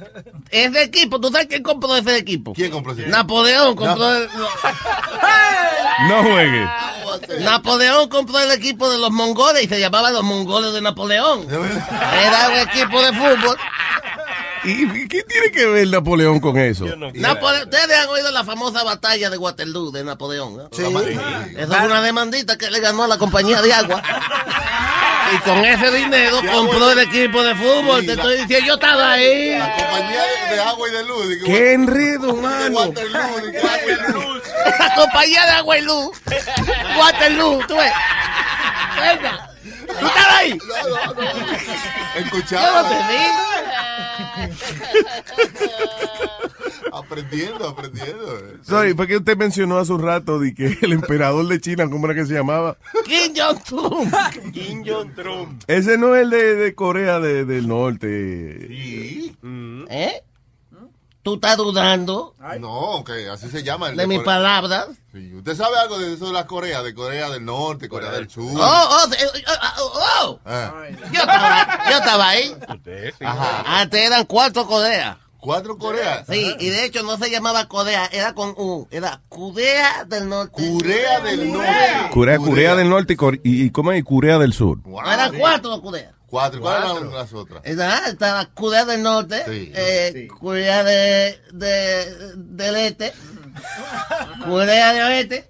[0.51, 2.53] ese equipo, ¿tú sabes quién compró ese equipo?
[2.55, 3.17] ¿Quién compró ese equipo?
[3.17, 4.29] Napoleón compró el,
[6.09, 6.69] No juegue.
[7.41, 11.47] Napoleón compró el equipo de los mongoles y se llamaba los mongoles de Napoleón.
[11.51, 13.57] Era un equipo de fútbol.
[14.65, 16.85] ¿Y qué tiene que ver Napoleón con eso?
[16.87, 20.57] Napole- Ustedes han oído la famosa batalla de Waterloo de Napoleón.
[20.57, 20.69] ¿no?
[20.73, 20.83] Sí.
[20.83, 24.03] Eso es una demandita que le ganó a la compañía de agua.
[25.31, 28.07] Y con ese dinero compró el equipo de fútbol.
[28.07, 29.59] Te estoy diciendo, yo estaba ahí.
[29.59, 31.27] La compañía de, de agua y de luz.
[31.45, 32.79] ¡Qué enredo, mano!
[32.79, 33.79] Waterloo, de que agua
[34.09, 34.43] y luz.
[34.79, 36.17] La compañía de agua y luz.
[36.99, 37.93] Waterloo, tú ves.
[38.99, 39.51] Venga.
[40.01, 40.59] ¿Tú estabas ahí?
[40.59, 42.83] Yo Escuchaba.
[42.83, 42.95] no te.
[46.93, 48.25] aprendiendo, aprendiendo.
[48.63, 52.07] Sorry, fue que usted mencionó hace un rato de que el emperador de China, ¿cómo
[52.07, 52.77] era que se llamaba?
[53.05, 54.11] Kim Jong-un.
[54.53, 55.59] Kim Jong-un.
[55.67, 58.67] Ese no es el de, de Corea de- del Norte.
[59.91, 60.23] ¿Eh?
[61.29, 63.91] ¿Tú estás dudando No, que así se llama.
[63.91, 64.25] el de mis Corea.
[64.25, 64.87] palabras?
[65.13, 66.83] Sí, ¿Usted sabe algo de eso de la Corea?
[66.83, 68.51] De Corea del Norte, Corea del Sur.
[68.57, 69.43] Oh, oh, eh, eh,
[69.79, 69.93] oh,
[70.23, 70.41] oh.
[70.47, 70.73] Ah.
[71.13, 72.57] Yo estaba, yo estaba ahí.
[73.21, 73.81] Ajá.
[73.81, 75.19] Antes eran cuatro Coreas.
[75.39, 76.25] ¿Cuatro Coreas?
[76.31, 80.53] Sí, y de hecho no se llamaba Corea, era con U, era Corea del Norte.
[80.73, 81.71] Corea del Norte.
[82.11, 84.03] Corea, Corea del Norte y, y, ¿cómo es?
[84.03, 84.79] Corea del Sur.
[85.07, 86.15] Eran cuatro Coreas.
[86.29, 86.61] Cuatro.
[86.61, 87.63] ¿Cuáles eran las otras?
[87.65, 93.15] Está, está Corea del Norte, eh, Corea de, de, del Este,
[94.45, 95.49] Corea del Oeste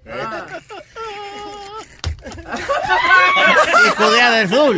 [3.87, 4.75] y Corea del Sur.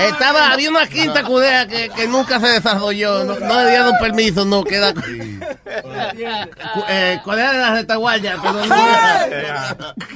[0.00, 4.46] Estaba, había una quinta Corea que, que nunca se desarrolló, no, no le dieron permiso,
[4.46, 4.94] no, queda
[6.88, 8.74] eh, Corea de la retaguardia, pero no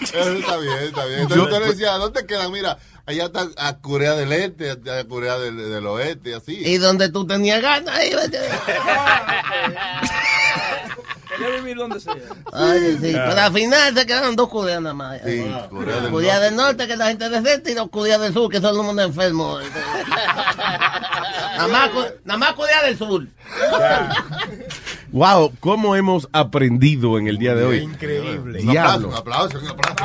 [0.03, 1.21] Eso está bien, está bien.
[1.21, 2.51] Entonces le decía, ¿dónde quedan?
[2.51, 6.57] Mira, allá está a Corea del Este, a Corea del, del Oeste, así.
[6.65, 8.11] Y donde tú tenías ganas, ahí.
[11.37, 12.15] Quería vivir donde sea.
[12.53, 15.21] Ay, sí, pero al final se quedaron dos Coreas nada más.
[15.25, 16.45] Sí, Corea del Corea Norte.
[16.45, 18.85] del Norte, que es la gente decente, y los Corea del Sur, que son los
[18.85, 19.63] mundos enfermos.
[21.57, 21.91] nada, más,
[22.25, 23.27] nada más Corea del Sur.
[25.13, 27.79] Wow, cómo hemos aprendido en el día de hoy.
[27.79, 28.61] Increíble.
[28.61, 29.09] Diablo.
[29.09, 30.05] Un aplauso, un aplauso.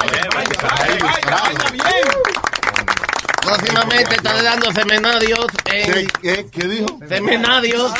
[3.49, 6.07] Próximamente estaré dando seminarios en...
[6.21, 6.99] ¿Qué, qué dijo?
[7.07, 7.91] Seminarios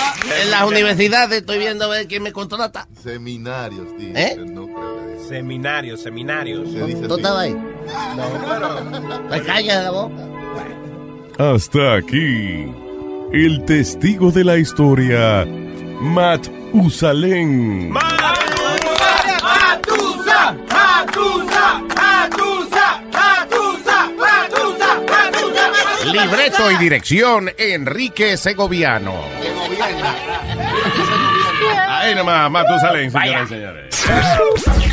[0.42, 1.40] en las universidades.
[1.40, 2.88] Estoy viendo a ver quién me contrata.
[3.02, 4.16] Seminarios, tío.
[4.16, 4.38] ¿Eh?
[4.46, 5.28] No creo.
[5.28, 6.72] Seminarios, seminarios.
[6.72, 7.56] Se dice ¿Tú estabas ahí?
[9.30, 10.16] Me callas la boca.
[11.40, 12.72] Hasta aquí,
[13.32, 15.46] el testigo de la historia,
[16.02, 17.92] Matt Usalén.
[17.92, 21.82] Matusa, Matusa, Matusa,
[26.12, 29.24] Libreto y dirección, Enrique Segoviano.
[31.88, 34.89] Ahí nomás, Matusalén, señoras y señores.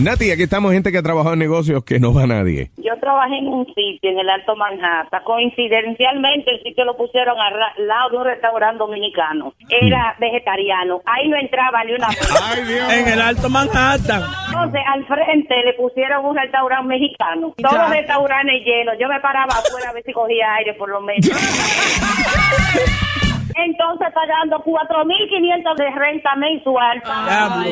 [0.00, 2.70] Nati, aquí estamos gente que ha trabajado en negocios que no va a nadie.
[2.78, 5.22] Yo trabajé en un sitio en el Alto Manhattan.
[5.22, 7.52] Coincidencialmente, el sitio lo pusieron al
[7.86, 9.52] lado de un restaurante dominicano.
[9.68, 11.02] Era vegetariano.
[11.04, 12.96] Ahí no entraba ni una persona.
[12.96, 14.22] En el Alto Manhattan.
[14.46, 17.52] Entonces, al frente le pusieron un restaurante mexicano.
[17.58, 18.94] Todos los restaurantes llenos.
[18.98, 21.28] Yo me paraba afuera a ver si cogía aire por lo menos.
[23.54, 27.02] Entonces, pagando 4.500 de renta mensual.
[27.02, 27.62] para-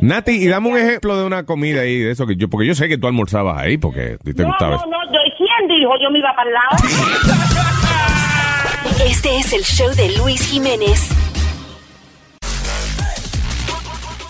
[0.00, 2.74] Nati, y dame un ejemplo de una comida ahí, de eso que yo, porque yo
[2.74, 5.12] sé que tú almorzabas ahí, porque te No, gustaba no, no.
[5.12, 5.92] Yo, ¿Quién dijo?
[6.02, 6.76] Yo me iba para el lado.
[9.06, 11.10] Este es el show de Luis Jiménez.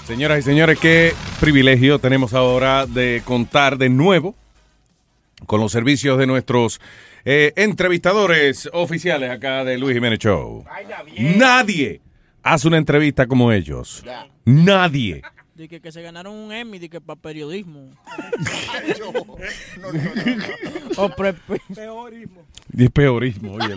[0.06, 4.34] Señoras y señores, qué privilegio tenemos ahora de contar de nuevo
[5.46, 6.80] con los servicios de nuestros
[7.24, 10.64] eh, entrevistadores oficiales acá de Luis Jiménez Show.
[11.18, 12.01] Nadie
[12.42, 14.05] hace una entrevista como ellos.
[14.44, 15.22] Nadie.
[15.55, 17.90] De que, que se ganaron un Emmy de que para periodismo.
[20.96, 21.34] o pre-
[21.74, 22.42] peorismo.
[22.76, 23.74] Es peorismo, oye.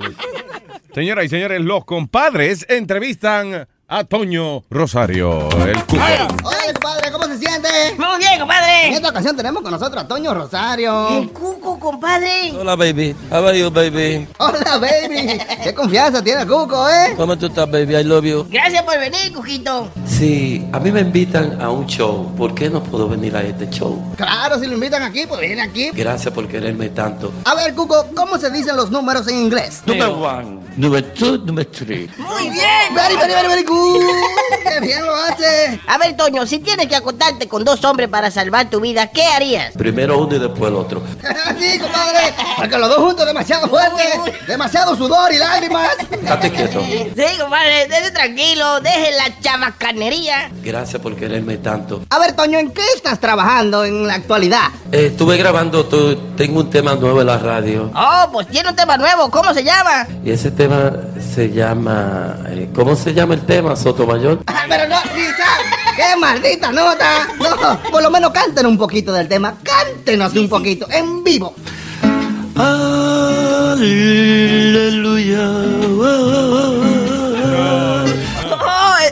[0.94, 6.03] Señoras y señores, los compadres entrevistan a Toño Rosario, el cuco.
[6.03, 7.07] Oye, compadre, ¿cómo
[7.38, 7.70] se siente?
[7.98, 8.88] Muy bien, compadre.
[8.88, 11.18] En esta ocasión tenemos con nosotros a Toño Rosario.
[11.18, 12.54] El cuco, compadre.
[12.60, 13.16] Hola, baby.
[13.32, 14.28] How are you, baby?
[14.38, 15.40] Hola, baby.
[15.64, 17.14] Qué confianza tiene el Cuco, ¿eh?
[17.16, 17.96] ¿Cómo tú estás, baby?
[17.96, 18.48] I love you.
[18.50, 19.90] Gracias por venir, Cuquito.
[20.06, 23.70] Si a mí me invitan a un show, ¿por qué no puedo venir a este
[23.70, 24.02] show?
[24.16, 25.92] Claro, si lo invitan aquí, pues viene aquí.
[25.94, 27.32] Gracias por quererme tanto.
[27.46, 29.82] A ver, Cuco, ¿cómo se dicen los números en inglés?
[29.86, 32.10] Number one, number two, number three.
[32.18, 32.95] Muy bien.
[32.95, 34.02] Very, very, very, very good.
[34.64, 35.80] Qué bien lo hace.
[35.88, 39.24] A ver, Toño, si tienes que acostarte con dos hombres para salvar tu vida, ¿qué
[39.26, 39.74] harías?
[39.76, 41.02] Primero uno y después el otro.
[41.60, 42.34] sí, compadre.
[42.58, 44.04] Porque los dos juntos demasiado fuerte.
[44.48, 45.91] Demasiado sudor y lágrimas.
[46.12, 46.82] Estate quieto.
[46.82, 50.49] Sí, compadre, déjese tranquilo, deje la chamacanería.
[50.64, 52.04] Gracias por quererme tanto.
[52.10, 54.68] A ver, Toño, ¿en qué estás trabajando en la actualidad?
[54.91, 57.91] Eh, estuve grabando, tu- tengo un tema nuevo en la radio.
[57.95, 60.08] Oh, pues tiene un tema nuevo, ¿cómo se llama?
[60.24, 60.66] Y ese tema
[61.35, 62.38] se llama...
[62.48, 64.39] eh, ¿Cómo se llama el tema, Sotomayor?
[64.48, 64.98] Ah, Pero no.
[65.95, 67.27] ¡Qué maldita nota!
[67.39, 69.56] No, por lo menos canten un poquito del tema.
[69.64, 71.56] Cántenos un poquito, en vivo.
[72.56, 73.76] Oh,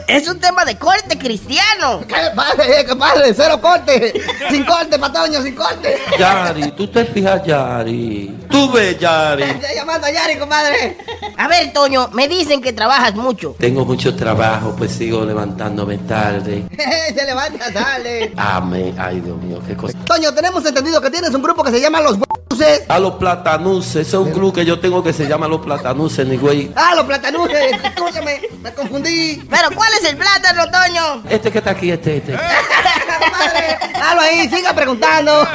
[0.06, 2.00] es un tema de corte cristiano.
[2.06, 3.34] ¡Qué padre, qué padre!
[3.34, 4.12] ¡Cero corte!
[4.50, 5.98] ¡Sin corte, Patoño, sin corte!
[6.18, 8.36] Yari, tú te fijas, Yari.
[8.50, 9.42] Tú ves, Yari.
[9.42, 10.96] Estoy llamando a Yari, compadre.
[11.36, 13.56] A ver, Toño, me dicen que trabajas mucho.
[13.58, 16.64] Tengo mucho trabajo, pues sigo levantándome tarde.
[17.14, 18.32] Se levanta, sale.
[18.36, 18.94] Amén.
[18.98, 19.96] Ay, Dios mío, qué cosa.
[20.04, 22.84] Toño, tenemos entendido que tienes un grupo que se llama Los Buses.
[22.88, 26.26] A los platanuses, ese es un club que yo tengo que se llama Los Platanuses,
[26.26, 26.70] ni güey.
[26.74, 27.72] Ah, los platanuses.
[27.84, 29.42] Escúchame, me confundí.
[29.50, 31.22] Pero, ¿cuál es el plátano, Toño?
[31.28, 32.36] Este que está aquí, este, este.
[34.02, 35.46] Halo ahí, siga preguntando.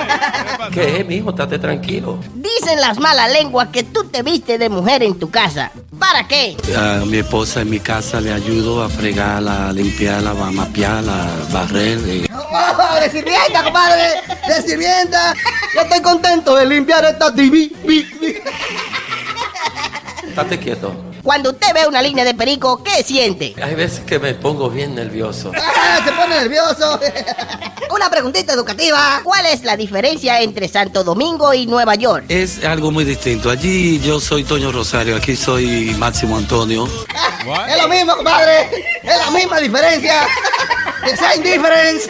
[0.73, 1.29] ¿Qué, mijo?
[1.29, 2.19] Estate tranquilo.
[2.33, 5.71] Dicen las malas lenguas que tú te viste de mujer en tu casa.
[5.99, 6.57] ¿Para qué?
[6.75, 11.27] A mi esposa en mi casa le ayudo a fregar, a limpiar, a mapear, a
[11.53, 11.99] barrer.
[12.07, 12.27] eh.
[12.33, 14.21] Oh, de sirvienta, compadre.
[14.47, 15.33] De sirvienta.
[15.75, 17.71] Yo estoy contento de limpiar esta TV.
[20.27, 21.10] Estate quieto.
[21.23, 23.53] Cuando usted ve una línea de perico, ¿qué siente?
[23.61, 25.51] Hay veces que me pongo bien nervioso.
[25.83, 26.99] Ah, se pone nervioso.
[27.95, 29.19] Una preguntita educativa.
[29.23, 32.25] ¿Cuál es la diferencia entre Santo Domingo y Nueva York?
[32.29, 33.49] Es algo muy distinto.
[33.49, 36.87] Allí yo soy Toño Rosario, aquí soy Máximo Antonio.
[37.67, 38.69] Es lo mismo, compadre.
[39.03, 40.27] Es la misma diferencia.
[41.03, 42.07] The same difference.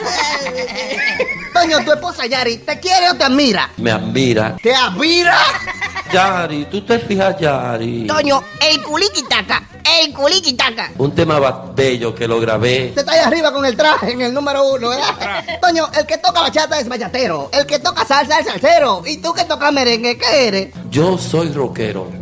[1.53, 3.69] Toño, tu esposa Yari, ¿te quiere o te admira?
[3.77, 4.55] Me admira.
[4.61, 5.37] ¿Te admira?
[6.11, 8.07] Yari, tú te fijas, Yari.
[8.07, 9.63] Toño, el culiquitaca,
[9.99, 10.91] el culiquitaca.
[10.97, 11.39] Un tema
[11.75, 12.91] bello que lo grabé.
[12.93, 15.43] Te está ahí arriba con el traje en el número uno, ¿verdad?
[15.61, 17.49] Toño, el que toca bachata es bachatero.
[17.53, 19.03] El que toca salsa es salsero.
[19.05, 20.73] ¿Y tú que tocas merengue, qué eres?
[20.89, 22.11] Yo soy rockero.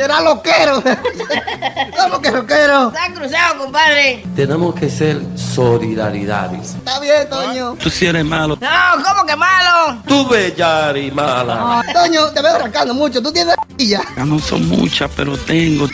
[0.00, 0.82] Será loquero.
[1.98, 2.88] ¿Cómo que rockero?
[2.88, 4.24] Está cruzado, compadre.
[4.34, 6.74] Tenemos que ser solidaridades.
[6.76, 7.74] Está bien, Toño.
[7.74, 8.56] Tú sí eres malo.
[8.58, 10.00] No, ¿cómo que malo?
[10.08, 11.82] Tú ves, Yari, mala.
[11.92, 13.20] Toño, te veo arrancando mucho.
[13.20, 14.00] Tú tienes ya.
[14.16, 15.86] Ya no son muchas, pero tengo.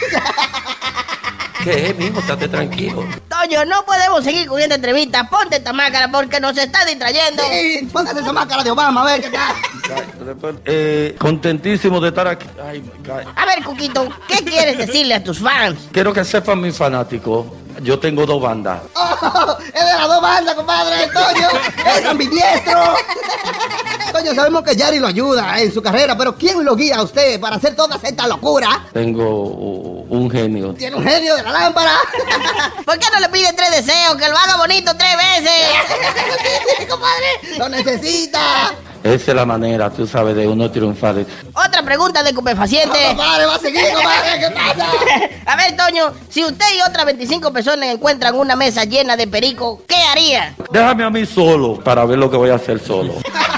[1.64, 2.20] ¿Qué, mijo?
[2.20, 3.04] Estate tranquilo.
[3.46, 5.28] Toño, no podemos seguir con esta entrevista.
[5.30, 7.42] Ponte esta máscara porque nos está distrayendo.
[7.48, 9.54] Sí, póngase esa máscara de Obama, a ver qué tal.
[10.64, 12.46] Eh, contentísimo de estar aquí.
[12.60, 12.82] Ay.
[13.36, 15.78] A ver, Cuquito, ¿qué quieres decirle a tus fans?
[15.92, 17.46] Quiero que sepan mis fanáticos.
[17.82, 18.80] Yo tengo dos bandas.
[18.94, 21.06] Oh, es de las dos bandas, compadre.
[21.08, 21.48] Toño
[21.98, 22.94] es ambidiestro.
[24.12, 27.38] Toño, sabemos que Yari lo ayuda en su carrera, pero ¿quién lo guía a usted
[27.40, 28.86] para hacer toda esta locura?
[28.92, 29.24] Tengo
[30.08, 30.72] un genio.
[30.74, 31.92] Tiene un genio de la lámpara.
[32.84, 34.16] ¿Por qué no le pide tres deseos?
[34.16, 35.66] Que lo haga bonito tres veces.
[36.78, 38.74] Sí, compadre, lo necesita.
[39.02, 41.16] Esa es la manera, tú sabes, de uno triunfar.
[41.54, 42.98] Otra pregunta de Cupefaciente.
[43.02, 44.86] No, compadre, va a seguir, compadre, ¿qué pasa?
[45.46, 49.82] A ver, Toño, si usted y otras 25 personas encuentran una mesa llena de perico,
[49.86, 50.54] ¿qué haría?
[50.70, 53.14] Déjame a mí solo para ver lo que voy a hacer solo.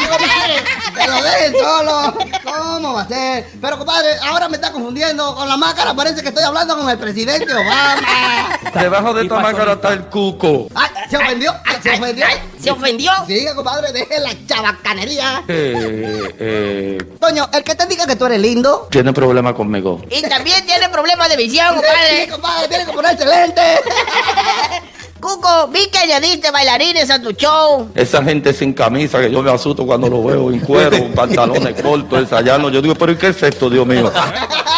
[1.31, 2.15] Dejen solo.
[2.45, 3.47] ¿Cómo va a ser?
[3.61, 5.35] Pero, compadre, ahora me está confundiendo.
[5.35, 8.59] Con la máscara parece que estoy hablando con el presidente Obama.
[8.75, 10.69] Debajo de esta máscara está el cuco.
[10.75, 11.53] Ay, se ofendió.
[11.83, 12.27] Se ofendió.
[12.61, 13.13] ¿Se ofendió?
[13.27, 15.43] Diga, compadre, deje la chabacanería.
[15.49, 18.89] Eh, eh, Toño, el que te diga que tú eres lindo.
[18.91, 20.01] tiene problema conmigo.
[20.11, 22.29] Y también tiene problemas de visión, Sí, compadre.
[22.29, 23.63] compadre, tiene que ponerse lente.
[25.21, 27.91] Cuco, vi que añadiste bailarines a tu show.
[27.95, 32.21] Esa gente sin camisa que yo me asusto cuando lo veo en cuero, pantalones cortos,
[32.21, 32.71] ensayando.
[32.71, 34.13] Yo digo, pero ¿y qué es esto, Dios mío?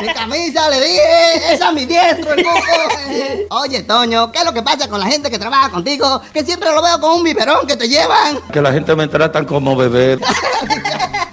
[0.00, 2.60] Mi camisa, le dije, esa es mi diestro, el cuco.
[3.62, 6.20] Oye, Toño, ¿qué es lo que pasa con la gente que trabaja contigo?
[6.32, 8.40] Que siempre lo veo con un biberón que te llevan.
[8.52, 10.18] Que la gente me tratan como bebé.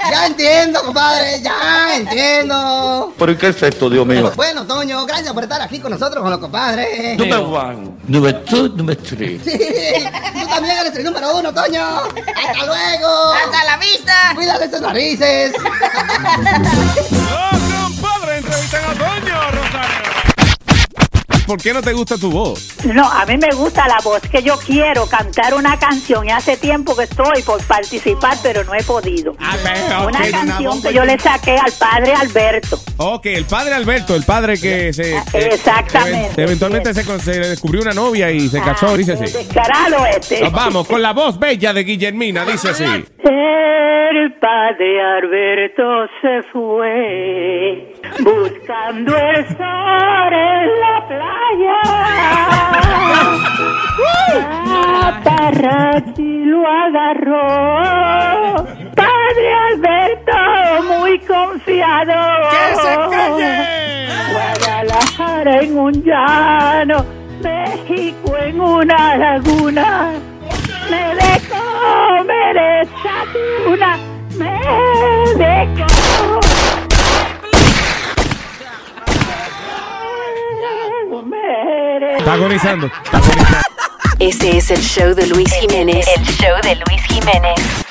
[0.09, 3.13] Ya entiendo, compadre, ya entiendo.
[3.17, 4.31] ¿Pero ¿y qué es esto, Dios mío?
[4.37, 7.17] Bueno, Toño, gracias por estar aquí con nosotros, con los compadres.
[7.17, 9.37] Número one, número two, número three.
[9.43, 9.59] Sí,
[10.39, 11.83] tú también eres el número uno, Toño.
[11.83, 13.33] Hasta luego.
[13.33, 14.13] Hasta la vista.
[14.35, 15.51] Cuídale esas narices.
[18.47, 20.07] compadre, entrevistan a Toño, Rosario.
[21.47, 22.75] ¿Por qué no te gusta tu voz?
[22.83, 26.57] No, a mí me gusta la voz, que yo quiero cantar una canción y hace
[26.57, 29.31] tiempo que estoy por participar, pero no he podido.
[29.31, 32.81] ok, una una canción voz que yo le saqué al padre Alberto.
[32.97, 35.15] Ok, el padre Alberto, el padre que se...
[35.33, 36.43] Exactamente.
[36.43, 39.31] eventualmente se, se descubrió una novia y se casó, dice así.
[39.31, 40.41] Descarado este.
[40.41, 42.83] Nos vamos con la voz bella de Guillermina, dice así.
[44.17, 51.79] El padre Alberto se fue buscando el sol en la playa.
[55.01, 57.45] Paparazzi lo agarró.
[58.95, 60.37] Padre Alberto,
[60.87, 62.13] muy confiado.
[62.49, 63.51] ¡Que se calle!
[64.33, 67.05] Guadalajara en un llano,
[67.43, 70.11] México en una laguna.
[70.89, 73.97] Me dejó, me desatuna,
[74.37, 74.59] me
[75.37, 76.39] dejó.
[81.25, 82.89] Me Está agonizando.
[84.19, 86.07] Este es el show de Luis Jiménez.
[86.17, 87.83] El show de Luis Jiménez.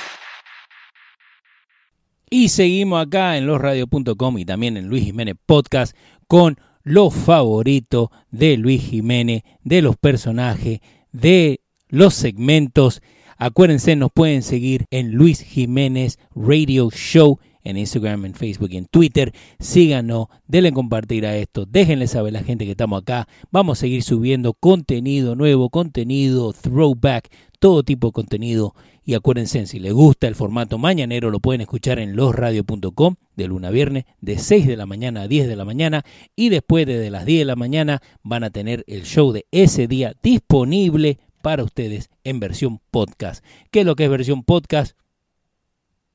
[2.28, 5.96] Y seguimos acá en losradio.com y también en Luis Jiménez Podcast
[6.26, 10.80] con los favoritos de Luis Jiménez, de los personajes,
[11.12, 13.02] de los segmentos.
[13.38, 18.86] Acuérdense, nos pueden seguir en Luis Jiménez Radio Show en Instagram, en Facebook y en
[18.86, 19.32] Twitter.
[19.58, 23.28] Síganos, denle compartir a esto, déjenle saber a la gente que estamos acá.
[23.50, 28.74] Vamos a seguir subiendo contenido nuevo, contenido throwback, todo tipo de contenido.
[29.04, 33.68] Y acuérdense, si les gusta el formato mañanero, lo pueden escuchar en losradio.com de luna
[33.68, 36.04] a viernes, de 6 de la mañana a 10 de la mañana.
[36.34, 39.86] Y después de las 10 de la mañana van a tener el show de ese
[39.86, 43.44] día disponible para ustedes en versión podcast.
[43.70, 44.98] ¿Qué es lo que es versión podcast?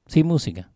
[0.06, 0.74] Sin música.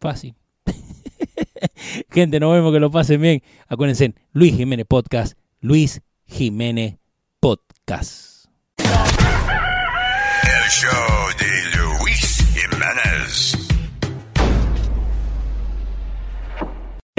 [0.00, 0.34] Fácil.
[2.10, 3.42] Gente, nos vemos que lo pasen bien.
[3.68, 5.36] Acuérdense, Luis Jiménez Podcast.
[5.60, 6.96] Luis Jiménez
[7.38, 8.46] Podcast.
[8.78, 13.59] El show de Luis Jiménez.